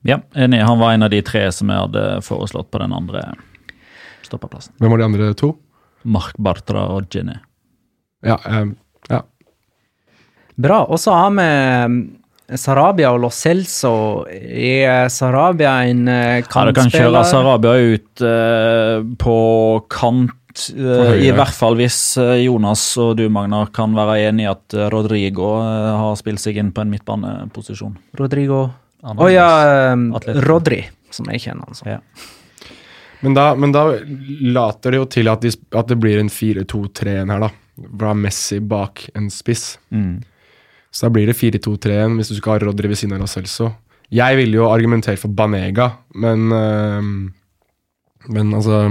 Ja, 0.04 0.20
enig. 0.36 0.62
Han 0.68 0.80
var 0.80 0.94
en 0.94 1.06
av 1.08 1.12
de 1.14 1.22
tre 1.26 1.46
som 1.56 1.72
jeg 1.72 1.80
hadde 1.86 2.04
foreslått 2.26 2.70
på 2.74 2.82
den 2.84 2.94
andre 2.96 3.22
stoppeplassen. 4.26 4.74
Hvem 4.80 4.92
var 4.92 5.00
de 5.02 5.06
andre 5.08 5.30
to? 5.40 5.54
Mark 6.04 6.36
Bartra 6.38 6.90
og 6.92 7.08
Jenny. 7.14 7.38
Ja, 8.28 8.36
um, 8.44 8.76
ja. 9.10 9.22
Bra. 10.60 10.84
Og 10.92 11.00
så 11.00 11.16
har 11.16 11.32
vi 11.38 11.48
mm, 11.48 11.98
Sarabia 12.60 13.14
og 13.16 13.24
Lo 13.24 13.32
Celso. 13.32 13.96
Er 14.28 15.08
Sarabia 15.12 15.78
en 15.88 16.06
kantspiller? 16.06 16.52
Ja, 16.52 16.72
du 16.72 16.80
kan 16.82 16.92
kjøre? 16.92 17.26
Sarabia 17.32 17.74
ut 17.96 18.24
uh, 18.28 19.16
på 19.24 19.38
kant. 19.92 20.36
eh. 20.76 21.16
I 21.26 21.32
hvert 21.34 21.56
fall 21.58 21.80
hvis 21.80 21.98
eh, 22.22 22.44
Jonas 22.44 22.84
og 23.02 23.16
du, 23.18 23.24
Magnar, 23.34 23.72
kan 23.74 23.96
være 23.98 24.20
enig 24.28 24.44
i 24.46 24.52
at 24.52 24.76
eh, 24.78 24.86
Rodrigo 24.94 25.56
eh, 25.64 25.92
har 26.04 26.20
spilt 26.20 26.44
seg 26.44 26.60
inn 26.62 26.70
på 26.76 26.84
en 26.84 26.92
midtbaneposisjon. 26.94 27.96
Rodrigo 28.20 28.68
Å 29.04 29.28
ja, 29.28 29.48
um, 29.92 30.12
Rodri, 30.48 30.80
som 31.12 31.28
jeg 31.34 31.44
kjenner 31.44 31.68
han 31.68 31.76
som. 31.76 31.90
Ja. 31.92 32.00
Men, 33.24 33.36
da, 33.36 33.50
men 33.56 33.72
da 33.72 33.86
later 34.56 34.92
det 34.92 35.00
jo 35.00 35.08
til 35.12 35.32
at, 35.32 35.44
de, 35.44 35.52
at 35.76 35.92
det 35.92 35.98
blir 36.00 36.20
en 36.20 36.32
4-2-3-1 36.32 37.32
her, 37.32 37.46
da. 37.48 37.52
Fra 38.00 38.12
Messi 38.16 38.60
bak 38.60 39.06
en 39.18 39.30
spiss. 39.34 39.78
Mm. 39.96 40.22
Så 40.94 41.08
da 41.08 41.14
blir 41.16 41.32
det 41.32 41.38
4-2-3-1 41.40 42.20
hvis 42.20 42.34
du 42.34 42.36
skal 42.38 42.58
ha 42.58 42.66
Rodri 42.68 42.92
ved 42.92 43.00
siden 43.00 43.16
av 43.16 43.24
Lo 43.24 43.30
Celso. 43.32 43.72
Jeg 44.14 44.38
ville 44.38 44.60
jo 44.60 44.68
argumentere 44.70 45.18
for 45.18 45.34
Banega, 45.34 45.90
men 46.22 46.52
øh, 46.54 47.08
Men 48.30 48.54
altså 48.54 48.84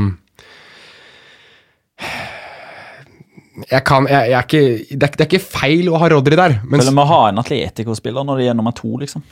Jeg 3.71 3.85
kan 3.87 4.09
jeg, 4.11 4.31
jeg 4.33 4.37
er 4.37 4.43
ikke, 4.43 4.63
det, 4.91 5.03
er, 5.03 5.15
det 5.15 5.21
er 5.21 5.31
ikke 5.31 5.45
feil 5.45 5.93
å 5.93 6.01
ha 6.01 6.09
Rodri 6.11 6.37
der, 6.37 6.59
men 6.65 6.81
Vil 6.83 6.97
vi 6.97 7.07
ha 7.13 7.21
en 7.29 7.39
Atletico-spiller 7.45 8.27
når 8.27 8.41
de 8.41 8.49
er 8.51 8.59
nummer 8.59 8.75
to, 8.75 8.97
liksom? 8.99 9.23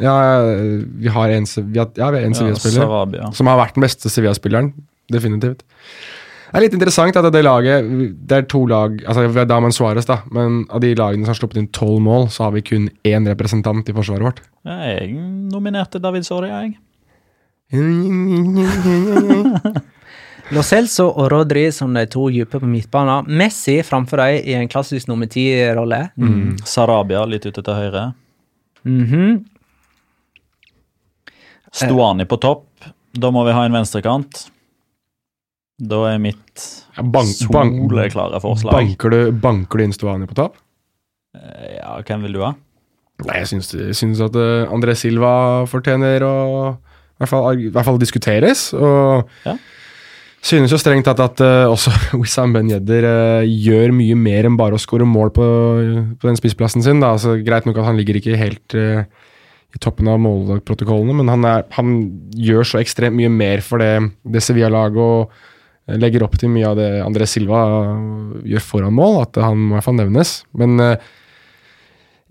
Ja, 0.00 0.14
vi 1.02 1.08
har 1.12 1.28
en, 1.30 1.46
Se- 1.46 1.62
vi 1.62 1.78
har, 1.78 1.90
ja, 1.96 2.08
en 2.16 2.34
Sevilla-spiller. 2.34 3.18
ja, 3.20 3.30
som 3.32 3.46
har 3.46 3.58
vært 3.60 3.74
den 3.74 3.82
beste 3.84 4.08
Sevilla-spilleren. 4.08 4.72
Definitivt. 5.12 5.62
Det 6.52 6.58
er 6.60 6.64
litt 6.66 6.74
interessant 6.76 7.16
at 7.16 7.32
det 7.32 7.40
laget 7.44 7.86
Det 8.28 8.36
er 8.36 8.42
to 8.44 8.66
lag 8.68 8.98
altså 9.08 9.22
Vi 9.26 9.38
har 9.40 9.46
Daman 9.48 9.72
Suárez, 9.72 10.04
da, 10.04 10.18
men 10.30 10.66
av 10.68 10.80
de 10.84 10.90
lagene 10.94 11.24
som 11.24 11.32
har 11.32 11.38
sluppet 11.38 11.56
inn 11.62 11.68
tolv 11.72 12.00
mål, 12.04 12.26
så 12.28 12.44
har 12.44 12.52
vi 12.52 12.60
kun 12.60 12.90
én 13.08 13.24
representant 13.28 13.88
i 13.88 13.92
forsvaret 13.96 14.22
vårt. 14.22 14.40
Jeg 14.68 15.12
nominerte 15.52 15.98
David 16.00 16.24
Soria, 16.28 16.60
jeg. 16.66 16.76
Lo 20.52 20.60
Celso 20.66 21.06
og 21.08 21.30
Rodri 21.32 21.70
som 21.72 21.94
de 21.96 22.02
to 22.12 22.26
dype 22.34 22.58
på 22.60 22.68
midtbanen. 22.68 23.28
Messi 23.40 23.78
framfor 23.86 24.20
dem 24.20 24.42
i 24.44 24.56
en 24.58 24.68
klassisk 24.68 25.08
nummer 25.08 25.28
ti-rolle. 25.32 26.02
Mm. 26.20 26.58
Sarabia 26.68 27.22
litt 27.28 27.46
ute 27.48 27.62
til 27.64 27.78
høyre. 27.78 28.10
Mhm. 28.84 29.44
Stuani 31.72 32.26
på 32.28 32.38
topp. 32.42 32.66
Da 33.12 33.30
må 33.32 33.44
vi 33.46 33.54
ha 33.56 33.64
en 33.66 33.76
venstrekant. 33.76 34.46
Da 35.82 36.02
er 36.12 36.20
mitt 36.22 36.66
bank, 36.96 37.32
bank, 37.50 37.78
soleklare 37.90 38.40
forslag. 38.44 38.74
banker, 38.76 39.10
du, 39.10 39.32
banker 39.42 39.80
du 39.80 39.84
inn 39.88 39.94
Stuani 39.96 40.28
på 40.30 40.36
topp? 40.38 40.58
Eh, 41.36 41.78
Ja, 41.80 41.96
hvem 42.06 42.22
vil 42.28 42.36
du 42.38 42.42
ha? 42.44 42.52
Nei, 43.26 43.38
jeg 43.42 43.50
syns, 43.52 43.72
jeg 43.76 43.94
syns 43.96 44.20
at 44.24 44.36
eh, 44.38 44.70
André 44.72 44.94
Silva 44.98 45.32
fortjener 45.70 46.24
å 46.26 46.32
i 46.72 47.22
hvert 47.22 47.30
fall, 47.30 47.60
i 47.60 47.70
hvert 47.70 47.86
fall 47.86 48.00
diskuteres. 48.02 48.72
Og 48.74 49.28
Ja. 49.46 49.56
synes 50.42 50.72
jo 50.74 50.78
strengt 50.80 51.06
tatt 51.06 51.20
at 51.22 51.40
uh, 51.44 51.70
også 51.70 51.92
Wissam 52.20 52.52
Ben 52.52 52.70
Yedder 52.70 53.04
eh, 53.06 53.46
gjør 53.46 53.92
mye 53.94 54.16
mer 54.18 54.48
enn 54.48 54.56
bare 54.58 54.74
å 54.74 54.82
skåre 54.82 55.06
mål 55.06 55.30
på, 55.36 55.46
på 56.18 56.26
den 56.30 56.38
spissplassen 56.40 56.82
sin. 56.82 56.98
Da. 57.02 57.12
Altså, 57.14 57.36
greit 57.46 57.66
nok 57.68 57.78
at 57.78 57.86
han 57.90 58.00
ligger 58.00 58.18
ikke 58.18 58.38
helt 58.40 58.74
eh, 58.74 59.04
i 59.72 59.80
toppen 59.80 60.10
av 60.12 60.20
målprotokollene, 60.20 61.16
men 61.22 61.30
han, 61.32 61.46
er, 61.48 61.64
han 61.76 61.96
gjør 62.36 62.68
så 62.68 62.82
ekstremt 62.82 63.16
mye 63.16 63.30
mer 63.32 63.64
for 63.64 63.80
det, 63.80 63.94
det 64.22 64.44
Sevilla-laget 64.44 65.00
og 65.00 65.96
legger 65.98 66.22
opp 66.24 66.36
til 66.38 66.52
mye 66.52 66.68
av 66.68 66.78
det 66.78 66.90
André 67.02 67.26
Silva 67.26 67.64
gjør 68.46 68.64
foran 68.64 68.94
mål, 68.94 69.22
at 69.24 69.40
han 69.42 69.58
må 69.58 69.74
i 69.74 69.78
hvert 69.78 69.88
fall 69.88 69.98
nevnes. 69.98 70.34
Men 70.58 70.82
eh, 70.82 71.10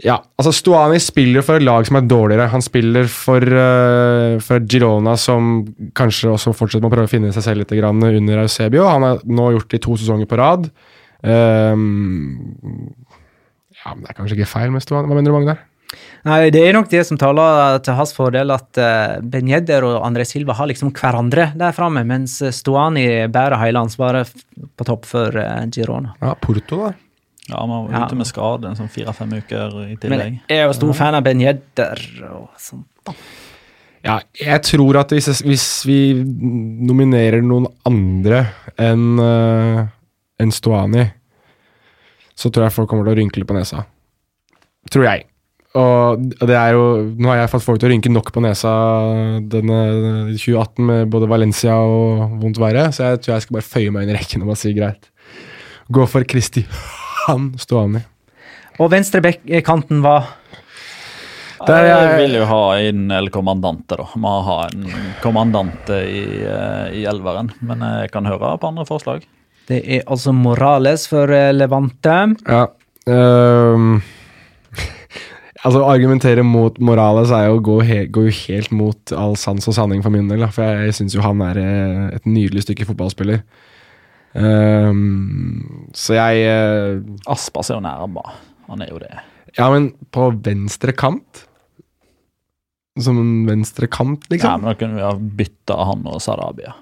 ja, 0.02 0.16
altså 0.40 0.54
Stuani 0.56 0.98
spiller 1.04 1.44
for 1.46 1.60
et 1.60 1.66
lag 1.66 1.86
som 1.86 2.00
er 2.00 2.08
dårligere. 2.10 2.50
Han 2.54 2.64
spiller 2.66 3.10
for, 3.12 3.44
eh, 3.44 4.38
for 4.42 4.64
Girona, 4.66 5.18
som 5.20 5.52
kanskje 5.98 6.32
også 6.32 6.56
fortsetter 6.58 6.86
med 6.86 6.90
å 6.90 6.96
prøve 6.96 7.10
å 7.10 7.12
finne 7.12 7.34
seg 7.36 7.46
selv 7.46 7.62
litt 7.62 7.76
under 7.76 8.46
Eusebio. 8.46 8.88
Han 8.88 9.06
har 9.06 9.22
nå 9.26 9.52
gjort 9.58 9.70
det 9.70 9.82
i 9.82 9.86
to 9.86 9.98
sesonger 9.98 10.30
på 10.30 10.40
rad. 10.42 10.72
Um, 11.22 12.90
ja, 13.78 13.94
men 13.94 14.02
Det 14.02 14.10
er 14.10 14.18
kanskje 14.18 14.40
ikke 14.40 14.50
feil 14.50 14.72
med 14.72 14.82
Stuani. 14.82 15.08
Hva 15.08 15.16
mener 15.16 15.30
du, 15.30 15.38
Magnar? 15.38 15.71
Nei, 16.24 16.50
Det 16.54 16.62
er 16.64 16.74
nok 16.78 16.90
det 16.92 17.02
som 17.08 17.18
taler 17.20 17.80
til 17.84 17.98
hans 17.98 18.14
fordel, 18.16 18.52
at 18.54 18.78
uh, 18.80 19.20
Ben 19.26 19.50
Yedder 19.50 19.84
og 19.88 20.04
André 20.08 20.24
Silva 20.30 20.54
har 20.60 20.70
liksom 20.70 20.92
hverandre 20.96 21.50
der 21.58 21.74
framme, 21.76 22.04
mens 22.08 22.38
Stuani 22.56 23.08
bærer 23.32 23.58
hele 23.60 23.82
ansvaret 23.82 24.30
på 24.78 24.86
topp 24.88 25.08
for 25.10 25.36
eh, 25.42 25.66
Girona. 25.74 26.14
Ja, 26.22 26.36
Porto, 26.40 26.78
da. 26.86 26.92
Ja, 27.50 27.58
Han 27.60 27.70
var 27.74 27.88
Ja. 27.92 28.06
ute 28.06 28.16
med 28.16 28.28
skade 28.30 28.70
en 28.70 28.78
sånn 28.78 28.90
fire-fem 28.94 29.34
uker 29.42 29.74
i 29.90 29.98
Men 30.08 30.20
jeg 30.48 30.60
er 30.62 30.68
jo 30.68 30.74
stor 30.78 30.94
fan 30.94 31.16
av 31.18 31.24
Ben 31.26 31.42
Yedder 31.42 32.00
og 32.30 32.50
sånt. 32.62 32.86
Ja, 34.06 34.20
jeg 34.34 34.62
tror 34.66 34.98
at 35.02 35.12
hvis, 35.14 35.28
hvis 35.46 35.66
vi 35.86 35.98
nominerer 36.18 37.42
noen 37.46 37.68
andre 37.86 38.46
enn 38.82 39.20
uh, 39.20 39.84
en 40.42 40.52
Stuani, 40.54 41.04
så 42.38 42.50
tror 42.50 42.66
jeg 42.70 42.74
folk 42.78 42.90
kommer 42.90 43.06
til 43.10 43.14
å 43.14 43.20
rynkle 43.20 43.46
på 43.46 43.58
nesa. 43.58 43.84
Tror 44.90 45.06
jeg. 45.06 45.28
Og 45.80 46.20
det 46.44 46.56
er 46.58 46.74
jo 46.76 46.82
Nå 47.16 47.30
har 47.32 47.38
jeg 47.46 47.52
fått 47.54 47.64
folk 47.64 47.80
til 47.80 47.88
å 47.88 47.92
rynke 47.94 48.12
nok 48.12 48.32
på 48.36 48.42
nesa 48.44 48.72
denne 49.48 49.78
2018 50.36 50.84
med 50.90 51.10
både 51.14 51.30
Valencia 51.32 51.78
og 51.80 52.34
vondt 52.42 52.60
været, 52.60 52.92
så 52.98 53.12
jeg 53.14 53.22
tror 53.24 53.34
jeg 53.38 53.46
skal 53.46 53.58
bare 53.60 53.70
føye 53.70 53.94
meg 53.96 54.04
inn 54.04 54.12
i 54.14 54.18
rekken 54.20 54.44
og 54.44 54.52
bare 54.52 54.60
si 54.60 54.74
greit. 54.76 55.08
Gå 55.92 56.08
for 56.12 56.28
Christian 56.28 56.68
Stuani. 57.62 58.04
Og 58.82 58.92
venstrekanten 58.92 60.02
var 60.04 60.28
Der 61.68 61.76
er 61.78 61.86
jeg- 61.88 62.10
Jeg 62.10 62.18
vil 62.28 62.36
jo 62.40 62.46
ha 62.50 62.62
inn 62.82 63.12
El 63.12 63.30
Kommandante, 63.30 63.96
da. 63.96 64.04
Må 64.18 64.44
ha 64.44 64.68
en 64.74 64.88
kommandante 65.22 65.94
i, 66.10 66.42
eh, 66.42 66.90
i 66.98 67.04
elveren. 67.06 67.52
Men 67.62 67.80
jeg 67.80 68.10
kan 68.12 68.26
høre 68.26 68.58
på 68.60 68.68
andre 68.68 68.84
forslag. 68.84 69.22
Det 69.68 69.84
er 69.88 70.02
altså 70.08 70.34
Morales 70.34 71.06
for 71.08 71.30
eh, 71.32 71.52
Levante. 71.54 72.36
Ja. 72.50 72.66
ehm, 73.06 74.02
altså, 75.64 75.82
å 75.82 75.90
argumentere 75.92 76.44
mot 76.46 76.78
Morales 76.84 77.34
er 77.36 77.48
jo 77.50 77.60
å 77.60 77.66
gå, 77.66 77.78
he 77.88 78.00
gå 78.14 78.28
helt 78.44 78.74
mot 78.76 79.14
all 79.18 79.36
sans 79.40 79.68
og 79.70 79.78
sanning 79.78 80.04
for 80.06 80.14
min 80.14 80.30
del. 80.32 80.44
Da, 80.46 80.52
for 80.54 80.66
jeg, 80.66 80.90
jeg 80.90 80.98
syns 81.00 81.18
jo 81.18 81.26
han 81.26 81.44
er 81.46 81.60
eh, 81.62 82.08
et 82.18 82.30
nydelig 82.30 82.66
stykke 82.68 82.88
fotballspiller. 82.90 83.44
Um, 84.32 85.90
så 85.92 86.16
jeg 86.16 86.46
uh, 86.48 87.02
Aspas 87.34 87.68
er 87.70 87.80
jo 87.80 87.84
nærme. 87.84 88.24
Han 88.72 88.84
er 88.84 88.94
jo 88.94 89.02
det. 89.02 89.12
Ja, 89.58 89.68
men 89.74 89.90
på 90.16 90.30
venstre 90.46 90.94
kant 90.96 91.42
Som 92.96 93.18
en 93.20 93.34
venstre 93.50 93.90
kant, 93.92 94.24
liksom? 94.32 94.48
Ja, 94.48 94.62
men 94.62 94.70
Da 94.70 94.78
kunne 94.80 94.96
vi 94.96 95.04
ha 95.04 95.12
bytta 95.42 95.76
han 95.90 96.08
og 96.08 96.22
Sarabia. 96.24 96.78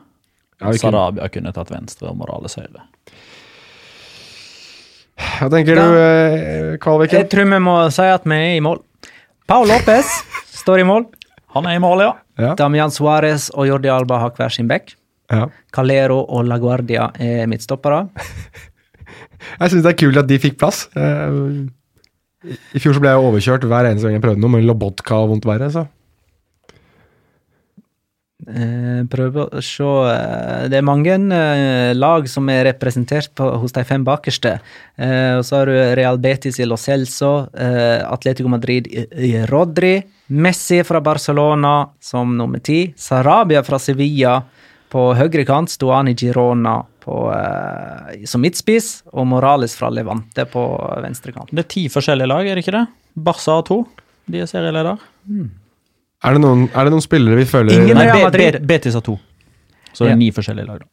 Ja, 0.59 0.75
Sarabia 0.77 1.29
kunne 1.33 1.55
tatt 1.55 1.71
venstre 1.73 2.11
og 2.11 2.19
Morales 2.19 2.59
høyre. 2.59 2.85
Hva 5.39 5.47
tenker 5.53 5.79
du, 5.79 5.81
eh, 5.81 6.77
Kvalviken? 6.83 7.21
Jeg 7.23 7.29
tror 7.31 7.47
vi 7.47 7.59
må 7.63 7.75
si 7.95 8.05
at 8.11 8.25
vi 8.27 8.35
er 8.35 8.57
i 8.57 8.63
mål. 8.63 8.81
Paul 9.49 9.69
Lopez 9.71 10.09
står 10.61 10.83
i 10.83 10.87
mål. 10.87 11.07
Han 11.55 11.65
er 11.65 11.79
i 11.79 11.81
mål, 11.81 12.03
ja. 12.03 12.13
Ja. 12.39 12.53
Damian 12.59 12.91
Suárez 12.93 13.49
og 13.55 13.67
Jordi 13.67 13.89
Alba 13.91 14.19
har 14.21 14.35
hver 14.37 14.51
sin 14.53 14.67
back. 14.69 14.93
Ja. 15.31 15.47
Calero 15.75 16.21
og 16.25 16.45
Laguardia 16.49 17.09
er 17.21 17.47
midtstoppere. 17.49 18.07
Jeg 19.59 19.71
syns 19.71 19.83
det 19.85 19.93
er 19.93 19.99
kult 19.99 20.19
at 20.19 20.27
de 20.29 20.37
fikk 20.41 20.57
plass. 20.59 20.83
Eh, 20.99 22.51
I 22.75 22.81
fjor 22.81 22.97
så 22.97 23.01
ble 23.03 23.13
jeg 23.13 23.23
overkjørt 23.23 23.65
hver 23.71 23.87
eneste 23.87 24.07
gang 24.07 24.17
jeg 24.17 24.23
prøvde 24.23 24.41
noe, 24.43 24.51
med 24.51 24.65
Lobotka 24.67 25.15
og 25.23 25.31
vondt 25.33 25.47
verre. 25.47 25.69
Så. 25.71 25.85
Eh, 28.47 29.01
prøve 29.11 29.43
å 29.51 29.61
se 29.63 29.83
eh, 29.83 30.67
Det 30.71 30.77
er 30.79 30.85
mange 30.87 31.11
eh, 31.11 31.91
lag 31.91 32.27
som 32.31 32.47
er 32.49 32.63
representert 32.69 33.33
på, 33.35 33.49
hos 33.59 33.75
de 33.75 33.83
fem 33.83 34.05
bakerste. 34.07 34.57
Og 34.99 35.43
så 35.47 35.59
har 35.59 35.69
du 35.69 35.75
Real 35.99 36.19
Betis 36.19 36.59
i 36.59 36.67
Lo 36.67 36.75
Celso, 36.79 37.47
Atletico 37.55 38.51
Madrid 38.51 38.87
i, 38.91 39.31
Rodri, 39.47 39.97
Messi 40.35 40.81
fra 40.83 40.99
Barcelona 41.01 41.89
som 42.03 42.35
nummer 42.37 42.59
ti, 42.59 42.81
Sarabia 42.99 43.63
fra 43.63 43.79
Sevilla 43.79 44.37
på 44.89 45.05
høyre 45.17 45.45
kant, 45.47 45.71
Stuani 45.71 46.15
Girona 46.17 46.79
på, 47.03 47.21
eh, 47.33 48.25
som 48.25 48.43
midtspiss, 48.43 49.03
og 49.13 49.27
Morales 49.29 49.75
fra 49.77 49.89
Levante 49.93 50.45
på 50.49 50.65
venstre 51.03 51.33
kant. 51.35 51.53
Det 51.53 51.65
er 51.65 51.71
ti 51.75 51.87
forskjellige 51.91 52.29
lag, 52.29 52.47
er 52.47 52.57
det 52.57 52.65
ikke 52.65 52.77
det? 52.77 52.85
Barca 53.15 53.59
har 53.59 53.65
to. 53.69 53.83
De 54.29 54.43
er 54.43 54.49
serieleder. 54.49 55.01
Er, 56.23 56.33
det 56.35 56.41
noen, 56.43 56.65
er 56.75 56.83
det 56.87 56.91
noen 56.91 57.03
spillere 57.05 57.37
vi 57.39 57.45
føler 57.47 57.71
Ingen- 57.77 57.95
Nei, 57.95 58.05
Real 58.09 58.23
Madrid. 58.27 58.57
Be- 58.59 58.65
Betis 58.73 58.93
har 58.93 59.01
to. 59.05 59.17
Så 59.93 60.03
det 60.05 60.09
Ja. 60.09 60.13
er 60.13 60.17
ni 60.17 60.31
forskjellige 60.31 60.67
lag. 60.67 60.79
da. 60.79 60.85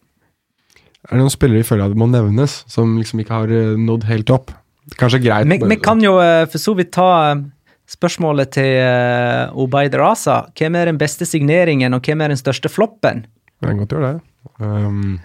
Er 1.10 1.16
det 1.16 1.18
noen 1.18 1.30
spillere 1.34 1.62
vi 1.62 1.68
føler 1.68 1.84
at 1.90 1.96
må 1.96 2.06
nevnes, 2.10 2.64
som 2.68 2.96
liksom 2.98 3.20
ikke 3.22 3.30
har 3.34 3.44
eh, 3.50 3.76
nådd 3.76 4.04
helt 4.04 4.30
opp? 4.30 4.50
Kanskje 4.96 5.20
greit 5.22 5.46
Vi, 5.50 5.58
vi 5.66 5.76
kan 5.82 6.00
jo 6.00 6.18
eh, 6.20 6.46
for 6.46 6.58
så 6.58 6.74
vidt 6.76 6.92
ta 6.92 7.32
eh, 7.32 7.42
spørsmålet 7.88 8.50
til 8.50 8.80
uh, 8.82 9.56
Obaid 9.62 9.94
Raza. 9.94 10.48
Hvem 10.58 10.74
er 10.76 10.84
den 10.86 10.98
beste 10.98 11.24
signeringen, 11.26 11.94
og 11.94 12.02
hvem 12.02 12.20
er 12.24 12.28
den 12.28 12.36
største 12.36 12.68
floppen? 12.68 13.26
Det 13.60 13.68
kan 13.68 13.78
godt 13.78 13.88
gjøre 13.94 14.12
det. 14.14 14.22
Um, 14.60 15.20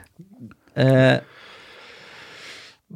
Eh, 0.77 1.19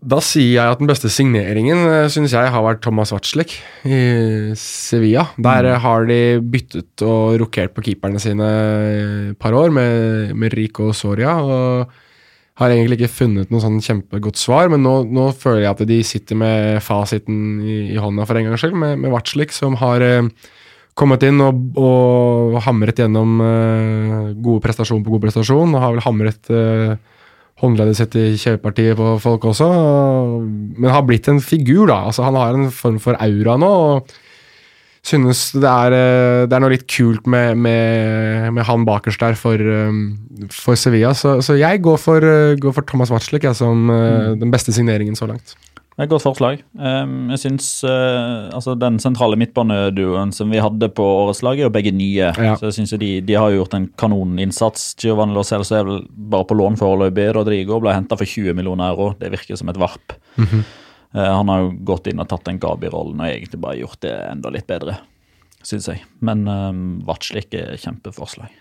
da 0.03 0.19
sier 0.23 0.57
jeg 0.57 0.73
at 0.75 0.81
den 0.81 0.89
beste 0.89 1.09
signeringen 1.13 1.79
synes 1.85 2.13
syns 2.15 2.33
jeg 2.35 2.51
har 2.51 2.63
vært 2.65 2.81
Thomas 2.83 3.13
Watzlek 3.15 3.53
i 3.87 3.99
Sevilla. 4.59 5.27
Der 5.41 5.69
eh, 5.71 5.79
har 5.81 6.07
de 6.09 6.19
byttet 6.41 7.05
og 7.05 7.37
rokert 7.41 7.75
på 7.75 7.85
keeperne 7.85 8.21
sine 8.21 8.49
et 9.31 9.39
par 9.41 9.55
år 9.55 9.71
med, 9.73 10.35
med 10.35 10.57
Rico 10.57 10.91
Soria. 10.93 11.37
og 11.39 11.93
har 12.55 12.71
egentlig 12.71 13.01
ikke 13.01 13.11
funnet 13.11 13.49
noe 13.51 13.59
sånn 13.59 13.81
kjempegodt 13.83 14.39
svar, 14.39 14.69
men 14.71 14.79
nå, 14.85 15.01
nå 15.11 15.27
føler 15.35 15.65
jeg 15.65 15.73
at 15.73 15.81
de 15.89 15.97
sitter 16.07 16.37
med 16.39 16.83
fasiten 16.83 17.59
i, 17.59 17.79
i 17.91 17.97
hånda 17.99 18.23
for 18.27 18.39
en 18.39 18.47
gangs 18.47 18.63
skyld, 18.63 18.77
med, 18.79 19.01
med 19.03 19.11
Watzlik, 19.11 19.51
som 19.51 19.75
har 19.81 20.03
eh, 20.05 20.29
kommet 20.95 21.25
inn 21.27 21.43
og, 21.43 21.75
og 21.75 22.55
hamret 22.63 23.01
gjennom 23.03 23.43
eh, 23.43 24.31
gode 24.39 24.63
prestasjon 24.63 25.03
på 25.03 25.17
god 25.17 25.25
prestasjon, 25.27 25.75
og 25.75 25.83
har 25.83 25.97
vel 25.97 26.05
hamret 26.05 26.53
uh, 26.55 26.95
håndleddet 27.61 27.97
sitt 27.99 28.15
i 28.19 28.25
kjevepartiet 28.35 28.97
på 28.99 29.15
folk 29.23 29.47
også, 29.51 29.67
men 30.43 30.91
har 30.91 31.05
blitt 31.07 31.29
en 31.31 31.39
figur, 31.43 31.87
da. 31.87 32.01
Altså, 32.09 32.25
han 32.27 32.35
har 32.35 32.57
en 32.57 32.71
form 32.73 32.99
for 33.03 33.17
aura 33.23 33.55
nå. 33.61 33.71
og 33.71 34.15
synes 35.05 35.51
det 35.53 35.69
er, 35.69 35.93
eh, 35.93 36.43
det 36.49 36.55
er 36.55 36.63
noe 36.63 36.73
litt 36.73 36.87
kult 36.89 37.27
med, 37.29 37.59
med, 37.61 38.49
med 38.55 38.65
han 38.65 38.85
bakerst 38.87 39.21
der 39.21 39.37
for, 39.37 39.61
um, 39.61 40.17
for 40.49 40.79
Sevilla. 40.79 41.13
Så, 41.13 41.37
så 41.45 41.57
jeg 41.59 41.83
går 41.85 41.99
for, 42.01 42.25
eh, 42.25 42.57
går 42.57 42.73
for 42.73 42.87
Thomas 42.89 43.13
Watzlick 43.13 43.45
som 43.53 43.85
mm. 43.85 44.39
den 44.41 44.53
beste 44.53 44.73
signeringen 44.73 45.17
så 45.17 45.29
langt. 45.29 45.55
Det 45.95 46.03
er 46.03 46.07
et 46.09 46.11
godt 46.11 46.25
forslag. 46.25 46.61
Um, 46.75 47.29
jeg 47.31 47.39
synes 47.45 47.67
uh, 47.87 48.51
altså 48.51 48.73
Den 48.75 48.97
sentrale 48.99 49.37
midtbaneduoen 49.39 50.33
som 50.35 50.51
vi 50.51 50.59
hadde 50.59 50.89
på 50.91 51.05
årets 51.21 51.39
lag, 51.45 51.55
er 51.55 51.69
jo 51.69 51.71
begge 51.71 51.93
nye. 51.95 52.33
Ja. 52.35 52.57
Så 52.59 52.67
jeg 52.67 52.75
synes 52.81 52.97
de, 52.99 53.11
de 53.23 53.37
har 53.39 53.55
gjort 53.55 53.77
en 53.77 53.87
kanoninnsats. 53.95 54.89
Giovanni 54.99 55.37
Lo 55.37 55.45
Celso 55.47 55.77
er 55.79 55.87
vel 55.87 56.03
bare 56.33 56.49
på 56.49 56.57
lån 56.59 56.75
foreløpig. 56.81 57.29
Rodrigo 57.37 57.79
ble 57.79 57.95
henta 57.95 58.19
for 58.19 58.27
20 58.27 58.57
millioner 58.59 58.91
euro. 58.91 59.13
Det 59.21 59.31
virker 59.37 59.55
som 59.55 59.71
et 59.71 59.79
varp. 59.79 60.17
Mm 60.35 60.45
-hmm. 60.45 60.63
han 61.13 61.49
har 61.49 61.59
jo 61.61 61.71
gått 61.79 62.07
inn 62.07 62.19
og 62.19 62.27
tatt 62.27 62.45
den 62.45 62.59
Gabi-rollen 62.59 63.21
og 63.21 63.27
egentlig 63.27 63.61
bare 63.61 63.79
gjort 63.79 64.01
det 64.01 64.31
enda 64.31 64.49
litt 64.49 64.67
bedre, 64.67 64.97
syns 65.63 65.87
jeg. 65.87 66.03
Men 66.19 66.47
um, 66.47 67.01
Vatslik 67.07 67.53
er 67.53 67.77
kjempeforslag. 67.77 68.51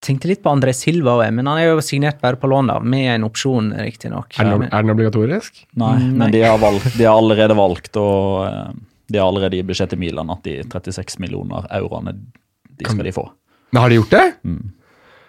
Tenkte 0.00 0.28
litt 0.30 0.42
på 0.42 0.48
André 0.52 0.72
Silva 0.74 1.18
òg, 1.20 1.26
men 1.36 1.46
han 1.46 1.58
er 1.60 1.66
jo 1.74 1.80
signert 1.84 2.20
bare 2.22 2.36
på 2.40 2.48
lån, 2.48 2.70
da, 2.72 2.78
med 2.80 3.06
en 3.16 3.26
opsjon, 3.28 3.72
riktignok. 3.76 4.32
Er, 4.40 4.44
den- 4.54 4.68
er 4.72 4.82
den 4.82 4.90
obligatorisk? 4.94 5.66
Nei, 5.76 5.94
Nei. 5.98 6.10
men 6.22 6.30
de 6.32 6.40
har, 6.46 6.58
valgt, 6.58 6.96
de 6.96 7.04
har 7.04 7.18
allerede 7.20 7.56
valgt, 7.58 7.96
og 8.00 8.46
eh, 8.48 8.72
de 9.12 9.18
har 9.20 9.26
allerede 9.28 9.58
i 9.58 9.62
budsjettet 9.66 9.98
Milan 10.00 10.30
at 10.32 10.42
de 10.46 10.62
36 10.64 11.18
millioner 11.20 11.66
euroene 11.70 12.14
de 12.16 12.84
Kan- 12.84 12.94
skal 12.96 13.04
de 13.04 13.12
få. 13.12 13.26
Men 13.72 13.82
har 13.82 13.88
de 13.92 13.98
gjort 14.00 14.10
det? 14.16 14.26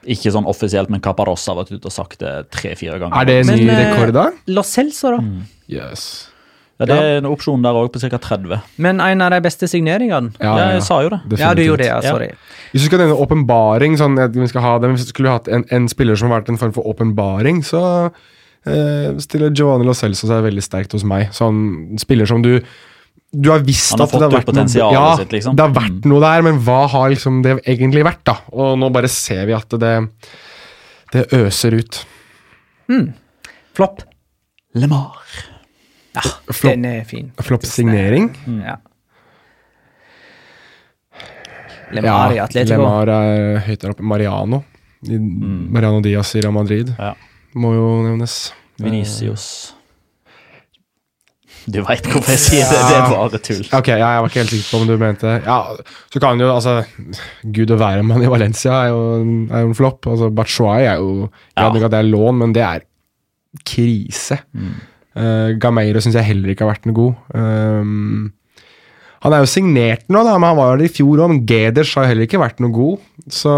Ikke 0.09 0.31
sånn 0.33 0.47
offisielt, 0.49 0.89
men 0.89 1.01
Caparossa 1.03 1.51
har 1.53 1.59
vært 1.63 1.75
ute 1.75 1.85
og 1.85 1.93
sagt 1.93 2.19
det 2.23 2.49
tre-fire 2.49 2.97
ganger. 2.97 3.19
Er 3.21 3.25
det 3.25 3.35
en 3.43 3.51
ny 3.53 3.65
Men, 3.67 3.75
eh, 3.75 3.91
rekord, 3.93 4.13
da? 4.15 4.31
Lo 4.47 4.63
Celso, 4.63 5.11
da. 5.17 5.19
Yes. 5.69 6.30
Ja, 6.81 6.87
det 6.89 6.97
er 6.97 7.17
en 7.21 7.27
opsjon 7.29 7.61
der 7.63 7.77
òg, 7.77 7.91
på 7.93 8.01
ca. 8.01 8.17
30. 8.17 8.61
Men 8.81 8.99
en 9.05 9.21
av 9.21 9.31
de 9.35 9.39
beste 9.45 9.67
signeringene. 9.69 10.33
Ja, 10.41 10.51
Ja, 10.51 10.57
ja, 10.65 10.71
jeg 10.79 10.83
sa 10.87 11.01
jo 11.05 11.09
det. 11.13 11.21
Ja, 11.39 11.53
du 11.53 11.61
gjorde 11.63 11.83
det, 11.85 11.89
ja. 11.91 12.01
Ja. 12.01 12.11
Sorry. 12.15 12.29
Hvis 12.73 12.83
du 12.83 12.87
skal 12.89 13.03
nevne 13.03 13.17
åpenbaring, 13.21 13.97
sånn 14.01 14.17
at 14.23 14.35
vi 14.35 14.47
skal 14.49 14.61
ha 14.65 14.75
det, 14.81 14.89
hvis 14.95 15.05
vi 15.05 15.13
skulle 15.13 15.33
hatt 15.37 15.47
en, 15.51 15.65
en 15.71 15.87
spiller 15.91 16.15
som 16.19 16.29
har 16.31 16.41
vært 16.41 16.49
en 16.53 16.57
form 16.61 16.73
for 16.73 16.87
åpenbaring, 16.89 17.61
så 17.67 17.81
eh, 18.65 19.11
stiller 19.21 19.53
Giovanni 19.53 19.85
Lo 19.85 19.93
Celso 19.97 20.27
seg 20.29 20.43
veldig 20.45 20.63
sterkt 20.65 20.93
hos 20.97 21.03
meg. 21.07 21.29
Sånn 21.37 21.97
spiller 22.01 22.25
som 22.29 22.41
du 22.45 22.57
du 23.31 23.47
har 23.49 23.61
visst 23.63 23.93
har 23.95 24.01
at 24.03 24.11
det 24.11 24.25
har 24.25 24.31
vært 24.33 24.49
noe, 24.57 24.91
ja, 24.91 25.15
sitt, 25.15 25.31
liksom. 25.31 25.55
det 25.55 25.63
har 25.63 25.71
vært 25.71 26.01
Mm. 26.03 26.09
noe 26.11 26.19
der, 26.19 26.41
men 26.43 26.57
hva 26.65 26.81
har 26.91 27.09
liksom 27.13 27.37
det 27.45 27.53
egentlig 27.63 28.03
vært, 28.03 28.25
da? 28.27 28.33
Og 28.51 28.73
nå 28.77 28.89
bare 28.91 29.07
ser 29.07 29.45
vi 29.47 29.53
at 29.55 29.69
det, 29.79 29.93
det 31.13 31.27
øser 31.31 31.77
ut. 31.79 32.01
Flopp. 33.73 34.01
Lemar. 34.75 35.15
Ja, 36.15 36.21
Flop, 36.51 36.73
den 36.73 36.85
er 36.85 37.03
fin. 37.07 37.31
Flopp 37.39 37.63
signering. 37.65 38.29
Ja. 38.47 38.77
Lemar 41.91 42.33
i 42.35 42.39
Atletico. 42.39 42.77
Lemar 42.79 43.11
er 43.11 43.59
høyt 43.65 43.81
der 43.83 43.93
oppe. 43.95 44.03
Mariano. 44.07 44.61
I, 45.07 45.17
Mariano 45.17 46.01
Diaz 46.05 46.35
i 46.37 46.41
Real 46.43 46.53
Madrid 46.53 46.91
Ja. 46.99 47.13
må 47.57 47.71
jo 47.75 47.85
nevnes. 48.05 48.51
Venicius. 48.81 49.45
Du 51.69 51.77
veit 51.85 52.05
hvorfor 52.09 52.31
jeg 52.33 52.41
sier 52.41 52.69
det. 52.69 52.77
Det 52.89 52.95
er 52.97 53.09
bare 53.11 53.39
tull. 53.45 53.65
Ok, 53.77 53.89
ja, 53.93 53.97
jeg 54.15 54.21
var 54.23 54.29
ikke 54.31 54.39
helt 54.41 54.53
sikker 54.53 54.69
på 54.71 54.79
om 54.81 54.87
du 54.89 54.93
mente 54.97 55.33
Ja, 55.45 55.57
så 56.09 56.21
kan 56.23 56.39
jo 56.41 56.47
altså 56.49 56.79
Gud 57.53 57.73
og 57.75 57.83
mann 58.07 58.23
i 58.25 58.29
Valencia 58.31 58.79
er 58.85 58.89
jo, 58.89 59.01
er 59.51 59.61
jo 59.65 59.69
en 59.69 59.77
flopp. 59.77 60.07
Altså, 60.09 60.31
Batshuay 60.33 60.87
er 60.89 60.95
jo 61.03 61.29
Ja. 61.57 61.67
vet 61.69 61.75
ikke 61.81 61.85
at 61.91 61.91
det 61.91 61.99
er 62.01 62.09
lån, 62.09 62.37
men 62.41 62.53
det 62.53 62.63
er 62.65 62.81
krise. 63.67 64.39
Uh, 65.17 65.51
Gameiro 65.59 66.01
syns 66.03 66.15
jeg 66.15 66.27
heller 66.29 66.53
ikke 66.53 66.65
har 66.65 66.73
vært 66.73 66.87
noe 66.87 66.97
god. 66.97 67.17
Um, 67.35 68.29
han 69.21 69.35
er 69.35 69.43
jo 69.43 69.49
signert 69.51 70.07
nå, 70.09 70.23
da, 70.25 70.37
men 70.39 70.49
han 70.49 70.57
var 70.57 70.71
jo 70.79 70.87
i 70.87 70.93
fjor 70.93 71.21
òg. 71.21 71.33
Men 71.33 71.43
Geders 71.49 71.93
har 71.99 72.07
heller 72.09 72.25
ikke 72.25 72.41
vært 72.41 72.63
noe 72.63 72.73
god. 72.73 73.03
Så 73.29 73.51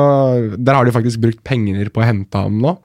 der 0.57 0.75
har 0.75 0.87
de 0.87 0.95
faktisk 0.95 1.21
brukt 1.23 1.43
penger 1.47 1.91
på 1.93 2.03
å 2.03 2.09
hente 2.09 2.41
ham 2.41 2.59
nå. 2.63 2.75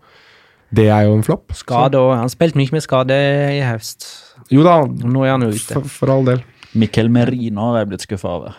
Det 0.74 0.86
er 0.92 1.06
jo 1.08 1.16
en 1.16 1.24
flopp. 1.24 1.54
Skade 1.56 1.98
òg. 1.98 2.12
Han 2.20 2.30
spilte 2.30 2.60
mye 2.60 2.74
med 2.76 2.84
skade 2.84 3.16
i 3.56 3.62
høst. 3.64 4.06
Jo 4.52 4.62
da, 4.66 4.82
Nå 4.86 5.24
er 5.24 5.34
han 5.34 5.46
jo 5.48 5.52
ute. 5.56 5.74
for, 5.74 5.90
for 5.90 6.12
all 6.14 6.28
del. 6.28 6.44
Mikkel 6.78 7.08
Merino 7.10 7.70
har 7.70 7.82
jeg 7.82 7.90
blitt 7.94 8.04
skuffa 8.04 8.34
over 8.36 8.58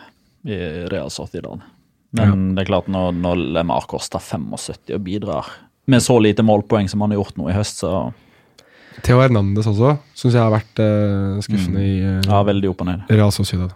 i 0.49 0.57
Real 0.89 1.11
Sociedad. 1.13 1.61
Men 2.17 2.55
det 2.57 2.63
er 2.63 2.71
klart, 2.71 2.87
når, 2.89 3.13
når 3.21 3.41
Lemar 3.59 3.85
koster 3.89 4.21
75 4.23 4.95
og 4.95 5.03
bidrar 5.05 5.51
med 5.89 6.01
så 6.03 6.17
lite 6.21 6.45
målpoeng 6.45 6.89
som 6.89 7.03
han 7.05 7.13
har 7.13 7.21
gjort 7.21 7.37
nå 7.37 7.49
i 7.51 7.55
høst, 7.55 7.83
så 7.83 8.09
Theo 9.05 9.21
Hernandez 9.21 9.67
også 9.69 9.95
syns 10.17 10.35
jeg 10.35 10.41
har 10.41 10.53
vært 10.53 10.81
uh, 10.83 11.39
skuffende 11.45 11.83
i 11.83 11.97
uh, 12.01 12.19
ja, 12.25 12.41
veldig 12.47 12.71
opp 12.71 12.83
og 12.85 12.89
ned. 12.91 13.09
Real 13.11 13.33
Sociedad. 13.35 13.75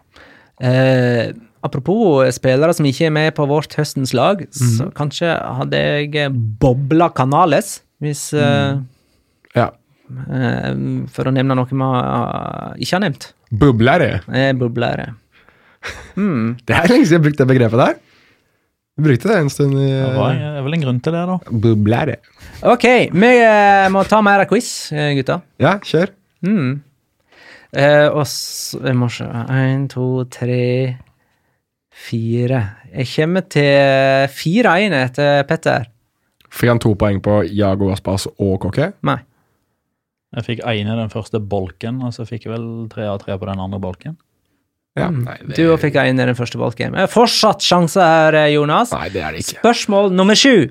Eh, 0.64 1.34
apropos 1.66 2.30
spillere 2.36 2.76
som 2.76 2.86
ikke 2.88 3.08
er 3.10 3.14
med 3.16 3.32
på 3.38 3.48
vårt 3.50 3.74
høstens 3.80 4.14
lag, 4.16 4.44
så 4.54 4.90
kanskje 4.96 5.34
hadde 5.34 5.80
jeg 5.80 6.30
bobla 6.62 7.10
Canales, 7.16 7.82
hvis 8.04 8.32
eh, 8.38 8.78
Ja. 9.58 9.72
Uh, 10.14 11.08
For 11.10 11.26
å 11.26 11.32
nevne 11.34 11.56
noe 11.58 11.70
vi 11.70 11.80
uh, 11.80 12.76
ikke 12.78 12.98
har 12.98 13.04
nevnt. 13.06 13.32
Bublere. 13.50 14.10
det. 14.28 14.50
Eh, 14.50 14.52
bublere. 14.58 15.14
Mm. 16.16 16.58
Det 16.68 16.76
er 16.76 16.92
lenge 16.92 17.08
siden 17.08 17.16
jeg 17.16 17.22
har 17.22 17.26
brukt 17.28 17.40
det 17.42 17.48
begrepet 17.50 17.82
der. 17.82 17.96
Vi 18.94 19.04
brukte 19.08 19.30
det 19.32 19.38
en 19.42 19.50
stund 19.50 19.74
i 19.80 19.90
Det 19.90 20.10
var 20.14 20.36
uh, 20.38 20.50
er 20.60 20.66
vel 20.66 20.76
en 20.78 20.84
grunn 20.86 21.00
til 21.02 21.16
det, 21.16 21.24
da. 21.26 21.38
Bublere. 21.50 22.20
Ok, 22.70 22.86
vi 23.10 23.32
eh, 23.42 23.88
må 23.92 24.04
ta 24.06 24.20
mer 24.22 24.46
quiz, 24.50 24.68
gutter. 24.92 25.16
gutta. 25.18 25.38
Ja, 25.64 25.78
kjør. 25.82 26.14
Mm. 26.46 26.76
Eh, 27.74 28.08
og 28.12 28.28
så 28.30 28.84
Jeg 28.86 29.00
må 29.00 29.10
se 29.10 29.26
Én, 29.26 29.88
to, 29.90 30.26
tre, 30.30 30.98
fire. 31.90 32.62
Jeg 32.94 33.10
kommer 33.16 33.48
til 33.50 34.30
fire 34.30 34.76
inn 34.86 34.94
etter 34.98 35.42
Petter. 35.50 35.90
Fikk 36.54 36.70
han 36.70 36.82
to 36.82 36.94
poeng 37.00 37.22
på 37.24 37.42
Jago 37.50 37.90
Aspas 37.94 38.28
og 38.38 38.60
Kokke? 38.62 38.92
Nei. 39.10 39.18
Jeg 40.38 40.46
fikk 40.46 40.62
én 40.70 40.90
i 40.90 40.98
den 40.98 41.10
første 41.14 41.42
bolken, 41.42 42.02
og 42.06 42.14
så 42.14 42.26
fikk 42.30 42.46
jeg 42.46 42.54
vel 42.54 42.68
tre 42.94 43.10
av 43.10 43.20
tre 43.22 43.38
på 43.38 43.50
den 43.50 43.62
andre 43.62 43.82
bolken. 43.82 44.18
Ja. 44.96 45.08
Mm. 45.10 45.24
Nei, 45.26 45.38
det, 45.42 45.56
Du 45.58 45.74
fikk 45.82 45.96
inn 46.04 46.20
i 46.22 46.26
den 46.30 46.38
første 46.38 46.60
bolken. 46.62 46.94
Eh, 46.96 47.08
Fortsatt 47.10 47.66
sjanse 47.66 48.02
her, 48.02 48.36
eh, 48.38 48.52
Jonas. 48.54 48.92
nei, 48.94 49.10
det 49.10 49.24
er 49.24 49.32
det 49.34 49.42
ikke. 49.42 49.60
Spørsmål 49.64 50.12
nummer 50.14 50.38
sju. 50.38 50.70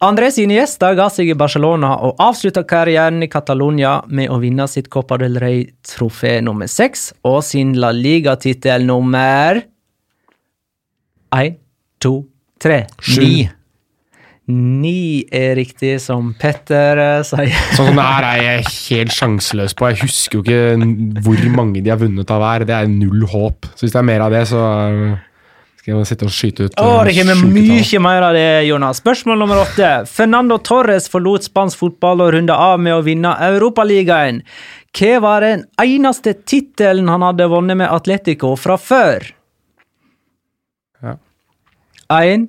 André 0.00 0.30
sine 0.32 0.54
gjester 0.56 0.94
ga 0.96 1.10
seg 1.12 1.28
i 1.28 1.34
Barcelona 1.36 1.90
og 2.06 2.16
avslutta 2.24 2.62
karrieren 2.64 3.20
i 3.22 3.28
Catalonia 3.28 3.98
med 4.08 4.30
å 4.32 4.38
vinne 4.40 4.64
sitt 4.70 4.88
Copa 4.88 5.18
del 5.20 5.36
Rey-trofé 5.42 6.38
nummer 6.42 6.70
seks 6.70 7.10
og 7.28 7.42
sin 7.44 7.74
La 7.76 7.90
Liga-tittel 7.92 8.86
nummer 8.88 9.60
én, 11.36 11.58
to, 12.00 12.14
tre. 12.58 12.86
Ni. 13.18 13.50
Ni 14.50 15.22
er 15.32 15.54
riktig, 15.58 15.94
som 16.02 16.32
Petter 16.38 17.00
eh, 17.00 17.22
sier. 17.26 17.54
Sånn 17.76 17.90
som 17.90 17.98
det 17.98 18.04
her 18.06 18.26
er 18.28 18.42
jeg 18.44 18.68
helt 18.74 19.16
sjanseløs 19.16 19.74
på. 19.78 19.88
Jeg 19.92 20.02
husker 20.04 20.38
jo 20.38 20.44
ikke 20.44 21.22
hvor 21.24 21.42
mange 21.54 21.82
de 21.82 21.92
har 21.92 22.00
vunnet 22.00 22.30
av 22.30 22.42
hver. 22.42 22.66
Det 22.68 22.76
er 22.76 22.92
null 22.92 23.26
håp. 23.30 23.68
Så 23.74 23.86
hvis 23.86 23.96
det 23.96 24.00
er 24.02 24.06
mer 24.10 24.24
av 24.26 24.34
det, 24.34 24.44
så 24.50 24.60
uh, 24.60 25.18
skal 25.80 25.92
jeg 25.94 26.10
sitte 26.10 26.28
og 26.28 26.34
skyte 26.34 26.68
ut 26.68 26.78
Å, 26.82 26.86
uh, 26.90 27.00
det 27.08 27.16
kommer 27.18 27.42
mye 27.56 28.02
mer 28.04 28.28
av 28.28 28.38
det, 28.38 28.46
Jonas. 28.68 29.02
Spørsmål 29.02 29.42
nummer 29.44 29.62
åtte. 29.64 29.90
Fernando 30.10 30.60
Torres 30.70 31.10
forlot 31.12 31.48
spansk 31.48 31.80
fotball 31.80 32.24
og 32.26 32.32
runda 32.36 32.56
av 32.70 32.80
med 32.82 32.98
å 32.98 33.02
vinne 33.06 33.34
Europaligaen. 33.50 34.42
Hva 34.96 35.20
var 35.22 35.46
den 35.46 35.66
eneste 35.80 36.34
tittelen 36.42 37.10
han 37.12 37.22
hadde 37.22 37.46
vunnet 37.52 37.78
med 37.78 37.90
Atletico 37.90 38.56
fra 38.58 38.78
før? 38.80 39.28
Ja. 41.04 41.14
Én, 42.18 42.48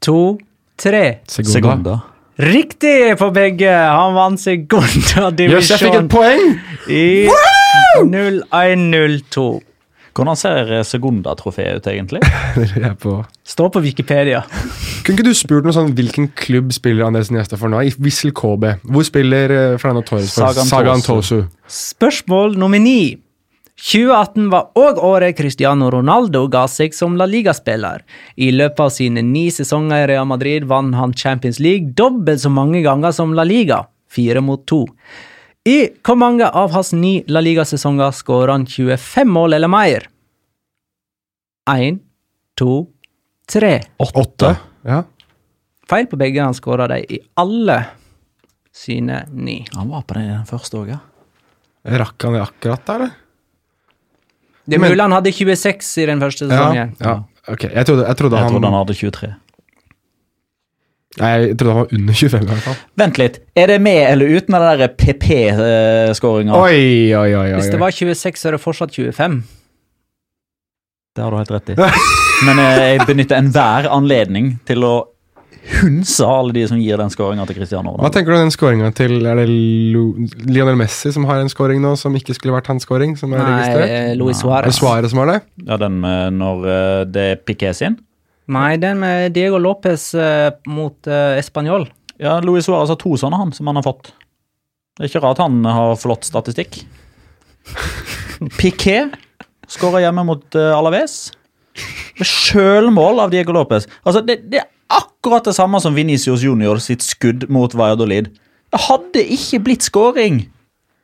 to, 0.00 0.38
tre. 0.38 0.49
Segunda. 0.80 1.52
Segunda. 1.52 1.98
Riktig 2.40 3.18
på 3.20 3.30
begge! 3.36 3.68
Han 3.70 4.14
vant 4.16 4.40
Segunda 4.40 5.28
Jøss, 5.52 5.74
jeg 5.74 5.82
fikk 5.82 5.98
et 5.98 6.12
poeng! 6.12 6.54
i 6.88 7.28
0102. 8.00 9.60
Hvordan 10.16 10.36
ser 10.36 10.70
Segunda-trofeet 10.82 11.80
ut, 11.80 11.86
egentlig? 11.86 12.20
Er 12.88 12.96
på. 12.98 13.20
Står 13.46 13.68
på 13.76 13.82
Wikipedia. 13.84 14.42
Kunne 15.04 15.18
ikke 15.18 15.28
du 15.28 15.36
spurt 15.36 15.68
noe 15.68 15.74
sånn 15.76 15.92
hvilken 15.96 16.30
klubb 16.36 16.72
spiller 16.76 17.06
Andres 17.06 17.30
Niesta 17.32 17.58
for 17.60 17.72
nå? 17.72 17.82
I 17.86 17.92
Wissel 18.02 18.34
KB. 18.36 18.66
Hvor 18.88 19.06
spiller 19.06 19.54
uh, 19.54 19.78
Fernando 19.80 20.02
Torres 20.06 20.32
for? 20.34 20.66
Sagan. 20.66 21.04
Tosu. 21.04 21.44
Spørsmål 21.70 22.58
nummer 22.60 22.82
ni. 22.82 23.18
2018 23.80 24.50
var 24.52 24.74
òg 24.76 24.98
året 25.00 25.38
Cristiano 25.38 25.88
Ronaldo 25.90 26.42
ga 26.52 26.66
seg 26.68 26.92
som 26.92 27.14
La 27.16 27.24
Liga-spiller. 27.24 28.02
I 28.36 28.50
løpet 28.52 28.82
av 28.84 28.90
sine 28.92 29.22
ni 29.24 29.46
sesonger 29.54 30.04
i 30.04 30.08
Real 30.10 30.26
Madrid 30.28 30.66
vant 30.68 30.92
han 30.98 31.14
Champions 31.16 31.60
League 31.64 31.94
dobbelt 31.96 32.42
så 32.42 32.52
mange 32.52 32.82
ganger 32.84 33.14
som 33.16 33.32
La 33.36 33.46
Liga, 33.48 33.86
fire 34.12 34.42
mot 34.44 34.66
to. 34.68 34.82
I 35.64 35.78
hvor 36.04 36.18
mange 36.20 36.44
av 36.44 36.74
hans 36.76 36.92
ni 36.92 37.20
La 37.32 37.40
Liga-sesonger 37.40 38.12
skåret 38.16 38.52
han 38.52 38.66
25 38.68 39.32
mål 39.32 39.56
eller 39.56 39.72
mer? 39.72 40.06
Én, 41.70 42.02
to, 42.58 42.84
tre. 43.48 43.78
Åtte. 43.96 44.52
Ja. 44.84 45.02
Feil 45.88 46.06
på 46.10 46.20
begge, 46.20 46.44
han 46.44 46.56
skåra 46.56 46.88
de 46.90 47.00
i 47.00 47.22
alle 47.40 47.80
sine 48.76 49.24
ni. 49.32 49.62
Han 49.72 49.88
var 49.88 50.04
på 50.04 50.20
den 50.20 50.44
første 50.48 50.82
òg, 50.84 50.92
ja. 50.92 51.00
Rakk 52.00 52.28
han 52.28 52.36
det 52.36 52.44
akkurat 52.44 52.84
da, 52.84 53.00
eller? 53.00 53.19
Det 54.70 54.78
er 54.78 54.82
mulig 54.86 55.02
han 55.02 55.14
hadde 55.18 55.32
26 55.34 55.92
i 56.02 56.08
den 56.10 56.22
første 56.22 56.48
sesongen. 56.48 56.96
ja. 57.00 57.18
Ok, 57.50 57.64
jeg 57.66 57.86
trodde, 57.88 58.04
jeg 58.06 58.16
trodde 58.18 58.36
Jeg 58.36 58.44
han 58.44 58.52
trodde 58.52 58.68
han 58.70 58.76
hadde 58.78 58.94
23. 58.94 59.30
Nei, 61.20 61.30
jeg 61.30 61.54
trodde 61.58 61.72
han 61.74 61.80
var 61.80 61.94
under 61.96 62.14
25 62.20 62.44
i 62.44 62.48
hvert 62.52 62.66
fall. 62.66 62.76
Vent 63.02 63.18
litt. 63.18 63.38
Er 63.58 63.72
det 63.72 63.78
med 63.82 64.02
eller 64.06 64.34
uten 64.36 64.54
den 64.54 64.66
der 64.80 64.92
PP-skåringa? 65.00 66.54
Oi, 66.54 66.76
oi, 67.16 67.30
oi. 67.34 67.46
oi. 67.48 67.56
Hvis 67.56 67.72
det 67.72 67.80
var 67.80 67.90
26, 67.96 68.38
så 68.38 68.50
er 68.50 68.56
det 68.56 68.60
fortsatt 68.62 68.94
25. 68.94 69.40
Det 71.16 71.24
har 71.24 71.34
du 71.34 71.40
helt 71.40 71.50
rett 71.56 71.72
i. 71.74 71.78
Men 72.46 72.60
eh, 72.62 72.82
jeg 72.94 73.08
benytter 73.08 73.40
enhver 73.40 73.88
anledning 73.90 74.52
til 74.68 74.86
å 74.86 74.92
hunse 75.80 76.26
alle 76.26 76.54
de 76.56 76.64
som 76.68 76.78
gir 76.80 76.98
den 77.00 77.10
skåringa 77.12 77.44
til 77.48 77.56
Cristiano 77.60 77.92
Hva 78.00 78.10
tenker 78.12 78.32
du 78.32 78.36
om 78.38 78.44
den 78.46 78.52
skåringa 78.54 78.90
til 78.96 79.26
Er 79.28 79.38
det 79.40 79.46
Lu 79.48 80.26
Lionel 80.48 80.78
Messi 80.80 81.12
som 81.14 81.26
har 81.28 81.42
en 81.42 81.50
skåring 81.52 81.80
nå 81.84 81.94
som 82.00 82.14
ikke 82.18 82.34
skulle 82.36 82.54
vært 82.56 82.70
hans 82.72 82.86
skåring? 82.86 83.16
Som 83.20 83.34
er 83.34 83.42
Nei, 83.42 83.50
registrert? 83.50 83.94
eh, 83.94 84.12
Luis 84.18 84.40
Suárez. 84.42 84.66
Er 84.66 84.72
det 84.72 84.78
Suárez. 84.78 85.10
Som 85.14 85.22
har 85.22 85.30
det? 85.32 85.40
Ja, 85.66 85.78
den 85.80 86.00
med 86.02 86.38
når 86.40 86.66
eh, 86.74 87.04
det 87.14 87.26
er 87.34 87.42
Piqué 87.46 87.72
sin. 87.76 87.98
Nei, 88.50 88.74
den 88.82 88.98
med 89.02 89.32
Diego 89.36 89.60
Lopez 89.62 90.08
eh, 90.18 90.48
mot 90.66 91.06
uh, 91.06 91.36
Español. 91.38 91.86
Ja, 92.18 92.40
Luis 92.42 92.66
Suárez 92.66 92.90
har 92.90 92.98
to 92.98 93.14
sånne, 93.20 93.38
han, 93.38 93.52
som 93.54 93.70
han 93.70 93.78
har 93.78 93.86
fått. 93.86 94.10
Det 94.98 95.06
er 95.06 95.12
ikke 95.12 95.22
rart 95.22 95.40
han 95.44 95.60
har 95.64 95.94
flott 96.00 96.26
statistikk. 96.26 96.80
Piqué 98.60 99.04
skårer 99.70 100.06
hjemme 100.08 100.24
mot 100.26 100.58
uh, 100.58 100.72
Alaves. 100.74 101.30
Med 102.18 102.26
sjølmål 102.26 103.22
av 103.22 103.30
Diego 103.32 103.54
Lopez. 103.54 103.86
Altså, 104.02 104.24
det, 104.26 104.40
det 104.50 104.64
akkurat 104.90 105.46
det 105.46 105.54
samme 105.56 105.80
som 105.82 105.94
Venicius 105.94 106.42
Junior 106.42 106.80
sitt 106.82 107.04
skudd 107.06 107.48
mot 107.52 107.74
Valladolid. 107.74 108.30
Det 108.70 108.80
hadde 108.86 109.26
ikke 109.36 109.62
blitt 109.66 109.86
skåring 109.86 110.44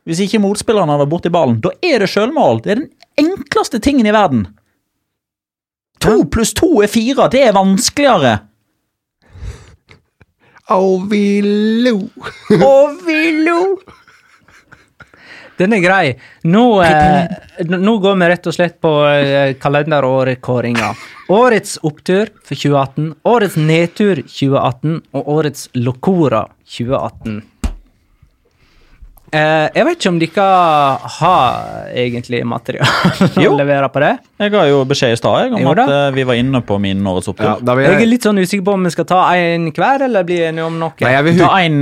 hvis 0.07 0.21
ikke 0.23 0.39
motspillerne 0.39 0.93
hadde 0.93 1.03
vært 1.03 1.11
borti 1.11 1.31
ballen. 1.33 1.57
Da 1.59 1.73
er 1.83 1.99
det 1.99 2.07
sjølmål. 2.13 2.61
Det 2.63 2.71
er 2.71 2.79
den 2.79 2.91
enkleste 3.19 3.81
tingen 3.83 4.07
i 4.07 4.13
verden. 4.15 4.45
To 5.99 6.21
pluss 6.31 6.53
to 6.55 6.69
er 6.79 6.87
fire. 6.87 7.27
Det 7.33 7.41
er 7.43 7.55
vanskeligere. 7.57 8.37
Oh, 10.71 11.03
vi 11.11 11.41
lo. 11.43 11.97
Og 12.55 13.03
vi 13.03 13.19
lo! 13.43 13.59
Den 15.57 15.73
er 15.73 15.81
grei. 15.81 16.05
Nå, 16.45 16.65
eh, 16.85 17.65
nå 17.65 17.97
går 18.03 18.17
vi 18.21 18.29
rett 18.29 18.49
og 18.49 18.55
slett 18.55 18.77
på 18.83 18.93
eh, 19.09 19.55
kalenderårkåringa. 19.61 20.93
Årets 21.33 21.79
opptur 21.87 22.29
for 22.45 22.55
2018, 22.55 23.11
årets 23.27 23.57
nedtur 23.59 24.21
2018 24.21 24.99
og 25.17 25.31
årets 25.37 25.69
Locora 25.75 26.45
2018. 26.77 27.41
Eh, 29.27 29.65
jeg 29.75 29.83
vet 29.83 29.97
ikke 29.97 30.11
om 30.13 30.19
dere 30.21 30.43
har 31.17 31.87
egentlig 31.91 32.39
materiale 32.47 33.47
å 33.49 33.57
levere 33.59 33.89
på 33.91 33.99
det. 33.99 34.13
Jeg 34.39 34.53
ga 34.53 34.61
jo 34.69 34.85
beskjed 34.87 35.17
i 35.17 35.19
stad 35.19 35.57
om 35.57 35.59
Jo 35.65 35.73
at 35.73 35.81
eh, 35.83 36.05
vi 36.15 36.23
var 36.29 36.39
inne 36.39 36.61
på 36.63 36.77
min 36.79 37.01
årets 37.03 37.27
opptur. 37.33 37.49
Ja, 37.49 37.57
jeg... 37.59 37.89
Jeg 37.89 38.05
er 38.05 38.11
litt 38.13 38.27
sånn 38.29 38.39
usikker 38.39 38.63
på 38.69 38.77
om 38.77 38.87
vi 38.87 38.93
skal 38.95 39.09
ta 39.09 39.25
en 39.35 39.67
hver, 39.75 40.05
eller 40.07 40.27
bli 40.27 40.39
enige 40.47 40.69
om 40.69 40.79
noe. 40.79 40.95
Nei, 41.03 41.11
jeg 41.17 41.27
vil 41.27 41.41
Ta 41.43 41.51
en 41.59 41.81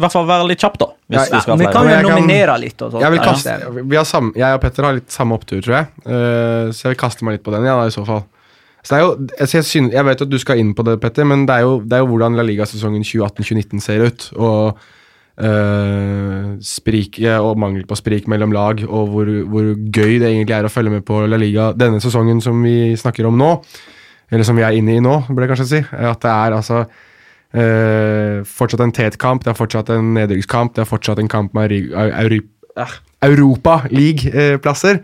hvert 0.00 0.12
fall 0.12 0.26
være 0.26 0.48
litt 0.48 0.60
kjapp, 0.62 0.78
da. 0.78 0.86
Hvis 1.10 1.18
Ja, 1.18 1.36
vi 1.36 1.40
skal 1.42 1.52
ja, 1.52 1.56
vi 1.60 1.72
kan 1.72 1.88
jo 1.88 1.94
kan- 1.94 2.08
nominere 2.10 2.58
litt. 2.60 2.80
og 2.82 2.92
sånt. 2.92 3.00
jeg, 3.02 3.10
vil 3.10 3.20
Ja. 3.20 3.24
kaste, 3.24 3.86
vi 3.88 3.96
har 3.96 4.04
sam, 4.04 4.32
jeg 4.36 4.54
og 4.54 4.60
Petter 4.60 4.82
har 4.84 4.92
litt 4.94 5.10
samme 5.10 5.32
opptur, 5.38 5.60
tror 5.62 5.74
jeg. 5.76 5.86
Uh, 6.06 6.72
så 6.72 6.82
jeg 6.88 6.96
vil 6.96 7.02
kaste 7.02 7.22
meg 7.24 7.32
litt 7.38 7.44
på 7.44 7.52
den, 7.52 7.64
ja, 7.64 7.76
da, 7.76 7.86
i 7.86 7.90
så 7.90 8.04
fall. 8.06 8.24
Så 8.82 8.88
det 8.90 8.98
er 8.98 9.04
jo, 9.06 9.28
jeg, 9.38 9.64
synes, 9.64 9.92
jeg 9.92 10.04
vet 10.04 10.22
at 10.22 10.28
du 10.30 10.38
skal 10.38 10.58
inn 10.58 10.74
på 10.74 10.82
det, 10.84 11.00
Petter, 11.00 11.24
men 11.24 11.46
det 11.46 11.54
er 11.54 11.60
jo, 11.62 11.80
det 11.80 11.92
er 11.92 11.98
jo 12.02 12.06
hvordan 12.10 12.34
La 12.34 12.42
Liga-sesongen 12.42 13.04
2018-2019 13.04 13.80
ser 13.80 14.02
ut. 14.08 14.32
Og 14.36 14.76
øh, 15.40 16.58
spriket 16.60 17.38
og 17.40 17.58
mangel 17.58 17.86
på 17.88 17.96
sprik 17.98 18.26
mellom 18.30 18.52
lag, 18.54 18.82
og 18.88 19.08
hvor, 19.12 19.30
hvor 19.48 19.70
gøy 19.92 20.18
det 20.20 20.28
egentlig 20.28 20.56
er 20.56 20.68
å 20.68 20.72
følge 20.72 20.90
med 20.96 21.04
på 21.08 21.22
La 21.30 21.38
Liga 21.40 21.70
denne 21.78 22.00
sesongen 22.02 22.42
som 22.44 22.60
vi 22.64 22.92
snakker 22.98 23.26
om 23.28 23.38
nå. 23.38 23.52
Eller 24.32 24.44
som 24.48 24.56
vi 24.56 24.64
er 24.64 24.76
inne 24.78 24.96
i 24.96 25.02
nå, 25.04 25.18
burde 25.28 25.46
jeg 25.46 25.52
kanskje 25.54 25.68
si. 25.68 25.80
At 25.92 26.20
det 26.24 26.32
er 26.32 26.56
altså 26.56 26.86
eh, 27.54 28.42
fortsatt 28.48 28.82
en 28.84 28.94
tetkamp, 28.96 29.44
det 29.44 29.52
er 29.52 29.58
fortsatt 29.58 29.92
en 29.94 30.14
nedrykkskamp, 30.16 30.74
det 30.76 30.84
er 30.84 30.90
fortsatt 30.90 31.20
en 31.22 31.30
kamp 31.32 31.54
med 31.54 31.70
Euri- 31.70 32.12
Euri- 32.22 32.42
eh, 32.76 32.96
Europa 33.28 33.82
League-plasser. 33.90 35.02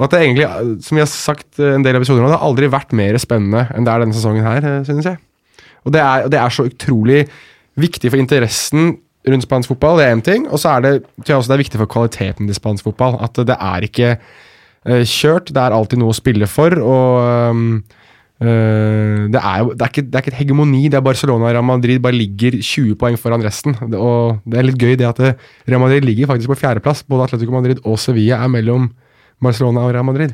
og 0.00 0.06
at 0.06 0.14
det 0.14 0.20
egentlig, 0.22 0.46
som 0.86 0.96
vi 0.96 1.02
har 1.02 1.10
sagt 1.12 1.60
eh, 1.60 1.74
en 1.76 1.84
del 1.84 1.98
episoder 1.98 2.22
nå, 2.22 2.30
det 2.30 2.38
har 2.38 2.48
aldri 2.48 2.70
vært 2.72 2.94
mer 2.96 3.18
spennende 3.20 3.66
enn 3.74 3.84
det 3.84 3.92
er 3.92 4.04
denne 4.04 4.16
sesongen 4.16 4.46
her, 4.46 4.64
eh, 4.64 4.82
synes 4.88 5.10
jeg. 5.10 5.20
Og 5.84 5.92
det 5.94 6.00
er, 6.00 6.28
det 6.32 6.40
er 6.40 6.52
så 6.54 6.66
utrolig 6.68 7.22
viktig 7.80 8.10
for 8.12 8.20
interessen 8.20 8.94
rundt 9.28 9.44
spansk 9.44 9.74
fotball, 9.74 9.98
det 10.00 10.06
er 10.06 10.14
én 10.16 10.24
ting. 10.24 10.46
Og 10.48 10.60
så 10.60 10.76
er 10.76 10.84
det, 10.84 10.92
tror 11.20 11.34
jeg 11.34 11.40
også 11.42 11.52
det 11.52 11.56
er 11.56 11.64
viktig 11.64 11.80
for 11.82 11.92
kvaliteten 11.92 12.48
til 12.48 12.56
spansk 12.56 12.86
fotball. 12.88 13.18
At 13.20 13.36
det 13.36 13.56
er 13.56 13.86
ikke 13.86 14.10
eh, 14.16 15.04
kjørt, 15.04 15.52
det 15.52 15.60
er 15.60 15.76
alltid 15.76 16.00
noe 16.00 16.14
å 16.14 16.16
spille 16.16 16.48
for. 16.50 16.76
og 16.80 17.52
um, 17.52 17.64
eh, 17.84 17.99
det, 18.40 19.36
er 19.36 19.66
det, 19.68 19.82
er 19.84 19.90
ikke, 19.90 20.04
det 20.08 20.16
er 20.16 20.22
ikke 20.24 20.32
et 20.32 20.38
hegemoni. 20.38 20.86
det 20.88 20.96
er 20.96 21.04
Barcelona 21.04 21.50
og 21.50 21.52
Real 21.52 21.66
Madrid 21.66 22.00
bare 22.00 22.16
ligger 22.16 22.56
20 22.56 22.94
poeng 23.00 23.18
foran 23.20 23.44
resten. 23.44 23.76
Og 23.90 24.40
det 24.48 24.56
er 24.56 24.68
litt 24.68 24.80
gøy 24.80 24.96
det 24.96 25.08
at 25.08 25.20
det, 25.20 25.34
Real 25.68 25.82
Madrid 25.82 26.08
ligger 26.08 26.30
faktisk 26.30 26.54
på 26.54 26.60
fjerdeplass. 26.62 27.04
Både 27.04 27.28
Atletico 27.28 27.52
Madrid 27.52 27.82
og 27.84 28.00
Sevilla 28.00 28.40
er 28.40 28.48
mellom 28.52 28.88
Barcelona 29.44 29.84
og 29.84 29.92
Real 29.92 30.08
Madrid. 30.08 30.32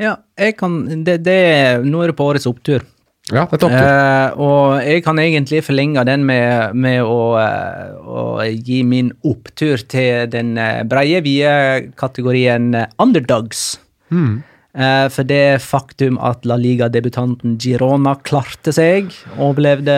Ja, 0.00 0.16
jeg 0.40 0.56
kan, 0.58 0.82
det, 1.04 1.20
det, 1.26 1.38
nå 1.84 2.02
er 2.02 2.10
det 2.10 2.18
på 2.18 2.26
årets 2.26 2.48
opptur. 2.50 2.82
Ja, 3.30 3.44
det 3.46 3.54
er 3.54 3.60
topptur. 3.62 3.86
Eh, 3.86 4.40
og 4.42 4.82
jeg 4.82 5.02
kan 5.04 5.18
egentlig 5.22 5.62
forlenge 5.62 6.02
den 6.08 6.24
med, 6.26 6.74
med 6.74 7.04
å, 7.06 7.36
eh, 7.38 7.92
å 8.02 8.24
gi 8.50 8.80
min 8.88 9.12
opptur 9.28 9.84
til 9.86 10.26
den 10.32 10.56
eh, 10.58 10.82
breie, 10.88 11.22
vide 11.22 11.92
kategorien 12.00 12.72
eh, 12.74 12.88
underdogs. 13.02 13.76
Mm. 14.10 14.40
Eh, 14.72 15.06
for 15.12 15.28
det 15.28 15.60
faktum 15.60 16.16
at 16.24 16.46
La 16.48 16.56
Liga-debutanten 16.56 17.58
Girona 17.60 18.14
klarte 18.24 18.72
seg, 18.72 19.10
overlevde 19.36 19.96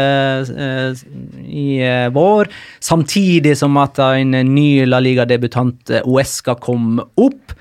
eh, 0.51 1.05
i 1.47 1.67
eh, 1.79 2.09
vår, 2.15 2.51
samtidig 2.83 3.55
som 3.61 3.79
at 3.79 4.01
en 4.03 4.35
ny 4.51 4.83
La 4.89 4.99
Liga-debutant, 5.03 5.95
Uesca, 6.03 6.59
kom 6.59 6.99
opp. 6.99 7.55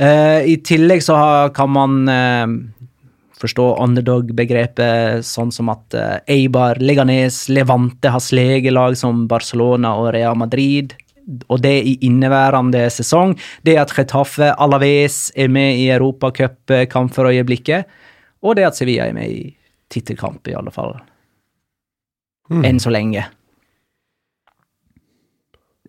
I 0.00 0.54
tillegg 0.64 1.02
så 1.02 1.14
kan 1.52 1.68
man 1.74 1.96
forstå 3.42 3.64
underdog-begrepet 3.82 5.26
sånn 5.26 5.50
som 5.52 5.68
at 5.74 5.96
Eibar, 6.30 6.78
Leganes, 6.80 7.42
Levante 7.52 8.12
har 8.14 8.22
slegelag 8.22 8.96
som 8.96 9.26
Barcelona 9.28 9.96
og 9.98 10.12
Real 10.14 10.38
Madrid. 10.40 10.94
Og 11.48 11.60
det 11.62 11.74
i 11.86 11.96
inneværende 12.06 12.86
sesong. 12.92 13.36
Det 13.66 13.76
at 13.80 13.92
Getafe 13.96 14.52
Alaves 14.58 15.28
er 15.36 15.50
med 15.52 15.78
i 15.78 15.88
europacupkamp 15.94 17.14
for 17.14 17.30
øyeblikket. 17.30 17.90
Og 18.42 18.56
det 18.56 18.68
at 18.70 18.78
Sevilla 18.78 19.08
er 19.08 19.16
med 19.16 19.30
i 19.30 19.42
tittelkamp, 19.90 20.48
i 20.48 20.56
alle 20.56 20.72
fall. 20.74 20.96
Mm. 22.50 22.64
Enn 22.64 22.80
så 22.82 22.92
lenge. 22.94 23.26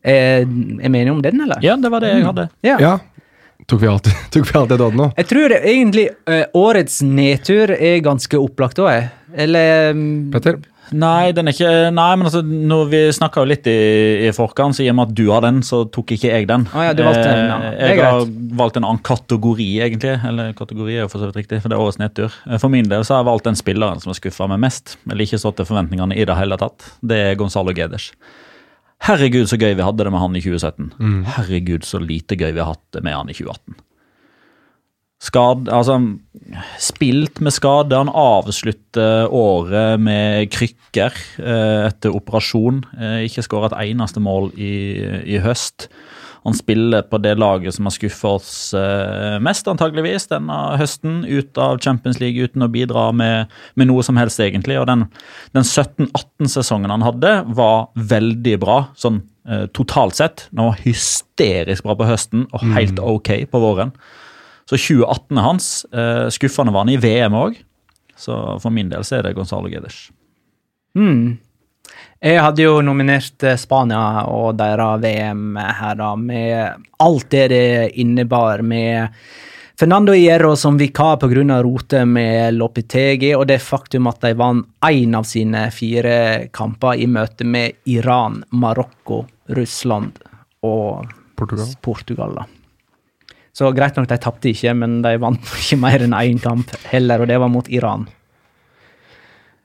Er, 0.01 0.41
er 0.41 0.45
vi 0.89 0.99
enige 0.99 1.13
om 1.13 1.21
den, 1.21 1.41
eller? 1.45 1.61
Ja, 1.61 1.77
det 1.77 1.89
var 1.93 2.01
det 2.01 2.11
jeg 2.15 2.25
hadde. 2.25 2.49
Ja. 2.65 2.77
Ja. 2.81 2.97
Tok 3.69 3.81
vi 3.83 3.87
alt, 3.87 4.07
tok 4.33 4.47
vi 4.49 4.57
alt 4.57 4.73
det 4.73 4.81
Odd 4.81 4.97
nå? 4.97 5.07
Jeg 5.17 5.29
tror 5.29 5.53
det, 5.53 5.59
egentlig 5.69 6.07
eh, 6.29 6.45
årets 6.57 7.01
nedtur 7.05 7.73
er 7.77 8.01
ganske 8.03 8.39
opplagt 8.41 8.81
òg, 8.81 8.89
jeg. 8.95 9.09
Eller 9.45 9.93
mm, 9.95 10.31
Petter? 10.33 10.57
Nei, 10.91 11.31
den 11.31 11.47
er 11.47 11.55
ikke 11.55 11.69
Nei, 11.95 12.09
men 12.19 12.27
altså, 12.27 12.41
når 12.43 12.89
vi 12.91 12.99
snakka 13.15 13.43
jo 13.43 13.47
litt 13.47 13.67
i, 13.71 13.75
i 14.27 14.31
forkant, 14.35 14.75
så 14.75 14.83
i 14.83 14.89
og 14.91 14.97
med 14.97 15.09
at 15.11 15.15
du 15.15 15.23
har 15.31 15.43
den, 15.45 15.61
så 15.63 15.83
tok 15.87 16.11
ikke 16.17 16.31
jeg 16.33 16.47
den. 16.49 16.65
Å 16.75 16.83
ja, 16.89 16.93
du 16.97 17.03
valgte 17.07 17.23
den, 17.29 17.45
ja. 17.47 17.71
Eh, 17.71 17.93
Jeg 17.93 18.03
har 18.03 18.25
valgt 18.59 18.79
en 18.81 18.87
annen 18.89 18.99
kategori, 19.07 19.69
egentlig. 19.87 20.17
Eller 20.27 20.51
kategori 20.57 20.97
er 20.97 21.05
jo 21.05 21.09
for 21.13 21.23
så 21.23 21.29
vidt 21.31 21.39
riktig, 21.43 21.61
for 21.63 21.71
det 21.71 21.77
er 21.79 21.85
årets 21.85 22.01
nedtur. 22.01 22.35
Eh, 22.49 22.59
For 22.59 22.73
min 22.73 22.89
del 22.91 23.05
så 23.07 23.15
har 23.15 23.23
jeg 23.23 23.29
valgt 23.31 23.47
den 23.47 23.59
spilleren 23.59 24.03
som 24.03 24.11
har 24.11 24.19
skuffa 24.19 24.49
meg 24.51 24.59
mest, 24.67 24.97
eller 25.09 25.23
ikke 25.23 25.39
stått 25.41 25.61
til 25.61 25.69
forventningene 25.71 26.17
i 26.19 26.25
det 26.27 26.35
hele 26.41 26.59
tatt. 26.59 26.89
Det 27.01 27.21
er 27.31 27.39
Gonzalo 27.39 27.71
Geders. 27.77 28.11
Herregud, 29.07 29.47
så 29.49 29.57
gøy 29.57 29.71
vi 29.79 29.81
hadde 29.87 30.03
det 30.05 30.11
med 30.13 30.21
han 30.21 30.35
i 30.37 30.43
2017. 30.43 30.91
Herregud, 31.37 31.87
så 31.87 31.97
lite 32.03 32.35
gøy 32.37 32.51
vi 32.53 32.59
har 32.61 32.73
hatt 32.75 32.83
det 32.93 33.01
med 33.07 33.15
han 33.17 33.31
i 33.31 33.33
2018. 33.33 33.79
Skad, 35.21 35.67
altså, 35.69 35.99
spilt 36.81 37.41
med 37.45 37.53
skade. 37.53 37.97
Han 37.97 38.09
avslutter 38.09 39.29
året 39.29 40.01
med 40.01 40.49
krykker 40.49 41.13
eh, 41.37 41.83
etter 41.91 42.15
operasjon. 42.17 42.81
Eh, 42.97 43.27
ikke 43.27 43.45
skåra 43.45 43.69
et 43.69 43.91
eneste 43.91 44.23
mål 44.23 44.49
i, 44.57 44.73
i 45.35 45.37
høst. 45.43 45.91
Han 46.41 46.57
spiller 46.57 47.03
på 47.05 47.19
det 47.21 47.35
laget 47.37 47.75
som 47.75 47.85
har 47.85 47.93
skuffa 47.93 48.31
oss 48.39 48.53
eh, 48.73 49.37
mest, 49.45 49.67
antageligvis, 49.69 50.25
denne 50.31 50.55
høsten. 50.81 51.19
Ut 51.29 51.59
av 51.61 51.77
Champions 51.85 52.17
League 52.21 52.41
uten 52.41 52.65
å 52.65 52.71
bidra 52.73 53.11
med, 53.13 53.51
med 53.77 53.91
noe 53.91 54.01
som 54.05 54.17
helst, 54.17 54.41
egentlig. 54.41 54.79
Og 54.81 54.87
den, 54.89 55.05
den 55.53 55.67
17-18-sesongen 55.67 56.93
han 56.93 57.05
hadde, 57.05 57.35
var 57.53 57.91
veldig 57.93 58.55
bra, 58.63 58.79
sånn 58.97 59.21
eh, 59.45 59.67
totalt 59.77 60.17
sett. 60.17 60.47
Han 60.55 60.71
var 60.71 60.81
hysterisk 60.81 61.85
bra 61.85 61.99
på 62.01 62.09
høsten 62.09 62.49
og 62.49 62.65
helt 62.73 62.97
ok 63.05 63.35
på 63.53 63.61
våren. 63.61 63.93
Så 64.69 64.77
2018 64.77 65.37
er 65.37 65.45
hans. 65.45 65.69
Eh, 65.91 66.27
skuffende 66.33 66.73
var 66.73 66.85
han 66.85 66.93
i 66.93 66.99
VM 67.01 67.37
òg. 67.37 67.59
Så 68.17 68.35
for 68.61 68.73
min 68.73 68.91
del 68.91 69.05
så 69.07 69.17
er 69.17 69.27
det 69.27 69.35
Gonzalo 69.37 69.71
Gedes. 69.71 70.09
Mm. 70.97 71.39
Jeg 72.21 72.37
hadde 72.37 72.65
jo 72.67 72.81
nominert 72.85 73.43
eh, 73.43 73.57
Spania 73.57 74.25
og 74.29 74.59
deres 74.59 75.01
VM 75.01 75.55
her, 75.57 75.95
da, 75.97 76.11
med 76.15 76.85
alt 77.01 77.31
det 77.33 77.47
det 77.49 77.71
innebar 78.03 78.61
med 78.61 79.09
Fernando 79.79 80.13
Hierro 80.13 80.53
som 80.55 80.77
vikar 80.77 81.17
pga. 81.17 81.61
rotet 81.63 82.07
med 82.07 82.53
Lopetegi, 82.53 83.33
og 83.33 83.47
det 83.47 83.57
faktum 83.65 84.07
at 84.07 84.21
de 84.21 84.35
vant 84.37 84.67
én 84.85 85.17
av 85.17 85.25
sine 85.25 85.71
fire 85.71 86.49
kamper 86.53 87.01
i 87.01 87.07
møte 87.07 87.43
med 87.43 87.81
Iran, 87.85 88.43
Marokko, 88.51 89.25
Russland 89.49 90.19
og 90.61 91.09
Portugal. 91.35 91.73
Portugal 91.81 92.35
da. 92.37 92.45
Så 93.55 93.69
greit 93.75 93.97
nok, 93.99 94.07
de 94.07 94.17
tapte 94.21 94.51
ikke, 94.51 94.73
men 94.77 95.01
de 95.03 95.15
vant 95.21 95.53
ikke 95.61 95.79
mer 95.81 96.03
enn 96.05 96.17
én 96.17 96.41
kamp 96.41 96.71
heller, 96.91 97.23
og 97.23 97.31
det 97.31 97.39
var 97.41 97.51
mot 97.51 97.69
Iran. 97.71 98.07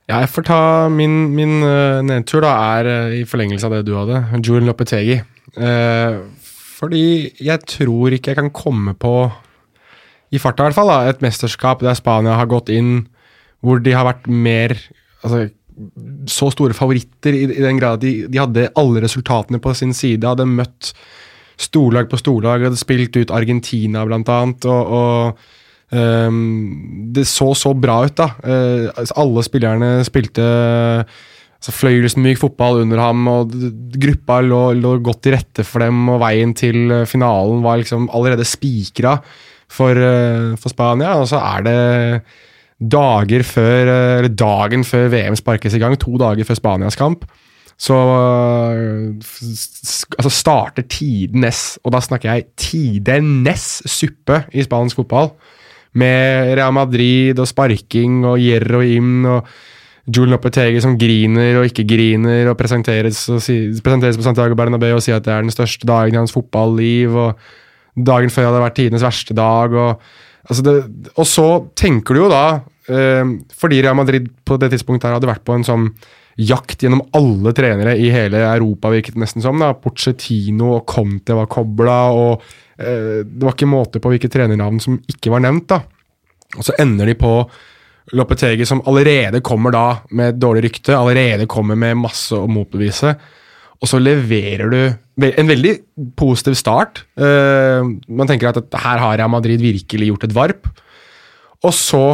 Ja, 0.07 0.21
jeg 0.23 0.31
får 0.31 0.45
ta 0.47 0.59
min, 0.91 1.15
min 1.35 1.57
uh, 1.65 1.99
nedtur, 2.05 2.45
da, 2.45 2.53
er 2.77 2.87
uh, 2.87 3.15
i 3.17 3.25
forlengelse 3.27 3.67
av 3.67 3.75
det 3.75 3.87
du 3.89 3.95
hadde. 3.97 4.21
Julian 4.39 4.69
Lopetegi. 4.69 5.17
Uh, 5.57 6.23
fordi 6.77 7.33
jeg 7.43 7.63
tror 7.67 8.15
ikke 8.15 8.31
jeg 8.31 8.39
kan 8.39 8.53
komme 8.55 8.93
på, 8.95 9.27
i 10.31 10.39
farta 10.39 10.63
i 10.63 10.69
hvert 10.69 10.77
fall, 10.77 10.91
da, 10.91 11.11
et 11.11 11.23
mesterskap 11.23 11.83
der 11.83 11.97
Spania 11.97 12.37
har 12.39 12.49
gått 12.51 12.71
inn 12.71 13.07
hvor 13.63 13.79
de 13.83 13.93
har 13.95 14.05
vært 14.05 14.27
mer 14.29 14.75
altså, 15.25 15.47
så 16.29 16.49
store 16.53 16.75
favoritter 16.77 17.35
i, 17.35 17.45
i 17.47 17.63
den 17.63 17.79
grad 17.79 18.01
de, 18.03 18.13
de 18.29 18.41
hadde 18.41 18.67
alle 18.77 19.01
resultatene 19.03 19.59
på 19.63 19.73
sin 19.77 19.95
side, 19.97 20.27
hadde 20.27 20.47
møtt 20.49 20.91
storlag 21.57 22.09
på 22.11 22.19
storlag, 22.21 22.67
hadde 22.67 22.79
spilt 22.79 23.17
ut 23.17 23.33
Argentina 23.33 24.05
blant 24.05 24.29
annet, 24.29 24.67
og, 24.69 24.91
og 24.97 25.97
um, 25.97 26.43
det 27.15 27.25
så 27.29 27.53
så 27.57 27.73
bra 27.73 28.03
ut, 28.05 28.17
da. 28.17 28.29
Altså, 28.93 29.17
alle 29.23 29.45
spillerne 29.47 29.91
spilte 30.07 30.45
altså, 31.57 31.73
fløyelsmyk 31.75 32.39
fotball 32.41 32.83
under 32.83 33.01
ham, 33.01 33.27
og 33.31 33.53
gruppa 33.97 34.39
lå, 34.45 34.61
lå 34.77 34.97
godt 35.03 35.23
til 35.25 35.37
rette 35.37 35.65
for 35.67 35.83
dem, 35.85 36.05
og 36.13 36.21
veien 36.23 36.53
til 36.57 36.91
eh, 36.93 37.07
finalen 37.09 37.63
var 37.65 37.81
liksom 37.81 38.09
allerede 38.15 38.47
spikra 38.47 39.17
for, 39.67 39.97
eh, 39.97 40.53
for 40.59 40.73
Spania. 40.73 41.17
Og 41.17 41.27
så 41.31 41.41
er 41.41 41.65
det 41.67 42.21
dager 42.77 43.43
før, 43.43 43.91
eller 44.19 44.29
dagen 44.29 44.85
før 44.85 45.09
VM 45.13 45.37
sparkes 45.37 45.73
i 45.73 45.81
gang, 45.81 45.97
to 45.97 46.17
dager 46.21 46.45
før 46.45 46.59
Spanias 46.59 46.99
kamp, 46.99 47.25
så 47.77 47.95
s- 49.21 50.05
altså 50.17 50.31
starter 50.33 50.85
tidenes, 50.89 51.77
og 51.85 51.93
da 51.93 52.01
snakker 52.01 52.31
jeg 52.33 52.47
tidenes 52.57 53.67
suppe 53.85 54.43
i 54.53 54.63
spansk 54.65 54.95
fotball. 55.01 55.31
Med 55.97 56.55
Real 56.57 56.73
Madrid 56.75 57.39
og 57.41 57.47
sparking 57.49 58.23
og 58.27 58.37
Hierro 58.41 58.81
inn 58.85 59.25
og 59.25 59.47
Julen 60.07 60.31
Lopetegi 60.35 60.79
som 60.83 60.97
griner 60.99 61.57
og 61.59 61.65
ikke 61.67 61.83
griner 61.87 62.47
og 62.51 62.57
presenteres, 62.59 63.25
og 63.33 63.41
si, 63.43 63.57
presenteres 63.83 64.15
på 64.19 64.23
Santiago 64.23 64.55
Bernabeu 64.55 64.95
og 64.95 65.01
sier 65.03 65.17
at 65.19 65.25
det 65.25 65.33
er 65.33 65.41
den 65.43 65.51
største 65.51 65.87
dagen 65.89 66.15
i 66.15 66.21
hans 66.21 66.31
fotballiv. 66.35 67.15
og 67.15 67.35
Dagen 67.97 68.29
før 68.29 68.45
hadde 68.51 68.61
vært 68.61 68.75
tidenes 68.77 69.01
verste 69.03 69.33
dag. 69.35 69.73
Og, 69.73 69.99
altså 70.47 70.63
det, 70.63 70.75
og 71.17 71.25
så 71.27 71.47
tenker 71.75 72.13
du 72.13 72.21
jo 72.21 72.29
da, 72.29 72.43
eh, 72.87 73.25
fordi 73.57 73.81
Real 73.81 73.97
Madrid 73.97 74.29
på 74.45 74.57
det 74.61 74.69
tidspunktet 74.71 75.09
her 75.09 75.17
hadde 75.17 75.27
vært 75.33 75.43
på 75.43 75.55
en 75.57 75.65
sånn 75.65 75.89
jakt 76.37 76.83
gjennom 76.83 77.01
alle 77.17 77.53
trenere 77.57 77.95
i 77.97 78.09
hele 78.13 78.43
Europa, 78.45 78.91
virket 78.93 79.17
det 79.17 79.23
nesten 79.23 79.43
som. 79.43 79.57
da, 79.61 79.73
Pochettino 79.81 80.75
og 80.77 80.85
Conte 80.89 81.37
var 81.37 81.49
kobla, 81.49 81.97
og 82.13 82.43
eh, 82.77 83.23
det 83.25 83.41
var 83.43 83.55
ikke 83.55 83.69
måte 83.69 84.01
på 84.03 84.11
hvilke 84.13 84.29
trenernavn 84.31 84.81
som 84.83 84.99
ikke 85.09 85.33
var 85.33 85.43
nevnt. 85.45 85.67
da. 85.73 85.81
Og 86.55 86.63
så 86.63 86.77
ender 86.79 87.09
de 87.09 87.17
på 87.19 87.33
Lopetegi, 88.15 88.65
som 88.65 88.83
allerede 88.87 89.41
kommer 89.43 89.73
da 89.73 89.87
med 90.15 90.31
et 90.35 90.39
dårlig 90.39 90.67
rykte, 90.69 90.95
allerede 90.95 91.49
kommer 91.49 91.75
med 91.75 91.97
masse 91.99 92.37
å 92.37 92.47
motbevise. 92.47 93.17
Og 93.77 93.89
så 93.89 93.99
leverer 94.01 94.71
du 94.71 95.27
en 95.27 95.49
veldig 95.49 95.73
positiv 96.17 96.55
start. 96.57 97.03
Eh, 97.17 97.81
man 98.07 98.29
tenker 98.29 98.49
at 98.49 98.61
at 98.61 98.77
her 98.85 99.01
har 99.01 99.17
Real 99.17 99.33
Madrid 99.33 99.61
virkelig 99.61 100.11
gjort 100.11 100.23
et 100.29 100.37
varp. 100.37 100.69
Og 101.65 101.73
så, 101.73 102.05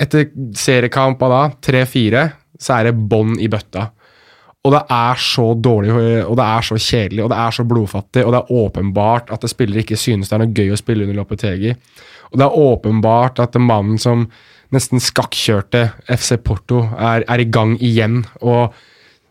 etter 0.00 0.30
seriekamp 0.58 1.22
av 1.26 1.34
da, 1.34 1.42
3-4, 1.66 2.24
så 2.62 2.78
er 2.78 2.88
det 2.88 3.08
bånn 3.10 3.34
i 3.42 3.50
bøtta. 3.52 3.88
Og 4.62 4.70
det 4.76 4.84
er 4.94 5.18
så 5.18 5.48
dårlig, 5.58 5.90
og 6.22 6.36
det 6.38 6.46
er 6.46 6.66
så 6.66 6.78
kjedelig, 6.78 7.24
og 7.24 7.32
det 7.32 7.38
er 7.42 7.54
så 7.56 7.64
blodfattig, 7.66 8.22
og 8.22 8.30
det 8.30 8.40
er 8.40 8.52
åpenbart 8.62 9.32
at 9.34 9.42
det 9.42 9.50
spillere 9.50 9.82
ikke 9.82 9.98
synes 9.98 10.30
det 10.30 10.36
er 10.36 10.44
noe 10.44 10.54
gøy 10.54 10.70
å 10.70 10.78
spille 10.78 11.06
under 11.08 11.18
Lopetegi. 11.18 11.72
Og 12.30 12.38
det 12.38 12.46
er 12.46 12.60
åpenbart 12.68 13.42
at 13.42 13.58
mannen 13.58 13.98
som 14.00 14.28
nesten 14.72 15.02
skakkjørte 15.02 15.82
FC 16.06 16.38
Porto, 16.44 16.86
er, 16.94 17.26
er 17.26 17.42
i 17.42 17.48
gang 17.50 17.74
igjen. 17.82 18.22
Og 18.40 18.72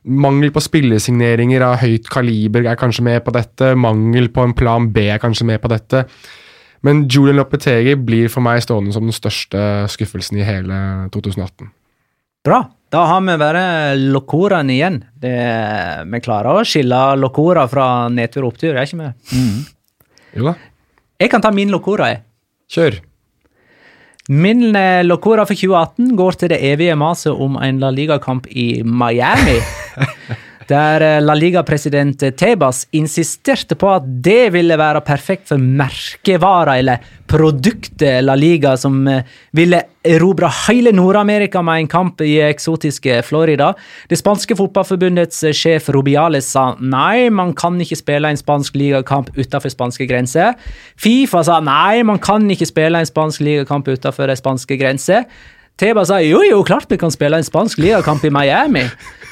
mangel 0.03 0.51
på 0.53 0.61
spillesigneringer 0.61 1.63
av 1.65 1.79
høyt 1.81 2.11
kaliber 2.11 2.67
er 2.67 2.77
kanskje 2.77 3.07
med 3.07 3.23
på 3.25 3.33
dette. 3.33 3.71
Mangel 3.79 4.29
på 4.35 4.45
en 4.45 4.55
plan 4.57 4.91
B 4.93 5.07
er 5.15 5.21
kanskje 5.23 5.47
med 5.49 5.63
på 5.63 5.71
dette. 5.71 6.03
Men 6.85 7.05
Julian 7.09 7.39
Lopetegi 7.39 7.95
blir 7.95 8.29
for 8.33 8.43
meg 8.45 8.61
stående 8.65 8.93
som 8.93 9.07
den 9.07 9.15
største 9.15 9.87
skuffelsen 9.93 10.41
i 10.41 10.45
hele 10.45 10.77
2018. 11.13 11.71
Bra. 12.45 12.63
Da 12.91 13.05
har 13.07 13.21
vi 13.23 13.37
bare 13.39 13.61
Locoraen 13.95 14.69
igjen. 14.69 14.97
Det, 15.21 15.31
vi 16.11 16.19
klarer 16.23 16.59
å 16.59 16.65
skille 16.67 16.97
Locora 17.19 17.63
fra 17.71 17.85
nedtur 18.11 18.43
og 18.43 18.51
opptur, 18.53 18.75
er 18.75 18.83
ikke 18.83 18.99
vi? 18.99 19.45
Jo 20.35 20.49
da, 20.49 20.55
Jeg 21.21 21.31
kan 21.31 21.43
ta 21.43 21.51
min 21.55 21.71
Locora, 21.71 22.09
jeg. 22.11 22.23
kjør. 22.71 22.99
Min 24.31 24.67
Lokora 24.71 25.03
Locora 25.07 25.45
for 25.47 25.55
2018 25.55 26.15
går 26.19 26.37
til 26.39 26.51
det 26.53 26.59
evige 26.67 26.95
maset 26.99 27.31
om 27.33 27.55
en 27.63 27.79
La 27.79 27.89
Liga-kamp 27.91 28.47
i 28.51 28.83
Miami. 28.83 29.57
Der 30.69 31.01
eh, 31.01 31.21
La 31.21 31.33
Liga-president 31.33 32.23
Tebas 32.37 32.83
insisterte 32.91 33.75
på 33.79 33.89
at 33.95 34.05
det 34.23 34.51
ville 34.53 34.77
være 34.77 35.01
perfekt 35.05 35.49
for 35.49 35.61
merkevarer 35.61 36.75
eller 36.81 37.05
produktet 37.31 38.21
La 38.23 38.35
Liga, 38.35 38.75
som 38.77 38.99
eh, 39.07 39.23
ville 39.57 39.79
erobre 40.05 40.49
hele 40.65 40.93
Nord-Amerika 40.95 41.61
med 41.65 41.83
en 41.83 41.89
kamp 41.89 42.21
i 42.25 42.35
eksotiske 42.45 43.21
Florida. 43.25 43.71
Det 44.09 44.19
spanske 44.19 44.57
fotballforbundets 44.57 45.43
sjef 45.57 45.89
Rubiales 45.93 46.49
sa 46.53 46.71
nei, 46.81 47.29
man 47.29 47.55
kan 47.57 47.79
ikke 47.81 47.99
spille 47.99 48.29
en 48.29 48.39
spansk 48.39 48.77
ligakamp 48.77 49.31
utenfor 49.37 49.73
spanske 49.73 50.09
grenser. 50.09 50.53
Fifa 50.99 51.45
sa 51.47 51.61
nei, 51.65 52.03
man 52.07 52.21
kan 52.21 52.49
ikke 52.51 52.69
spille 52.69 53.01
en 53.01 53.09
spansk 53.09 53.45
ligakamp 53.45 53.89
utenfor 53.89 54.33
spanske 54.37 54.77
grenser. 54.81 55.25
Teba 55.81 56.03
sa 56.05 56.19
jo, 56.21 56.43
jo, 56.45 56.61
klart 56.67 56.91
vi 56.91 56.99
kan 57.01 57.13
spille 57.13 57.39
en 57.39 57.47
spansk 57.47 57.79
ligakamp 57.81 58.25
i 58.27 58.33
Miami. 58.33 58.83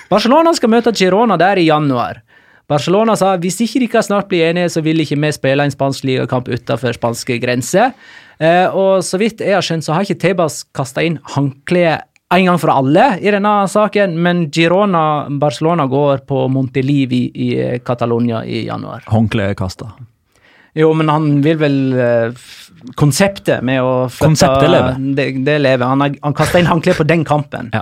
Barcelona 0.10 0.54
skal 0.58 0.72
møte 0.74 0.94
Girona 0.96 1.38
der 1.38 1.60
i 1.62 1.68
januar. 1.70 2.22
Barcelona 2.70 3.16
sa 3.18 3.32
hvis 3.42 3.58
ikke 3.66 3.80
de 3.82 3.88
kan 3.90 4.04
snart 4.06 4.28
bli 4.30 4.44
enige, 4.46 4.70
så 4.70 4.82
vil 4.86 5.00
ikke 5.02 5.18
vi 5.18 5.32
spille 5.34 5.64
en 5.66 5.74
spansk 5.74 6.04
ligakamp 6.06 6.48
utenfor 6.54 6.94
spanske 6.94 7.40
grenser. 7.42 7.96
Eh, 8.40 8.68
og 8.70 9.02
så 9.04 9.18
vidt 9.22 9.42
jeg 9.42 9.56
har 9.58 9.66
skjønt, 9.66 9.84
så 9.88 9.96
har 9.98 10.06
ikke 10.06 10.20
Tebas 10.22 10.62
kasta 10.78 11.02
inn 11.06 11.18
håndkleet 11.34 12.06
en 12.30 12.46
gang 12.46 12.60
for 12.62 12.70
alle 12.70 13.08
i 13.26 13.32
denne 13.34 13.56
saken, 13.74 14.14
men 14.22 14.44
Girona-Barcelona 14.54 15.88
går 15.90 16.22
på 16.30 16.44
Montelivi 16.54 17.24
i 17.34 17.50
Catalonia 17.86 18.44
i 18.46 18.68
januar. 18.68 19.02
Håndkleet 19.10 19.56
er 19.56 19.58
kasta. 19.58 19.90
Jo, 20.78 20.92
men 20.94 21.10
han 21.10 21.40
vil 21.42 21.58
vel 21.58 21.80
eh, 21.98 22.44
Konseptet 22.96 23.64
med 23.66 23.82
å 23.84 24.06
flytte 24.08 24.28
Konseptet 24.30 24.70
lever. 24.72 25.00
Det, 25.18 25.26
det 25.44 25.56
lever. 25.60 25.84
Han, 25.90 26.00
har- 26.06 26.20
han 26.24 26.36
kasta 26.38 26.62
inn 26.62 26.70
håndkleet 26.70 27.02
på 27.02 27.08
den 27.10 27.26
kampen. 27.28 27.74
Ja. 27.74 27.82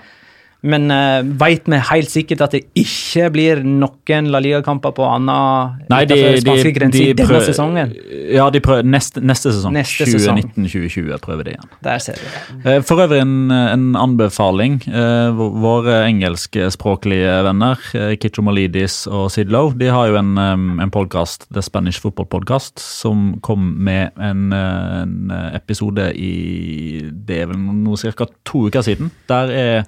Men 0.65 0.89
uh, 0.89 1.21
veit 1.37 1.67
vi 1.69 1.77
helt 1.91 2.09
sikkert 2.09 2.41
at 2.41 2.55
det 2.55 2.63
ikke 2.75 3.27
blir 3.31 3.59
noen 3.63 4.29
La 4.33 4.39
Liga-kamper 4.41 4.91
på 4.97 5.05
annen 5.05 5.75
Nei, 5.91 5.99
de, 6.09 6.15
de, 6.41 6.55
de, 6.89 7.03
denne 7.13 7.41
sesongen? 7.45 7.93
Ja, 8.33 8.47
de 8.51 8.61
prøver 8.65 8.83
neste, 8.87 9.21
neste 9.21 9.51
sesong. 9.53 9.75
Neste 9.77 10.07
sesong. 10.09 10.41
2019-2020 10.57 11.21
prøver 11.23 11.43
de 11.47 11.53
igjen. 11.53 11.69
Der 11.85 12.01
ser 12.03 12.17
du. 12.17 12.25
Uh, 12.65 12.79
For 12.81 13.03
øvrig 13.05 13.21
en, 13.21 13.35
en 13.53 13.85
anbefaling. 14.01 14.79
Uh, 14.89 15.29
vå- 15.37 15.51
Våre 15.67 15.99
engelskspråklige 16.09 17.37
venner, 17.47 17.77
uh, 17.93 18.15
Kitcho 18.19 18.41
Malidis 18.45 19.03
og 19.07 19.29
Sidlow, 19.33 19.71
de 19.77 19.91
har 19.93 20.09
jo 20.11 20.17
en, 20.19 20.33
um, 20.41 20.67
en 20.83 20.91
podcast, 20.93 21.45
The 21.53 21.61
Spanish 21.65 22.01
Football 22.01 22.27
Podcast, 22.33 22.79
som 22.81 23.35
kom 23.45 23.69
med 23.85 24.09
en, 24.17 24.51
eh, 24.53 25.01
en 25.03 25.31
episode 25.55 26.09
i 26.17 27.01
Det 27.27 27.41
er 27.43 27.49
vel 27.51 27.57
noe 27.59 27.97
ca. 27.97 28.25
to 28.45 28.67
uker 28.67 28.81
siden. 28.85 29.11
Der 29.29 29.51
er 29.51 29.83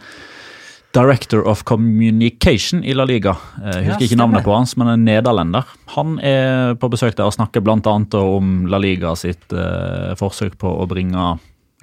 Director 0.93 1.43
of 1.47 1.63
Communication 1.69 2.81
i 2.83 2.93
La 2.97 3.05
Liga. 3.05 3.35
Jeg 3.61 3.73
Jeg 3.75 3.83
Ja, 3.85 3.89
husker 3.93 4.05
ikke 4.07 4.17
navnet 4.17 4.43
på 4.43 4.55
hans, 4.55 4.75
men 4.77 4.87
en 4.87 5.03
nederlender. 5.05 5.63
Han 5.95 6.15
er 6.19 6.73
på 6.81 6.89
besøk 6.89 7.15
der 7.15 7.25
og 7.29 7.33
snakker 7.35 7.61
bl.a. 7.61 7.77
om 8.19 8.65
La 8.67 8.77
Liga 8.81 9.13
sitt 9.15 9.53
eh, 9.53 10.15
forsøk 10.17 10.57
på 10.57 10.71
å 10.81 10.87
bringe 10.89 11.27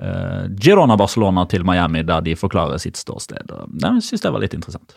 eh, 0.03 0.49
Girona 0.59 0.97
Barcelona 0.99 1.47
til 1.47 1.63
Miami, 1.65 2.03
der 2.03 2.21
de 2.27 2.35
forklarer 2.35 2.79
sitt 2.83 2.97
ståsted. 2.99 3.47
Jeg 3.83 4.03
syns 4.03 4.21
det 4.27 4.33
var 4.35 4.43
litt 4.43 4.55
interessant. 4.59 4.97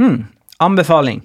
Mm. 0.00 0.28
Anbefaling. 0.62 1.24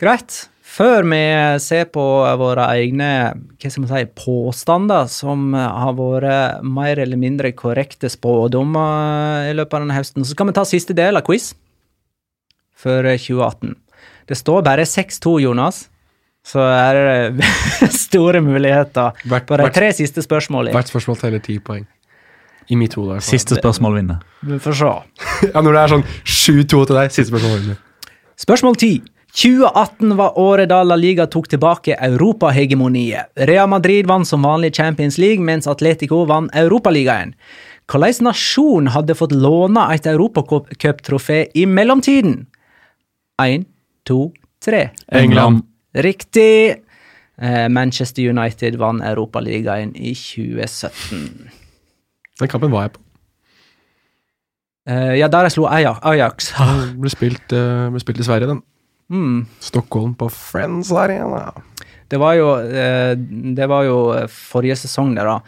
Greit. 0.00 0.48
Før 0.74 1.04
vi 1.06 1.20
ser 1.62 1.84
på 1.94 2.02
våre 2.40 2.64
egne 2.74 3.08
hva 3.36 3.70
skal 3.70 3.84
man 3.84 3.90
si, 3.92 4.06
påstander, 4.18 5.06
som 5.12 5.52
har 5.54 5.92
vært 5.94 6.64
mer 6.66 6.98
eller 7.04 7.20
mindre 7.20 7.52
korrekte 7.54 8.10
spådommer 8.10 9.50
i 9.50 9.54
løpet 9.54 9.76
av 9.78 9.84
denne 9.84 9.98
høsten, 9.98 10.24
så 10.26 10.34
skal 10.34 10.48
vi 10.50 10.56
ta 10.56 10.64
siste 10.66 10.96
del 10.98 11.20
av 11.20 11.22
quiz 11.28 11.52
for 12.74 13.06
2018. 13.06 13.76
Det 14.26 14.38
står 14.40 14.64
bare 14.66 14.86
6-2, 14.88 15.36
Jonas. 15.44 15.84
Så 16.44 16.60
er 16.60 16.98
det 17.38 17.46
store 18.08 18.42
muligheter 18.44 19.14
Hvert- 19.24 19.46
på 19.48 19.56
de 19.56 19.64
hvert- 19.68 19.78
tre 19.78 19.92
siste 19.96 20.24
spørsmålene. 20.26 20.74
Hvert 20.76 20.90
spørsmål 20.90 21.20
teller 21.22 21.40
ti 21.44 21.58
poeng. 21.64 21.86
I 22.72 22.76
mitt 22.80 22.96
hode. 22.96 23.20
Siste 23.24 23.56
spørsmål 23.60 23.98
vinner. 24.00 24.20
Vi 24.44 24.58
får 24.64 24.76
se. 24.80 24.90
Ja, 25.54 25.60
Når 25.60 25.72
det 25.76 25.80
er 25.84 25.92
sånn 25.94 26.04
7-2 26.24 26.66
til 26.88 26.96
deg, 26.98 27.12
siste 27.14 27.30
spørsmål. 27.30 27.58
vinner. 27.62 27.80
Spørsmål 28.40 28.76
10. 28.80 28.92
2018 29.34 30.16
var 30.16 30.38
året 30.38 30.68
da 30.70 30.84
La 30.86 30.94
Liga 30.94 31.26
tok 31.26 31.48
tilbake 31.50 31.96
europahegemoniet. 31.98 33.32
Real 33.34 33.66
Madrid 33.68 34.06
vant 34.06 34.28
som 34.28 34.44
vanlig 34.46 34.70
Champions 34.76 35.18
League, 35.18 35.42
mens 35.42 35.66
Atletico 35.66 36.20
vant 36.30 36.54
Europaligaen. 36.54 37.32
Hvilken 37.90 38.28
nasjon 38.28 38.92
hadde 38.94 39.16
fått 39.18 39.34
låne 39.34 39.88
et 39.92 40.06
europacuptrofé 40.06 41.48
i 41.54 41.66
mellomtiden? 41.66 42.44
Én, 43.42 43.66
to, 44.06 44.30
tre. 44.62 44.90
England. 45.10 45.64
Riktig! 45.94 46.84
Eh, 47.34 47.68
Manchester 47.68 48.30
United 48.30 48.78
vant 48.78 49.02
Europaligaen 49.02 49.96
i 49.96 50.14
2017. 50.14 51.50
Den 52.38 52.52
kampen 52.52 52.70
var 52.70 52.86
jeg 52.86 52.94
på. 52.94 53.02
Eh, 54.86 55.16
ja, 55.18 55.26
der 55.26 55.48
jeg 55.48 55.56
slo 55.56 55.66
Ajax. 55.66 55.98
Ajax. 56.06 56.52
Den 56.54 57.02
ble 57.02 57.10
spilt, 57.10 57.52
eh, 57.52 57.90
ble 57.90 58.02
spilt 58.02 58.22
i 58.22 58.28
Sverige, 58.28 58.52
den. 58.52 58.62
Mm. 59.12 59.44
Stockholm 59.60 60.14
på 60.18 60.30
Friends 60.32 60.90
Arena. 60.92 61.52
Det 62.08 62.20
var 62.20 62.34
jo, 62.38 62.48
eh, 62.60 63.14
det 63.56 63.68
var 63.70 63.86
jo 63.86 64.00
eh, 64.14 64.26
forrige 64.30 64.76
sesong, 64.84 65.14
det, 65.16 65.24
da. 65.26 65.38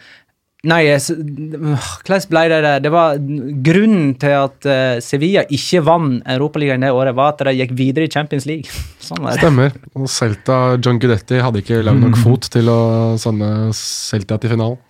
Nei, 0.67 0.81
eh, 0.89 0.97
hvordan 0.99 2.23
ble 2.31 2.41
det 2.51 2.57
det? 2.65 2.73
Det 2.87 2.91
var 2.91 3.19
Grunnen 3.67 4.15
til 4.19 4.33
at 4.35 4.67
Sevilla 5.05 5.45
ikke 5.53 5.83
vant 5.85 6.25
Europaligaen 6.33 6.83
det 6.83 6.89
året, 6.91 7.15
var 7.15 7.35
at 7.35 7.45
de 7.47 7.53
gikk 7.59 7.75
videre 7.77 8.07
i 8.07 8.11
Champions 8.11 8.47
League. 8.49 8.67
Sånn 9.07 9.21
var 9.23 9.37
det. 9.37 9.43
Stemmer. 9.45 9.77
Og 9.95 10.09
Celta, 10.11 10.59
John 10.81 10.99
Gudetti 10.99 11.39
hadde 11.45 11.63
ikke 11.63 11.83
lang 11.85 12.01
nok 12.03 12.19
fot 12.25 12.49
til 12.51 12.73
å 12.73 12.79
sende 13.21 13.71
Celta 13.77 14.41
til 14.41 14.57
finalen. 14.57 14.81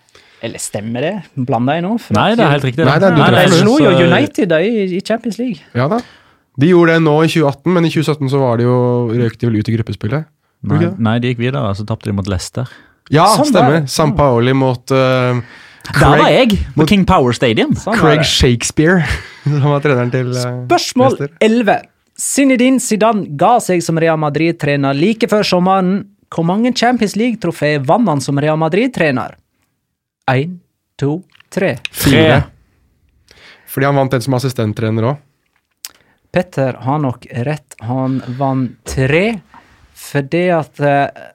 Eller 0.42 0.62
stemmer 0.62 1.02
det? 1.02 1.14
Blanda 1.34 1.74
jeg 1.74 1.82
nå? 1.82 1.96
Nei, 2.14 2.28
det 2.38 2.44
er 2.44 2.52
helt 2.54 2.66
riktig. 2.68 2.84
Nei, 2.86 2.98
det 3.02 3.08
er- 3.08 3.16
du 3.16 3.22
Nei, 3.24 3.46
de 3.50 3.56
slo 3.58 3.78
jo 3.82 3.90
United 4.06 4.52
i 4.54 5.00
Champions 5.02 5.38
League. 5.40 5.64
Ja 5.74 5.88
da. 5.90 5.98
De 6.58 6.72
gjorde 6.72 6.96
det 6.96 7.04
nå 7.04 7.14
i 7.22 7.30
2018, 7.30 7.70
men 7.74 7.86
i 7.86 7.90
2017 7.92 8.32
så 8.32 8.40
var 8.42 8.58
det 8.58 8.66
jo, 8.66 8.76
røk 9.14 9.38
de 9.38 9.46
vel 9.48 9.60
ut 9.60 9.68
i 9.70 9.76
gruppespillet. 9.76 10.26
Nei, 10.66 10.78
de 10.82 10.90
nei, 11.06 11.14
de 11.22 11.30
gikk 11.30 11.42
videre, 11.44 11.70
så 11.78 11.84
tapte 11.86 12.10
de 12.10 12.16
mot 12.18 12.26
Leicester. 12.26 12.66
Ja, 13.14 13.28
Sånn 13.38 13.46
stemmer. 13.52 13.76
det. 13.84 13.92
San 13.92 14.12
Paoli 14.18 14.52
mot 14.58 14.90
eh, 14.92 15.38
Der 15.94 16.18
var 16.18 16.32
jeg! 16.34 16.58
På 16.74 16.84
King 16.90 17.06
Power 17.08 17.36
Stadium. 17.36 17.76
Sånn 17.78 17.96
Craig. 17.96 18.24
Shakespeare, 18.26 19.06
som 19.46 19.68
var 19.70 19.84
treneren 19.84 20.10
til 20.12 20.34
uh, 20.34 20.42
Spørsmål 20.66 21.14
Leicester. 21.14 21.36
11. 21.46 21.78
Zinedine 22.18 22.82
Zidane 22.82 23.28
ga 23.38 23.54
seg 23.62 23.84
som 23.86 24.00
Real 24.02 24.18
Madrid-trener 24.18 24.98
like 24.98 25.30
før 25.30 25.46
sommeren. 25.46 26.00
Hvor 26.34 26.44
mange 26.44 26.74
Champions 26.76 27.14
League-trofé 27.16 27.76
vant 27.86 28.10
han 28.10 28.20
som 28.20 28.42
Real 28.42 28.58
Madrid-trener? 28.60 29.38
Én, 30.28 30.58
to, 31.00 31.20
tre. 31.54 31.76
Fire. 31.94 32.42
Fordi 33.70 33.86
han 33.86 33.96
vant 33.96 34.18
en 34.18 34.26
som 34.26 34.34
assistenttrener 34.36 35.06
òg. 35.14 35.22
Petter 36.32 36.76
har 36.84 37.00
nok 37.02 37.26
rett. 37.46 37.78
Han 37.86 38.20
vant 38.38 38.78
tre 38.88 39.40
fordi 39.98 40.44
at 40.54 40.80
eh, 40.84 41.26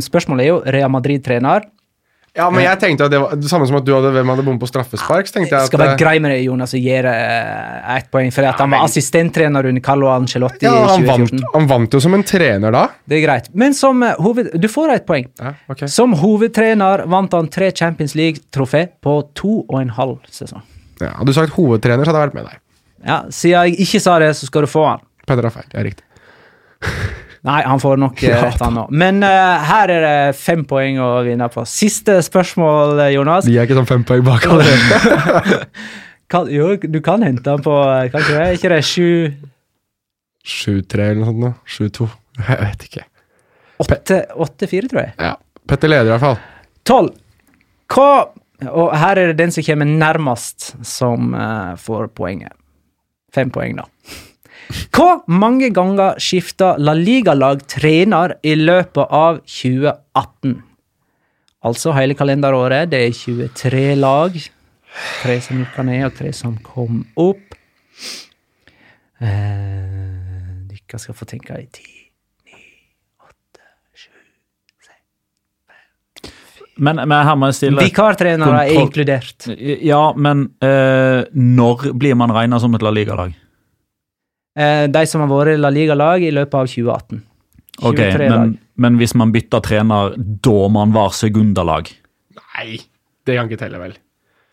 Spørsmålet 0.00 0.46
er 0.46 0.48
jo 0.48 0.60
Real 0.72 0.88
Madrid-trener. 0.88 1.66
Ja, 2.36 2.46
men 2.52 2.66
jeg 2.66 2.76
tenkte 2.80 3.06
at 3.06 3.12
det 3.12 3.18
var 3.20 3.32
det 3.40 3.48
samme 3.48 3.64
som 3.68 3.78
at 3.78 3.84
du 3.86 3.94
hadde 3.94 4.10
hvem 4.12 4.28
hadde 4.28 4.42
bommet 4.44 4.60
på 4.60 4.68
straffespark. 4.68 5.28
så 5.28 5.38
tenkte 5.38 5.54
jeg 5.54 5.64
at 5.64 5.70
skal 5.70 5.80
være 5.80 5.94
eh, 5.94 6.00
grei 6.02 6.14
med 6.20 6.34
det, 6.34 6.40
Jonas, 6.44 6.74
og 6.76 6.84
gi 6.84 6.92
ett 6.96 8.10
poeng. 8.12 8.28
For 8.34 8.48
at 8.48 8.60
han 8.60 8.74
var 8.74 8.84
assistenttrener 8.84 9.68
under 9.70 9.84
Carlo 9.84 10.10
Ancelotti 10.12 10.68
ja, 10.68 10.74
i 10.74 10.82
han, 10.90 11.06
2014. 11.06 11.40
vant, 11.40 11.46
han 11.54 11.70
vant 11.70 11.96
jo 11.96 12.02
som 12.04 12.16
en 12.18 12.26
trener 12.28 12.76
da. 12.76 12.82
Det 13.08 13.18
er 13.18 13.24
greit. 13.24 13.48
Men 13.56 13.76
som 13.76 14.04
eh, 14.04 14.20
hoved... 14.20 14.52
Du 14.60 14.68
får 14.72 14.92
ett 14.98 15.08
poeng. 15.08 15.30
Ja, 15.40 15.54
okay. 15.72 15.88
Som 15.92 16.16
hovedtrener 16.20 17.06
vant 17.12 17.36
han 17.36 17.48
tre 17.52 17.72
Champions 17.72 18.16
League-trofé 18.18 18.84
på 19.04 19.18
to 19.36 19.62
og 19.64 19.80
en 19.80 19.96
halv 19.96 20.20
sesong. 20.28 20.64
Ja, 21.00 21.14
hadde 21.16 21.32
du 21.32 21.36
sagt 21.36 21.56
hovedtrener, 21.56 22.04
så 22.04 22.12
hadde 22.12 22.20
jeg 22.20 22.32
vært 22.32 22.40
med 22.42 22.48
deg. 22.50 22.60
Ja, 23.04 23.24
Siden 23.30 23.66
jeg 23.68 23.80
ikke 23.86 24.00
sa 24.00 24.16
det, 24.22 24.32
så 24.38 24.48
skal 24.48 24.64
du 24.66 24.70
få 24.70 24.84
han. 24.88 25.02
Petter 25.26 25.48
har 25.48 25.54
feil. 25.54 25.66
Det 25.72 25.80
er 25.80 25.88
riktig. 25.90 26.04
Nei, 27.46 27.60
han 27.62 27.78
får 27.78 28.00
nok 28.02 28.22
eh, 28.26 28.40
rett, 28.42 28.58
han 28.62 28.78
òg. 28.82 28.90
Men 28.90 29.20
eh, 29.22 29.66
her 29.68 29.90
er 29.94 30.02
det 30.06 30.36
fem 30.40 30.64
poeng 30.66 30.96
å 31.02 31.10
vinne 31.26 31.46
på. 31.52 31.62
Siste 31.70 32.16
spørsmål, 32.26 32.96
eh, 33.04 33.12
Jonas. 33.14 33.46
Vi 33.46 33.54
er 33.58 33.68
ikke 33.68 33.76
sånn 33.78 33.86
fem 33.90 34.06
poeng 34.08 34.24
bak 34.26 34.48
allerede. 34.50 35.60
Kan, 36.32 36.48
jo, 36.50 36.72
du 36.82 36.96
kan 37.06 37.22
hente 37.22 37.52
han 37.54 37.60
på 37.62 37.70
eh, 37.86 38.08
Kan 38.10 38.24
ikke 38.24 38.34
det? 38.40 38.46
Ikke 38.56 38.70
det 38.72 38.80
sju 38.82 39.04
7-3 40.42 41.04
eller 41.12 41.20
noe 41.22 41.28
sånt. 41.30 41.44
da, 41.44 41.52
7-2. 41.76 42.08
Jeg 42.48 42.58
vet 42.64 42.86
ikke. 42.88 43.04
åtte, 43.84 44.18
åtte 44.46 44.68
fire, 44.70 44.90
tror 44.90 45.02
jeg. 45.04 45.14
Ja. 45.22 45.36
Petter 45.70 45.90
leder 45.92 46.10
i 46.10 46.14
hvert 46.16 46.24
fall. 46.24 46.36
Tolv. 46.86 47.14
Hva 47.94 48.08
Og 48.72 48.90
her 48.98 49.18
er 49.22 49.30
det 49.30 49.38
den 49.38 49.54
som 49.54 49.62
kommer 49.66 49.86
nærmest, 49.86 50.72
som 50.86 51.30
eh, 51.36 51.72
får 51.78 52.10
poenget. 52.18 52.54
Fem 53.36 53.52
poeng, 53.52 53.76
da. 53.76 53.86
Hvor 54.96 55.20
mange 55.30 55.68
ganger 55.74 56.18
skifta 56.22 56.72
La 56.80 56.94
Liga-lag 56.96 57.62
trener 57.70 58.34
i 58.42 58.56
løpet 58.58 59.12
av 59.14 59.42
2018? 59.44 60.56
Altså 61.66 61.92
hele 61.96 62.16
kalenderåret. 62.18 62.90
Det 62.90 63.02
er 63.04 63.14
23 63.14 63.84
lag. 63.98 64.38
Tre 65.22 65.36
som 65.44 65.60
gikk 65.60 65.76
ned, 65.84 66.06
og 66.08 66.16
tre 66.16 66.32
som 66.34 66.56
kom 66.64 67.04
opp. 67.20 67.58
Eh, 69.20 70.64
Dere 70.70 71.02
skal 71.02 71.16
få 71.16 71.28
tenke 71.28 71.60
i 71.60 71.68
ti. 71.72 71.95
Men, 76.76 77.00
men 77.08 77.14
her 77.24 77.36
må 77.40 77.48
jeg 77.48 77.56
stille 77.56 77.84
Vikartrenere 77.86 78.66
er 78.66 78.80
inkludert. 78.82 79.46
Ja, 79.80 80.10
men 80.12 80.50
eh, 80.60 81.22
når 81.32 81.86
blir 81.96 82.16
man 82.20 82.34
regna 82.36 82.58
som 82.60 82.74
et 82.76 82.84
La 82.84 82.92
Liga-lag? 82.92 83.32
Eh, 84.56 84.84
de 84.92 85.02
som 85.08 85.24
har 85.24 85.30
vært 85.30 85.60
La 85.60 85.70
Liga-lag 85.72 86.24
i 86.24 86.32
løpet 86.34 86.58
av 86.58 86.68
2018. 86.68 87.22
Ok, 87.86 88.00
men, 88.20 88.54
men 88.80 88.96
hvis 89.00 89.12
man 89.16 89.32
bytter 89.34 89.64
trener 89.64 90.14
da 90.16 90.56
man 90.72 90.94
var 90.94 91.10
segundalag 91.12 91.90
Nei, 92.56 92.78
det 93.28 93.34
kan 93.36 93.50
ikke 93.50 93.58
telle, 93.60 93.76
vel. 93.82 93.92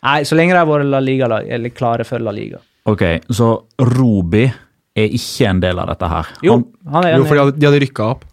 Nei, 0.04 0.18
så 0.28 0.36
lenge 0.36 0.52
de 0.52 0.60
har 0.60 0.68
vært 0.68 0.90
La 0.92 1.00
Liga-lag, 1.00 1.48
eller 1.56 1.72
klare 1.72 2.04
for 2.04 2.20
La 2.20 2.34
Liga. 2.36 2.60
Ok, 2.84 3.04
så 3.32 3.54
Robi 3.80 4.44
er 4.44 5.14
ikke 5.16 5.48
en 5.48 5.62
del 5.62 5.80
av 5.80 5.88
dette 5.94 6.10
her. 6.12 6.34
Jo, 6.44 6.58
Han, 6.58 6.66
han 6.92 7.08
er 7.08 7.16
Jo, 7.16 7.24
for 7.24 7.38
de 7.38 7.44
hadde, 7.46 7.56
de 7.56 7.68
hadde 7.70 7.80
rykka 7.86 8.10
opp. 8.12 8.26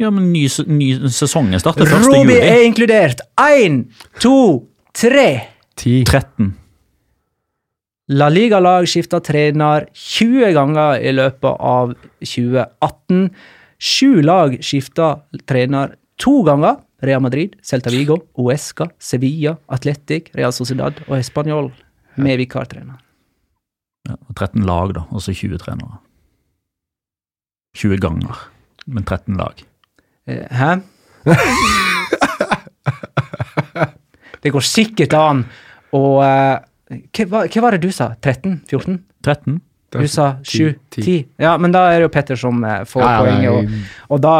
Ja, 0.00 0.10
men 0.10 0.32
ny, 0.32 0.44
ny 0.66 0.88
sesongen 1.12 1.60
starter 1.62 1.86
1. 1.86 2.06
Roby 2.08 2.34
juli. 2.34 2.38
er 2.42 2.64
inkludert! 2.66 3.24
Én, 3.40 3.84
to, 4.22 4.66
tre! 4.96 5.28
Ti. 5.78 6.02
13. 6.06 6.52
La 8.14 8.28
Liga-lag 8.28 8.84
skifta 8.90 9.20
trener 9.24 9.86
20 9.96 10.50
ganger 10.54 10.98
i 11.00 11.12
løpet 11.14 11.60
av 11.62 11.94
2018. 12.20 13.28
Sju 13.80 14.10
lag 14.22 14.58
skifta 14.60 15.14
trener 15.48 15.96
to 16.20 16.42
ganger. 16.46 16.82
Real 17.04 17.20
Madrid, 17.20 17.56
Celta 17.60 17.90
Vigo, 17.92 18.16
Uesca, 18.40 18.86
Sevilla, 18.98 19.58
Atletic, 19.68 20.30
Real 20.32 20.54
Sociedad 20.56 21.02
og 21.04 21.18
Español 21.18 21.68
med 22.16 22.38
vikartrener. 22.40 22.96
Ja, 24.08 24.16
13 24.32 24.64
lag, 24.64 24.94
da, 24.96 25.04
og 25.10 25.20
så 25.20 25.34
20 25.36 25.60
trenere. 25.60 25.98
20 27.76 28.00
ganger, 28.00 28.40
men 28.86 29.04
13 29.04 29.36
lag. 29.36 29.60
Eh, 30.26 30.46
Hæ? 30.50 30.80
Det 34.44 34.50
går 34.52 34.60
sikkert 34.66 35.14
an 35.16 35.44
å 35.96 36.00
eh, 36.24 36.58
hva, 37.16 37.24
var- 37.32 37.46
hva 37.48 37.60
var 37.64 37.70
det 37.76 37.80
du 37.86 37.92
sa? 37.96 38.10
13? 38.20 38.58
14? 38.68 38.98
13? 39.24 39.60
Du 39.94 40.08
sa 40.10 40.24
7? 40.42 40.74
10. 40.90 41.02
10? 41.06 41.24
Ja, 41.38 41.52
men 41.56 41.70
da 41.72 41.84
er 41.92 42.00
det 42.02 42.08
jo 42.08 42.12
Petter 42.16 42.36
som 42.36 42.58
eh, 42.66 42.82
får 42.88 43.02
Ja, 43.04 43.12
poenget. 43.22 43.50
Og, 43.54 43.68
og 44.16 44.20
da, 44.24 44.34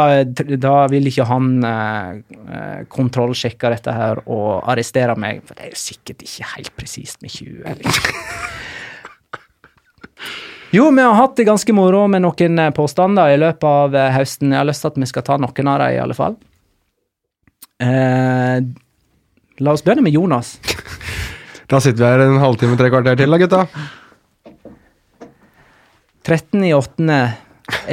da 0.59 0.73
vil 0.91 1.07
ikke 1.09 1.25
han 1.29 1.47
eh, 1.63 2.83
kontrollsjekke 2.91 3.71
dette 3.71 3.93
her 3.95 4.19
og 4.25 4.67
arrestere 4.73 5.15
meg, 5.17 5.41
for 5.47 5.55
det 5.57 5.63
er 5.69 5.73
jo 5.73 5.79
sikkert 5.79 6.21
ikke 6.27 6.49
helt 6.57 6.73
presist 6.77 7.21
med 7.23 7.31
20. 7.33 7.63
Liksom. 7.81 8.03
Jo, 10.75 10.89
vi 10.91 11.01
har 11.01 11.13
hatt 11.13 11.37
det 11.37 11.45
ganske 11.47 11.73
moro 11.73 12.01
med 12.11 12.25
noen 12.25 12.59
eh, 12.59 12.71
påstander 12.75 13.31
i 13.31 13.37
løpet 13.39 13.63
av 13.63 13.93
eh, 13.95 14.09
høsten. 14.11 14.51
Jeg 14.51 14.59
har 14.59 14.67
lyst 14.67 14.83
til 14.83 14.91
at 14.91 14.97
vi 14.99 15.07
skal 15.07 15.23
ta 15.23 15.37
noen 15.39 15.69
av 15.71 15.77
dem, 15.79 15.93
i 15.95 15.99
alle 16.03 16.17
fall. 16.17 16.35
Eh, 17.79 18.57
la 19.63 19.75
oss 19.75 19.85
begynne 19.85 20.03
med 20.03 20.17
Jonas. 20.17 20.57
Da 21.65 21.79
sitter 21.81 21.97
vi 21.97 22.09
her 22.11 22.21
en 22.21 22.35
halvtime, 22.37 22.75
tre 22.77 22.91
kvarter 22.93 23.15
til 23.17 23.31
da, 23.33 23.37
gutta. 23.41 23.61
13 26.27 26.67
i 26.67 26.73
8. 26.77 27.15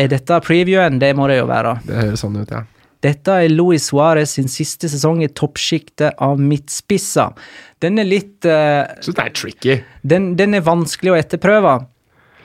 Er 0.03 0.11
dette 0.12 0.41
previewen? 0.45 0.99
Det 1.01 1.09
må 1.16 1.24
det 1.30 1.39
jo 1.39 1.47
være. 1.49 1.78
Det 1.87 1.97
høres 1.97 2.20
sånn 2.20 2.37
ut, 2.37 2.53
ja. 2.53 2.61
Dette 3.03 3.39
er 3.47 3.55
Luis 3.55 3.87
Suárez 3.89 4.35
sin 4.37 4.53
siste 4.53 4.91
sesong 4.93 5.22
i 5.24 5.30
toppsjiktet 5.33 6.20
av 6.20 6.43
midtspisser. 6.43 7.33
Den 7.80 8.03
er 8.03 8.11
litt 8.11 8.45
uh, 8.45 8.93
Så 9.01 9.16
det 9.16 9.24
er 9.24 9.33
tricky. 9.41 9.78
den, 10.05 10.35
den 10.37 10.59
er 10.59 10.68
vanskelig 10.68 11.14
å 11.14 11.18
etterprøve. 11.22 11.78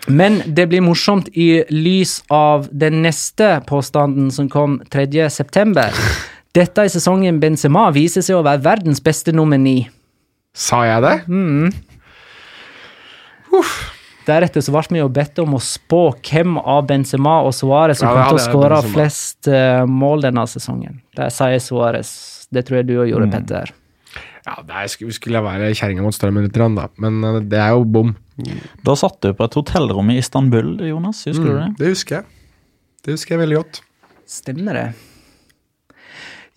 Men 0.08 0.39
det 0.45 0.68
blir 0.72 0.82
morsomt 0.82 1.28
i 1.36 1.64
lys 1.70 2.22
av 2.32 2.68
den 2.72 3.01
neste 3.03 3.58
påstanden 3.68 4.32
som 4.32 4.47
kom 4.49 4.80
3. 4.93 5.30
september. 5.30 5.91
Dette 6.55 6.86
i 6.88 6.89
sesongen 6.89 7.41
Benzema 7.43 7.89
viser 7.93 8.24
seg 8.26 8.39
å 8.39 8.45
være 8.47 8.64
verdens 8.64 9.03
beste 9.03 9.36
nummer 9.36 9.60
ni. 9.62 9.82
Sa 10.58 10.82
jeg 10.88 11.03
det? 11.03 11.16
Deretter 14.28 14.64
så 14.64 14.74
ble 14.74 14.95
vi 14.95 15.01
jo 15.03 15.10
bedt 15.12 15.39
om 15.43 15.55
å 15.55 15.62
spå 15.64 16.01
hvem 16.20 16.58
av 16.60 16.88
Benzema 16.89 17.38
og 17.47 17.53
Suárez 17.55 18.01
som 18.01 18.10
Ja, 18.10 18.16
kom 18.16 18.32
til 18.32 18.39
å 18.39 18.45
skåre 18.47 18.80
flest 18.89 19.47
eh, 19.51 19.84
mål 19.88 20.26
denne 20.28 20.43
sesongen. 20.49 21.01
Det 21.16 21.30
sier 21.36 21.62
Suárez. 21.64 22.10
Det 22.51 22.66
tror 22.68 22.82
jeg 22.82 22.89
du 22.89 22.97
òg 22.97 23.12
gjorde, 23.12 23.30
Petter. 23.32 23.72
Ja, 24.47 24.55
det 24.63 24.76
er, 24.80 24.88
skulle, 24.91 25.15
skulle 25.15 25.39
jeg 25.41 25.45
være 25.47 25.74
kjerringa 25.76 26.05
mot 26.05 26.15
strømmen 26.15 26.45
litt, 26.47 26.55
da. 26.55 26.88
Men 27.03 27.20
eh, 27.24 27.39
det 27.51 27.59
er 27.59 27.74
jo 27.76 27.84
bom. 27.97 28.13
Da 28.86 28.93
satt 28.99 29.20
du 29.26 29.32
på 29.34 29.47
et 29.47 29.57
hotellrom 29.57 30.11
i 30.13 30.20
Istanbul, 30.22 30.76
Jonas. 30.88 31.24
Husker 31.28 31.49
du 31.49 31.55
det? 31.57 31.70
Det 31.82 31.91
husker 31.95 32.20
jeg. 32.20 32.26
Det 33.03 33.15
husker 33.18 33.36
jeg 33.36 33.43
veldig 33.45 33.59
godt. 33.61 33.82
Stemmer 34.28 34.78
det. 34.78 34.88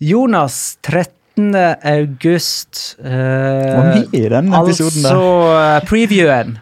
Jonas, 0.01 0.77
13. 0.83 1.55
august. 1.83 2.81
Eh, 2.99 3.11
Var 3.11 3.87
mye 3.95 4.07
i 4.17 4.23
den 4.33 4.51
episoden 4.53 5.03
der. 5.05 5.11
altså 5.11 5.23
eh, 5.57 5.87
previewen. 5.89 6.55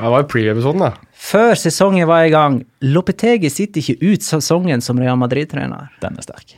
Ja, 0.00 0.06
det 0.06 0.12
var 0.14 0.22
jo 0.24 0.28
pre-episoden, 0.32 0.80
da. 0.80 0.92
Før 1.20 1.50
sesongen 1.60 2.08
var 2.08 2.24
i 2.24 2.32
gang. 2.32 2.62
Lopetegi 2.88 3.50
sitter 3.52 3.82
ikke 3.84 4.12
ut 4.14 4.24
sesongen 4.24 4.80
som 4.80 4.96
Real 5.00 5.18
Madrid-trener. 5.20 5.90
Den 6.00 6.16
er 6.16 6.24
sterk. 6.24 6.54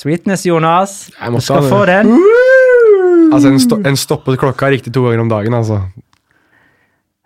Sweetness, 0.00 0.46
Jonas. 0.48 0.94
Du 1.12 1.40
skal 1.44 1.66
få 1.68 1.82
den. 1.88 2.14
Altså, 3.30 3.50
en, 3.52 3.58
sto 3.60 3.76
en 3.84 3.98
stoppet 4.00 4.38
klokke 4.40 4.66
er 4.68 4.72
riktig 4.78 4.92
to 4.96 5.02
ganger 5.06 5.20
om 5.26 5.28
dagen, 5.30 5.54
altså. 5.58 5.82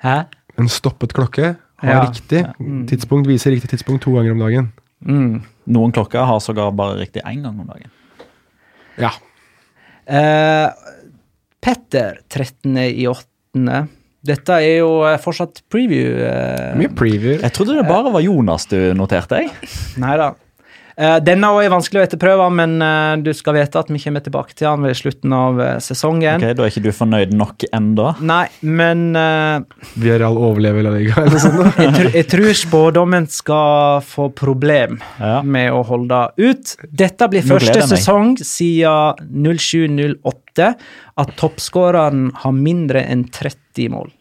Hæ? 0.05 0.17
En 0.61 0.69
stoppet 0.71 1.15
klokke 1.17 1.55
har 1.85 1.91
Ja. 1.91 2.01
riktig 2.09 2.43
tidspunkt, 2.91 3.29
viser 3.29 3.55
riktig 3.55 3.71
tidspunkt 3.75 4.03
to 4.05 4.13
ganger 4.17 4.33
om 4.35 4.43
dagen. 4.43 4.73
Mm. 5.05 5.43
Noen 5.67 5.93
klokker 5.93 6.25
har 6.27 6.41
sågar 6.41 6.73
bare 6.77 6.99
riktig 7.01 7.23
én 7.25 7.43
gang 7.45 7.59
om 7.61 7.67
dagen. 7.69 7.91
Ja. 8.99 9.11
Eh, 10.07 10.71
Petter, 11.65 12.19
13. 12.29 12.77
i 12.77 13.07
8. 13.09 13.89
Dette 14.25 14.57
er 14.57 14.79
jo 14.81 15.03
eh, 15.05 15.19
fortsatt 15.21 15.63
preview. 15.73 16.17
eh, 16.25 16.75
Mye 16.77 16.89
preview. 16.97 17.39
Jeg 17.41 17.53
trodde 17.53 17.77
det 17.77 17.87
bare 17.89 18.13
var 18.13 18.21
Jonas 18.25 18.67
du 18.67 18.77
noterte, 18.97 19.43
jeg. 19.45 19.51
Nei 20.01 20.17
da. 20.21 20.33
Eh, 20.97 21.17
denne 21.27 21.49
også 21.51 21.67
er 21.67 21.73
vanskelig 21.73 22.01
å 22.01 22.05
etterprøve, 22.07 22.47
men 22.55 22.77
eh, 22.85 23.15
du 23.25 23.33
skal 23.35 23.57
vite 23.57 23.81
at 23.81 23.91
vi 23.91 23.99
kommer 23.99 24.23
tilbake 24.23 24.55
til 24.55 24.69
den 24.69 24.87
ved 24.87 24.99
slutten 24.99 25.35
av 25.35 25.61
eh, 25.63 25.77
sesongen. 25.83 26.39
Ok, 26.39 26.55
Da 26.55 26.67
er 26.67 26.71
ikke 26.71 26.85
du 26.85 26.91
fornøyd 26.95 27.35
nok 27.35 27.67
enda. 27.75 28.13
Nei, 28.23 28.45
men 28.63 29.05
uh, 29.19 29.65
Villarreal 29.99 30.39
overlever 30.39 30.87
La 30.87 30.95
Liga, 30.95 31.25
eller 31.25 31.43
sånt. 31.43 31.79
jeg, 31.83 31.95
tr 31.97 32.11
jeg 32.15 32.29
tror 32.31 32.51
spådommen 32.59 33.29
skal 33.33 34.05
få 34.07 34.29
problem 34.37 35.01
Ja. 35.19 35.41
med 35.43 35.73
å 35.75 35.83
holde 35.87 36.21
ut. 36.39 36.77
Dette 36.91 37.29
blir 37.33 37.47
første 37.47 37.87
sesong 37.91 38.37
siden 38.39 39.19
07-08 39.35 40.75
at 41.21 41.35
toppskåreren 41.39 42.29
har 42.45 42.55
mindre 42.55 43.03
enn 43.11 43.27
30 43.35 43.91
mål. 43.95 44.13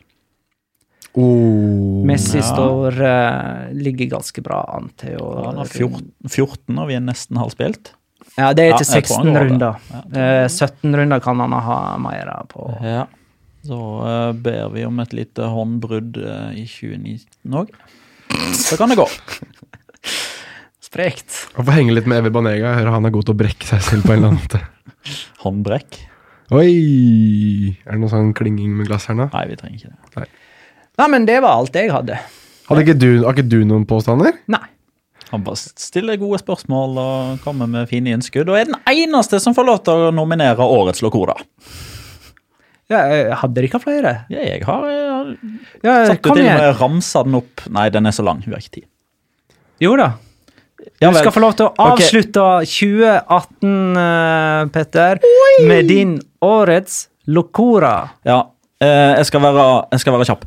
Oh. 1.14 2.02
Messi 2.10 2.40
Ja. 2.40 2.46
står 2.48 2.96
uh, 2.98 3.74
ligger 3.78 4.16
ganske 4.16 4.42
bra 4.42 4.64
an 4.78 4.90
til 4.98 5.20
å 5.22 5.46
Han 5.46 5.60
har 5.62 5.70
14, 5.70 6.08
14 6.26 6.80
og 6.80 6.88
vi 6.90 6.98
er 6.98 7.04
nesten 7.06 7.38
halvspilt. 7.38 7.94
Ja, 8.34 8.50
det 8.58 8.64
er 8.66 8.72
Ja, 8.72 8.78
til 8.82 8.88
jeg 8.90 9.06
16 9.06 9.36
runder. 9.38 9.76
Ja. 9.92 10.00
Eh, 10.18 10.48
17 10.50 10.96
runder 10.98 11.20
kan 11.22 11.38
han 11.44 11.54
ha 11.54 11.98
mer 12.02 12.32
på. 12.50 12.66
Ja. 12.82 13.06
Så 13.64 13.78
uh, 13.78 14.34
ber 14.34 14.72
vi 14.74 14.88
om 14.88 14.98
et 15.00 15.14
lite 15.14 15.46
håndbrudd 15.54 16.18
uh, 16.18 16.50
i 16.58 16.66
2019 16.66 17.60
òg. 17.62 17.70
Så 18.58 18.80
kan 18.80 18.90
det 18.90 18.98
gå. 18.98 19.06
Sprekt. 20.88 21.46
Og 21.54 21.68
få 21.68 21.78
henge 21.78 21.94
litt 21.94 22.10
med 22.10 22.24
Evi 22.24 22.34
Banega. 22.34 22.74
Jeg 22.74 22.82
hører 22.82 22.98
han 22.98 23.06
er 23.08 23.14
god 23.14 23.30
til 23.30 23.38
å 23.38 23.40
brekke 23.40 23.70
seg 23.70 23.86
selv 23.86 24.08
på 24.08 24.16
en 24.16 24.18
eller 24.18 24.34
annen 24.34 24.42
måte. 24.42 24.64
Håndbrekk? 25.46 26.02
Oi! 26.54 26.74
Er 27.86 27.96
det 27.96 28.02
noe 28.02 28.12
sånn 28.12 28.34
klinging 28.38 28.74
med 28.78 28.90
glass 28.90 29.08
her 29.10 29.18
nå? 29.18 29.30
Nei, 29.32 29.46
vi 29.50 29.60
trenger 29.62 29.80
ikke 29.80 29.94
det. 29.94 30.12
Nei, 30.18 30.28
men 31.10 31.26
det 31.26 31.40
var 31.42 31.62
alt 31.62 31.76
jeg 31.78 31.92
hadde. 31.94 32.20
Hadde 32.70 32.84
ikke 32.86 33.00
du, 33.00 33.10
har 33.26 33.36
ikke 33.36 33.50
du 33.50 33.62
noen 33.68 33.86
påstander? 33.90 34.38
Nei. 34.52 34.64
Han 35.34 35.42
bare 35.42 35.58
stiller 35.58 36.20
gode 36.22 36.38
spørsmål 36.44 36.98
og 37.02 37.40
kommer 37.42 37.70
med 37.70 37.90
fine 37.90 38.12
innskudd, 38.14 38.52
og 38.52 38.60
er 38.60 38.68
den 38.70 38.78
eneste 38.92 39.40
som 39.42 39.56
får 39.58 39.66
lov 39.66 39.80
til 39.88 40.10
å 40.10 40.12
nominere 40.14 40.62
årets 40.62 41.02
Locora. 41.02 41.34
Ja, 42.92 43.00
eh, 43.08 43.32
hadde 43.40 43.58
dere 43.58 43.70
ikke 43.70 43.82
flere? 43.82 44.12
Ja, 44.30 44.44
jeg 44.44 44.62
har, 44.68 44.84
jeg 44.92 45.08
har 45.08 45.32
Ja, 45.82 45.96
satt 46.12 46.22
du 46.22 46.30
til 46.30 46.44
og 46.44 46.60
med 46.60 46.78
ramsa 46.78 47.24
den 47.26 47.40
opp. 47.40 47.64
Nei, 47.74 47.88
den 47.96 48.06
er 48.06 48.14
så 48.14 48.26
lang. 48.28 48.44
Hun 48.46 48.54
har 48.54 48.62
ikke 48.62 48.82
tid. 48.82 48.88
Jo 49.82 49.96
da. 49.98 50.12
Ja, 51.02 51.10
Du 51.10 51.18
skal 51.18 51.34
få 51.34 51.42
lov 51.42 51.56
til 51.58 51.70
å 51.70 51.74
avslutte 51.80 52.44
avslutte 52.44 52.68
2018, 52.68 54.70
Petter, 54.74 55.22
Petter, 55.24 55.68
med 55.68 55.88
din 55.90 56.18
årets 56.44 57.08
Locora. 57.26 57.96
Ja, 58.28 58.42
eh, 58.84 59.16
jeg, 59.18 59.26
skal 59.32 59.42
være, 59.48 59.66
jeg 59.96 60.04
skal 60.04 60.18
være 60.18 60.28
kjapp. 60.30 60.44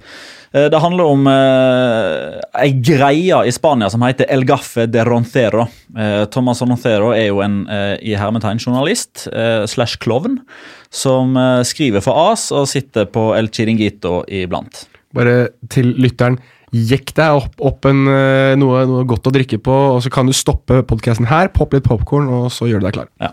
Eh, 0.57 0.69
det 0.73 0.81
handler 0.81 1.11
om 1.13 1.27
eh, 1.29 2.41
ei 2.63 2.73
greie 2.81 3.43
i 3.45 3.53
Spania 3.53 3.91
som 3.93 4.05
heter 4.07 4.29
El 4.33 4.47
Gaffe 4.49 4.87
de 4.89 5.05
Roncero. 5.05 5.67
Eh, 5.97 6.25
Thomas 6.33 6.63
Roncero 6.65 7.13
er 7.17 7.29
jo 7.29 7.43
en 7.45 7.63
eh, 7.69 7.95
i 8.01 8.17
hermetegn 8.17 8.63
journalist 8.63 9.27
eh, 9.33 9.67
slash 9.69 10.01
klovn 10.03 10.41
som 10.89 11.37
eh, 11.37 11.63
skriver 11.67 12.05
for 12.05 12.31
AS 12.31 12.49
og 12.57 12.69
sitter 12.71 13.09
på 13.11 13.33
El 13.37 13.51
Chiringuito 13.53 14.23
iblant. 14.33 14.87
Bare 15.17 15.51
til 15.73 15.93
lytteren. 16.01 16.41
Jekk 16.77 17.13
deg 17.17 17.39
opp, 17.39 17.61
opp 17.63 17.87
en, 17.89 18.07
eh, 18.11 18.55
noe, 18.59 18.83
noe 18.89 19.05
godt 19.09 19.29
å 19.31 19.33
drikke 19.35 19.61
på, 19.63 19.77
og 19.95 20.01
så 20.05 20.11
kan 20.13 20.29
du 20.29 20.35
stoppe 20.37 20.83
podkasten 20.89 21.29
her, 21.31 21.53
poppe 21.55 21.79
litt 21.79 21.87
popkorn, 21.87 22.27
og 22.29 22.49
så 22.53 22.69
gjør 22.69 22.83
du 22.83 22.89
deg 22.89 22.97
klar. 22.99 23.13
Ja. 23.23 23.31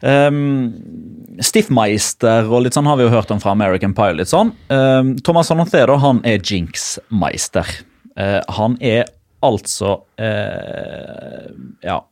Um, 0.00 0.74
Stiffmeister 1.42 2.46
og 2.46 2.64
litt 2.64 2.76
sånn 2.76 2.86
har 2.86 2.98
vi 2.98 3.06
jo 3.06 3.12
hørt 3.12 3.30
om 3.34 3.40
fra 3.42 3.54
American 3.54 3.94
Pie. 3.96 4.14
litt 4.18 4.30
sånn. 4.30 4.52
Um, 4.70 5.16
Thomas 5.26 5.50
Anothedo 5.54 5.98
han 6.02 6.20
er 6.26 6.42
Jinx-meister. 6.42 7.66
Uh, 8.18 8.40
han 8.58 8.78
er 8.82 9.08
altså 9.44 10.00
uh, 10.20 11.50
Ja. 11.86 12.02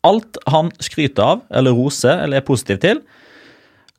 Alt 0.00 0.38
han 0.48 0.70
skryter 0.80 1.34
av, 1.34 1.40
eller 1.52 1.76
roser, 1.76 2.22
eller 2.24 2.40
er 2.40 2.44
positiv 2.46 2.78
til, 2.80 3.02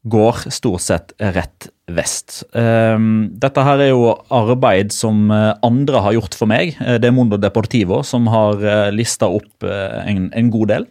går 0.04 0.50
stort 0.50 0.82
sett 0.82 1.14
rett 1.18 1.68
vest. 1.92 2.42
Um, 2.56 3.28
dette 3.38 3.64
her 3.66 3.82
er 3.84 3.92
jo 3.92 4.14
arbeid 4.34 4.94
som 4.96 5.30
eh, 5.34 5.52
andre 5.66 6.02
har 6.06 6.16
gjort 6.16 6.38
for 6.38 6.50
meg. 6.50 6.74
Eh, 6.82 6.98
det 7.02 7.10
er 7.10 7.14
Mondo 7.14 7.38
Deportivo 7.42 8.00
som 8.08 8.30
har 8.32 8.64
uh, 8.64 8.88
lista 8.96 9.30
opp 9.30 9.66
en, 9.68 10.30
en, 10.34 10.50
god 10.52 10.72
del. 10.72 10.86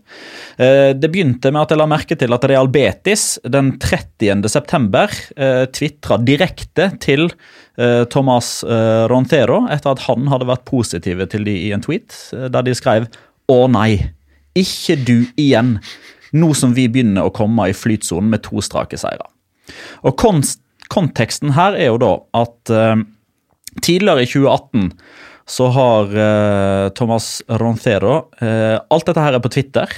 Det 0.61 1.09
begynte 1.11 1.51
med 1.51 1.63
at 1.63 1.73
jeg 1.73 1.81
la 1.81 1.87
merke 1.91 2.17
til 2.19 2.35
at 2.37 2.45
Real 2.49 2.69
Betis 2.71 3.25
den 3.49 3.73
30. 3.83 4.45
september 4.53 5.11
tvitra 5.75 6.19
direkte 6.23 6.91
til 7.03 7.27
Thomas 8.13 8.53
Rontero 9.11 9.63
etter 9.73 9.95
at 9.95 10.05
han 10.07 10.29
hadde 10.31 10.49
vært 10.51 10.67
positive 10.69 11.27
til 11.33 11.49
de 11.49 11.57
i 11.67 11.73
en 11.75 11.83
tweet, 11.85 12.15
der 12.53 12.67
de 12.67 12.77
skrev 12.77 13.09
'Å 13.51 13.59
nei, 13.73 14.13
ikke 14.55 14.99
du 15.01 15.19
igjen' 15.35 15.79
nå 16.37 16.53
som 16.57 16.75
vi 16.77 16.89
begynner 16.91 17.27
å 17.29 17.35
komme 17.35 17.71
i 17.71 17.77
flytsonen 17.77 18.31
med 18.33 18.45
to 18.47 18.63
strake 18.65 18.99
seire. 19.01 19.27
Og 20.07 20.19
Konteksten 20.91 21.53
her 21.55 21.77
er 21.79 21.93
jo 21.93 21.99
da 22.03 22.15
at 22.41 22.73
uh, 22.75 22.97
tidligere 23.85 24.25
i 24.25 24.31
2018 24.31 24.89
så 25.51 25.69
har 25.75 26.15
uh, 26.15 26.91
Thomas 26.99 27.41
Roncero 27.63 28.17
uh, 28.43 28.79
Alt 28.91 29.07
dette 29.07 29.23
her 29.23 29.39
er 29.39 29.43
på 29.43 29.53
Twitter. 29.55 29.93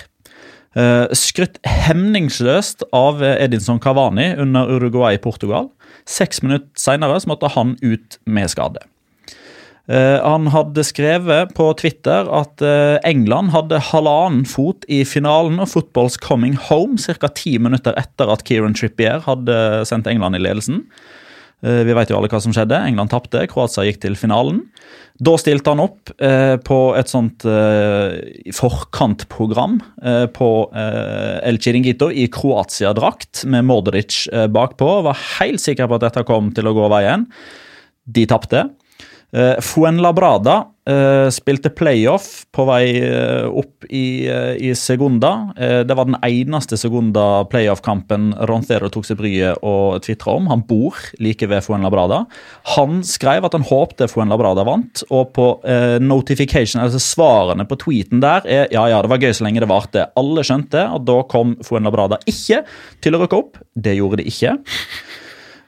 Uh, 0.76 1.08
skrytt 1.16 1.56
hemningsløst 1.68 2.84
av 2.96 3.24
Edinson 3.24 3.80
Cavani 3.80 4.34
under 4.40 4.68
Uruguay-Portugal. 4.76 5.70
Seks 6.08 6.44
minutter 6.44 6.68
seinere 6.76 7.20
måtte 7.28 7.52
han 7.56 7.76
ut 7.80 8.20
med 8.24 8.52
skade. 8.52 8.84
Eh, 9.90 10.18
han 10.22 10.46
hadde 10.54 10.84
skrevet 10.86 11.56
på 11.56 11.64
Twitter 11.80 12.28
at 12.30 12.62
eh, 12.62 13.00
England 13.08 13.50
hadde 13.50 13.80
halvannen 13.90 14.44
fot 14.46 14.86
i 14.86 15.00
finalen 15.08 15.58
og 15.62 15.72
Football's 15.72 16.20
Coming 16.22 16.54
Home 16.68 17.00
ca. 17.02 17.30
ti 17.34 17.56
minutter 17.58 17.96
etter 17.98 18.30
at 18.30 18.44
Kieran 18.46 18.78
Trippier 18.78 19.24
hadde 19.26 19.56
sendt 19.88 20.06
England 20.06 20.38
i 20.38 20.42
ledelsen. 20.44 20.84
Eh, 21.66 21.82
vi 21.88 21.96
vet 21.98 22.12
jo 22.12 22.20
alle 22.20 22.30
hva 22.30 22.38
som 22.44 22.54
skjedde. 22.54 22.78
England 22.78 23.10
tapte, 23.10 23.42
Kroatia 23.50 23.88
gikk 23.88 23.98
til 24.04 24.14
finalen. 24.18 24.62
Da 25.22 25.34
stilte 25.38 25.74
han 25.74 25.82
opp 25.82 26.10
på 26.66 26.78
et 26.98 27.10
sånt 27.10 27.44
forkantprogram 28.56 29.76
på 30.34 30.48
El 30.74 31.60
Chiringuito 31.62 32.08
i 32.10 32.24
Kroatia-drakt 32.32 33.44
med 33.52 33.68
Modric 33.68 34.24
bakpå. 34.50 34.88
Var 35.06 35.20
helt 35.36 35.62
sikker 35.62 35.86
på 35.86 36.00
at 36.00 36.08
dette 36.08 36.24
kom 36.26 36.50
til 36.56 36.66
å 36.66 36.74
gå 36.74 36.88
veien. 36.90 37.28
De 38.02 38.24
tapte. 38.26 38.64
Uh, 39.32 39.56
Fuenlabrada 39.64 40.58
uh, 40.84 41.30
spilte 41.32 41.70
playoff 41.72 42.42
på 42.52 42.66
vei 42.68 42.98
uh, 43.00 43.46
opp 43.48 43.86
i, 43.88 44.28
i 44.28 44.74
Segunda. 44.76 45.30
det 45.56 45.94
var 45.96 46.06
den 46.06 46.18
eneste 46.24 46.76
Segunda 46.80 47.44
playoff-kampen 47.50 48.30
Roncero 48.48 48.90
tok 48.92 49.06
seg 49.08 49.18
bryet 49.18 49.64
å 49.64 49.96
tvitra 50.04 50.36
om. 50.36 50.50
Han 50.52 50.64
bor 50.68 50.98
like 51.22 51.48
ved 51.48 51.64
Fuenlabrada. 51.64 52.22
Han 52.76 53.00
skrev 53.06 53.48
at 53.48 53.56
han 53.56 53.66
håpte 53.66 54.08
Fuenlabrada 54.12 54.64
vant, 54.68 55.02
og 55.10 55.32
på 55.36 55.48
notification, 56.00 56.82
altså 56.84 57.00
svarene 57.02 57.66
på 57.68 57.78
tweeten 57.82 58.22
der 58.22 58.46
er 58.46 58.72
ja, 58.72 58.86
ja, 58.92 59.02
det 59.04 59.12
var 59.12 59.22
gøy 59.22 59.34
så 59.36 59.46
lenge 59.46 59.64
det 59.64 59.70
varte. 59.70 60.06
Alle 60.18 60.44
skjønte 60.46 60.86
at 60.96 61.08
da 61.08 61.18
kom 61.28 61.56
Fuenlabrada 61.66 62.20
ikke 62.28 62.62
til 63.04 63.16
å 63.16 63.24
rykke 63.24 63.42
opp. 63.42 63.60
Det 63.74 63.96
gjorde 63.98 64.22
de 64.22 64.30
ikke. 64.32 64.56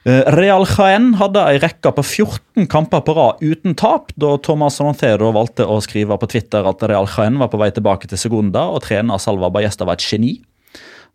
Eh, 0.05 0.21
Real 0.37 0.67
Jaén 0.69 1.15
hadde 1.17 1.41
ei 1.49 1.57
rekke 1.63 1.89
på 1.97 2.03
14 2.05 2.67
kamper 2.69 3.01
på 3.07 3.15
rad 3.17 3.41
uten 3.41 3.73
tap, 3.73 4.11
da 4.21 4.35
Thomas 4.37 4.77
Montero 4.85 5.31
valgte 5.33 5.65
å 5.65 5.79
skrive 5.81 6.19
på 6.21 6.29
Twitter 6.29 6.67
at 6.69 6.85
Real 6.85 7.09
Jaén 7.09 7.39
var 7.41 7.49
på 7.49 7.61
vei 7.63 7.71
tilbake 7.73 8.11
til 8.11 8.21
Segunda, 8.21 8.67
og 8.69 8.85
trener 8.85 9.23
Salva 9.23 9.49
Bajesta 9.55 9.89
var 9.89 9.97
et 9.97 10.05
geni. 10.05 10.35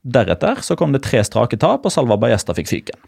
Deretter 0.02 0.64
så 0.66 0.78
kom 0.80 0.96
det 0.96 1.04
tre 1.06 1.22
strake 1.28 1.60
tap, 1.62 1.86
og 1.86 1.94
Salva 1.94 2.18
Bajesta 2.18 2.56
fikk 2.58 2.72
fyken. 2.72 3.06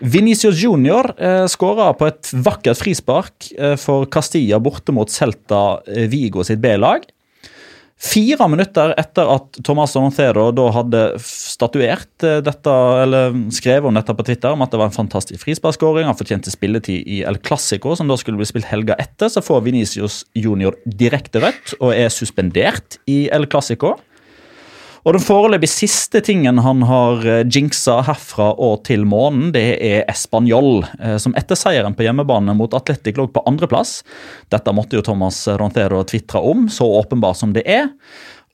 Venicius 0.00 0.62
Junior 0.62 1.10
eh, 1.18 1.44
skåra 1.50 1.90
på 1.98 2.06
et 2.08 2.30
vakkert 2.46 2.78
frispark 2.78 3.50
eh, 3.58 3.74
for 3.80 4.06
Castilla 4.06 4.60
borte 4.62 4.94
mot 4.96 5.10
Celta 5.10 5.80
eh, 5.90 6.06
Vigo 6.10 6.46
sitt 6.46 6.62
B-lag. 6.62 7.04
Fire 7.94 8.48
minutter 8.50 8.90
etter 8.98 9.28
at 9.30 9.58
Thomas 9.64 9.94
Montero 9.94 10.48
da 10.52 10.64
hadde 10.74 11.02
statuert 11.22 12.24
eh, 12.26 12.40
dette, 12.44 12.72
eller 13.04 13.36
skrevet 13.54 13.86
om 13.88 13.94
dette 13.94 14.16
på 14.18 14.26
Twitter, 14.26 14.54
om 14.54 14.64
at 14.66 14.74
det 14.74 14.80
var 14.80 14.90
en 14.90 14.96
fantastisk 14.96 15.44
frisparkskåring, 15.46 16.08
han 16.08 16.18
fortjente 16.18 16.52
spilletid 16.52 17.06
i 17.06 17.22
El 17.26 17.38
Clásico, 17.38 17.94
som 17.94 18.10
da 18.10 18.18
skulle 18.20 18.40
bli 18.40 18.48
spilt 18.50 18.68
helga 18.68 18.98
etter, 19.00 19.30
så 19.30 19.44
får 19.44 19.62
Venicius 19.68 20.24
Junior 20.34 20.76
direkte 20.84 21.44
rødt 21.44 21.76
og 21.78 21.94
er 21.94 22.10
suspendert 22.12 22.98
i 23.10 23.24
El 23.32 23.46
Clásico. 23.50 23.94
Og 25.04 25.12
den 25.12 25.20
foreløpig 25.20 25.68
siste 25.68 26.22
tingen 26.24 26.62
han 26.64 26.84
har 26.88 27.26
eh, 27.28 27.42
jinxa 27.44 27.98
herfra 28.06 28.54
og 28.56 28.86
til 28.88 29.04
månen, 29.08 29.50
det 29.52 29.64
er 29.84 30.06
Español, 30.08 30.86
eh, 30.96 31.18
som 31.20 31.36
etter 31.36 31.58
seieren 31.60 31.96
på 31.96 32.06
hjemmebane 32.06 32.54
mot 32.56 32.72
Atletic 32.76 33.20
lå 33.20 33.26
på 33.32 33.42
andreplass. 33.48 33.98
Dette 34.52 34.72
måtte 34.72 34.96
jo 34.96 35.04
Thomas 35.04 35.42
Rontero 35.60 36.00
tvitre 36.08 36.40
om, 36.40 36.70
så 36.72 36.88
åpenbart 37.02 37.42
som 37.42 37.52
det 37.52 37.66
er. 37.68 37.90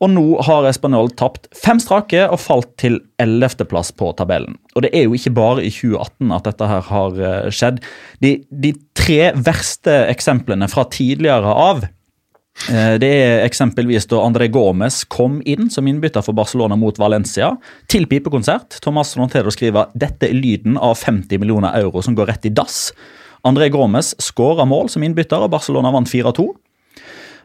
Og 0.00 0.10
nå 0.10 0.24
har 0.42 0.66
Español 0.66 1.12
tapt 1.14 1.46
fem 1.54 1.78
strake 1.78 2.24
og 2.26 2.40
falt 2.40 2.72
til 2.80 2.98
ellevteplass 3.22 3.92
på 4.00 4.10
tabellen. 4.18 4.56
Og 4.74 4.86
det 4.86 4.90
er 4.96 5.06
jo 5.06 5.14
ikke 5.14 5.34
bare 5.36 5.62
i 5.62 5.70
2018 5.70 6.34
at 6.34 6.50
dette 6.50 6.70
her 6.72 6.84
har 6.90 7.22
eh, 7.30 7.48
skjedd. 7.54 7.78
De, 8.24 8.34
de 8.50 8.74
tre 8.98 9.22
verste 9.38 10.00
eksemplene 10.10 10.66
fra 10.72 10.88
tidligere 10.90 11.54
av 11.54 11.86
det 13.00 13.08
er 13.08 13.44
eksempelvis 13.46 14.04
da 14.10 14.18
André 14.20 14.50
Gomez 14.52 15.04
kom 15.08 15.38
inn 15.48 15.70
som 15.72 15.86
innbytter 15.88 16.20
for 16.22 16.36
Barcelona 16.36 16.76
mot 16.76 16.98
Valencia 17.00 17.52
til 17.88 18.04
pipekonsert. 18.10 18.80
Thomas 18.84 19.14
Montero 19.16 19.52
skriver 19.54 19.88
dette 19.98 20.28
er 20.28 20.36
lyden 20.36 20.76
av 20.76 20.98
50 21.00 21.40
millioner 21.40 21.78
euro 21.80 22.02
som 22.04 22.18
går 22.18 22.28
rett 22.32 22.50
i 22.50 22.52
dass. 22.52 22.90
André 23.46 23.70
Gomez 23.72 24.12
skåra 24.20 24.66
mål 24.68 24.90
som 24.92 25.04
innbytter, 25.06 25.40
og 25.40 25.54
Barcelona 25.54 25.92
vant 25.94 26.10
4-2. 26.10 26.48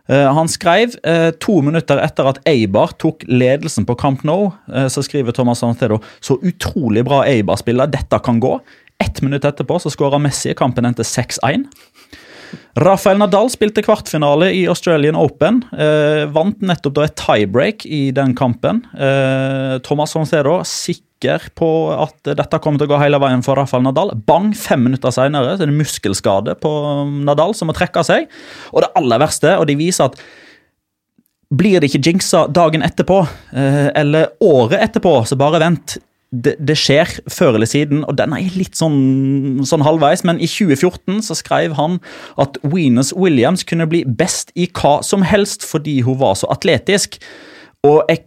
Eh, 0.10 0.34
han 0.38 0.50
skrev 0.52 0.98
eh, 1.08 1.30
to 1.42 1.62
minutter 1.66 2.02
etter 2.04 2.30
at 2.30 2.42
Eibar 2.50 2.94
tok 3.02 3.24
ledelsen 3.30 3.88
på 3.88 3.96
Camp 4.00 4.26
Nou, 4.28 4.52
så 4.92 5.04
skriver 5.06 5.36
Thomas 5.36 5.64
Montero 5.66 6.02
så 6.20 6.38
utrolig 6.44 7.06
bra 7.08 7.24
Eibar 7.30 7.62
spiller, 7.62 7.90
dette 7.92 8.20
kan 8.26 8.42
gå. 8.44 8.58
Ett 9.02 9.22
minutt 9.22 9.46
etterpå 9.48 9.80
så 9.80 9.92
skåra 9.92 10.20
Messi, 10.22 10.54
kampen 10.56 10.88
endte 10.88 11.04
6-1. 11.08 11.66
Rafael 12.76 13.20
Nadal 13.22 13.50
spilte 13.54 13.84
kvartfinale 13.86 14.50
i 14.56 14.66
Australian 14.72 15.18
Open. 15.20 15.62
Eh, 15.72 16.26
vant 16.36 16.62
nettopp 16.66 16.98
da 16.98 17.06
et 17.08 17.18
tiebreak 17.20 17.86
i 17.88 18.10
den 18.16 18.36
kampen. 18.36 18.84
Eh, 18.94 19.78
Thomas 19.86 20.16
Roncero 20.18 20.60
sikker 20.68 21.48
på 21.56 21.70
at 21.96 22.36
dette 22.36 22.60
kommer 22.62 22.82
til 22.82 22.90
å 22.90 22.94
gå 22.94 23.02
hele 23.02 23.20
veien 23.24 23.44
for 23.46 23.58
Rafael 23.60 23.86
Nadal. 23.86 24.12
Bang! 24.28 24.52
Fem 24.60 24.84
minutter 24.88 25.14
senere 25.16 25.56
så 25.56 25.66
er 25.66 25.72
det 25.72 25.80
muskelskade 25.80 26.58
på 26.62 26.72
Nadal 27.26 27.56
som 27.56 27.72
må 27.72 27.78
trekke 27.78 28.04
seg. 28.06 28.28
Og 28.74 28.84
det 28.84 28.92
aller 29.00 29.24
verste, 29.24 29.56
og 29.56 29.70
de 29.72 29.80
viser 29.80 30.12
at 30.12 30.20
blir 31.56 31.80
det 31.80 31.92
ikke 31.92 32.04
jinxa 32.10 32.48
dagen 32.52 32.84
etterpå, 32.84 33.22
eh, 33.54 33.88
eller 33.96 34.34
året 34.44 34.82
etterpå, 34.82 35.14
så 35.30 35.38
bare 35.40 35.62
vent 35.62 35.98
det, 36.32 36.56
det, 36.60 36.76
skjer 36.80 37.10
før 37.32 37.56
eller 37.56 37.70
siden, 37.70 38.04
og 38.04 38.18
den 38.18 38.34
er 38.36 38.58
litt 38.58 38.76
sånn, 38.78 39.62
sånn, 39.68 39.86
halvveis. 39.86 40.26
Men 40.28 40.42
i 40.42 40.50
2014 40.50 41.22
så 41.28 41.38
skrev 41.38 41.76
han 41.78 42.00
at 42.42 42.60
Venus 42.64 43.14
Williams 43.16 43.66
kunne 43.68 43.88
bli 43.90 44.04
best 44.06 44.52
i 44.56 44.68
hva 44.68 44.98
som 45.06 45.26
helst 45.26 45.66
fordi 45.68 46.02
hun 46.06 46.20
var 46.20 46.36
så 46.40 46.50
atletisk. 46.52 47.20
Og 47.86 48.04
jeg 48.10 48.26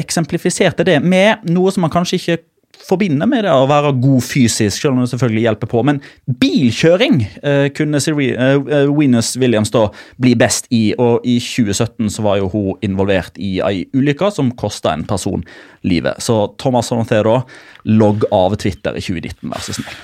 eksemplifiserte 0.00 0.84
det 0.86 0.98
med 1.02 1.46
noe 1.48 1.72
som 1.72 1.86
man 1.86 1.92
kanskje 1.92 2.20
ikke 2.20 2.42
forbinder 2.86 3.28
med 3.30 3.44
det 3.46 3.52
å 3.52 3.66
være 3.68 3.94
god 4.02 4.24
fysisk, 4.24 4.78
selv 4.78 4.94
om 4.94 5.02
det 5.02 5.10
selvfølgelig 5.10 5.44
hjelper 5.46 5.70
på. 5.70 5.82
Men 5.86 6.00
bilkjøring 6.42 7.20
eh, 7.42 7.66
kunne 7.76 8.00
eh, 8.00 8.52
eh, 8.54 8.90
Venus 8.92 9.32
Williams 9.40 9.72
da 9.74 9.86
bli 10.22 10.34
best 10.38 10.68
i, 10.74 10.94
og 11.02 11.26
i 11.26 11.38
2017 11.42 12.12
så 12.14 12.26
var 12.26 12.40
jo 12.40 12.50
hun 12.52 12.86
involvert 12.86 13.38
i 13.42 13.56
ei 13.64 13.86
ulykke 13.96 14.30
som 14.34 14.52
kosta 14.58 14.94
en 14.94 15.06
person 15.08 15.44
livet. 15.86 16.22
Så 16.22 16.38
Thomas 16.60 16.92
Sonotero, 16.92 17.40
logg 17.88 18.26
av 18.34 18.56
Twitter 18.60 18.98
i 18.98 19.04
2019, 19.04 19.50
vær 19.50 19.66
så 19.66 19.76
snill. 19.76 19.98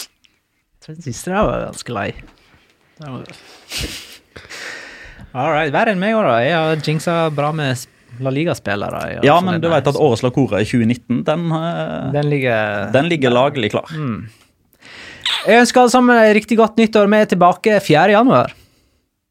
Jeg 0.00 0.86
tror 0.86 0.96
Den 0.96 1.04
siste 1.04 1.30
der 1.30 1.46
var 1.46 1.66
ganske 1.68 1.94
lei. 1.94 2.10
All 5.30 5.52
right. 5.54 5.70
Verre 5.70 5.92
enn 5.94 6.00
meg 6.02 6.16
òg, 6.18 6.26
da. 6.26 6.38
Jeg 6.42 6.56
har 6.58 6.82
jinxa 6.84 7.16
bra 7.34 7.52
med 7.54 7.78
La 8.24 8.32
Liga-spillere. 8.34 9.20
Ja, 9.26 9.38
men 9.44 9.60
du 9.62 9.68
vet 9.72 9.86
at 9.90 9.98
årets 9.98 10.24
Lacora 10.26 10.60
i 10.62 10.68
2019, 10.68 11.22
den, 11.26 11.46
den 12.14 12.30
ligger, 12.32 12.90
den 12.94 13.10
ligger 13.12 13.34
laglig 13.34 13.72
klar. 13.74 13.90
Mm. 13.94 14.28
Jeg 15.46 15.62
ønsker 15.62 15.82
alle 15.82 15.92
sammen 15.92 16.18
et 16.20 16.34
riktig 16.36 16.58
godt 16.60 16.76
nyttår. 16.80 17.08
Vi 17.08 17.20
er 17.20 17.30
tilbake 17.30 17.78
4. 17.84 18.10
januar. 18.12 18.52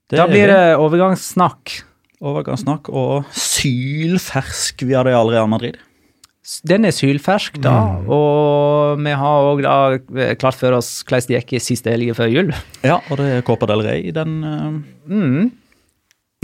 Da 0.09 0.23
er 0.25 0.31
blir 0.31 0.49
det 0.49 0.63
overgangssnakk. 0.81 1.75
Overgangssnakk 2.19 2.89
og 2.89 3.29
sylfersk 3.35 4.81
via 4.87 5.03
Real 5.05 5.29
i 5.31 5.45
Madrid. 5.49 5.77
Den 6.65 6.87
er 6.87 6.95
sylfersk, 6.95 7.59
da. 7.61 7.75
Og 8.09 8.99
vi 9.03 9.13
har 9.21 9.49
òg 9.51 9.61
eh, 10.17 10.33
klart 10.39 10.57
for 10.57 10.79
oss 10.79 11.03
hvordan 11.03 11.27
det 11.29 11.35
gikk 11.37 11.53
i 11.59 11.61
siste 11.61 11.93
helg 11.93 12.15
før 12.17 12.31
jul. 12.33 12.49
Ja, 12.81 12.97
og 13.05 13.19
det 13.21 13.27
er 13.35 13.45
Copa 13.45 13.69
del 13.69 13.83
Rey 13.85 14.09
den 14.15 14.39
uh... 14.41 14.79
Mm. 15.05 15.51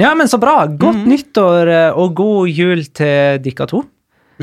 Ja, 0.02 0.12
men 0.16 0.28
så 0.28 0.38
bra. 0.42 0.66
Godt 0.68 1.06
nyttår 1.08 1.70
eh, 1.72 1.98
og 1.98 2.16
god 2.18 2.50
jul 2.52 2.82
til 2.96 3.40
dere 3.46 3.68
to. 3.72 3.84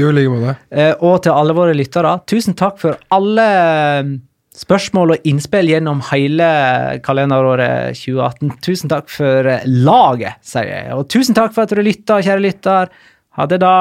Jo, 0.01 0.09
i 0.09 0.15
like 0.17 0.33
måte. 0.33 0.55
Eh, 0.73 0.95
Og 1.05 1.19
til 1.27 1.35
alle 1.37 1.53
våre 1.57 1.75
lyttere. 1.77 2.15
Tusen 2.31 2.57
takk 2.57 2.79
for 2.81 2.97
alle 3.13 3.45
eh, 3.45 4.13
spørsmål 4.57 5.15
og 5.17 5.29
innspill 5.29 5.69
gjennom 5.69 6.01
hele 6.09 6.49
kalenderåret 7.05 7.93
2018. 8.01 8.55
Tusen 8.65 8.93
takk 8.93 9.13
for 9.13 9.51
laget, 9.69 10.41
sier 10.45 10.71
jeg. 10.71 10.89
Og 10.97 11.05
tusen 11.13 11.37
takk 11.37 11.53
for 11.53 11.67
at 11.67 11.77
du 11.77 11.85
lytta, 11.85 12.23
kjære 12.25 12.45
lytter. 12.47 12.93
Ha 13.37 13.47
det, 13.49 13.61
da. 13.65 13.75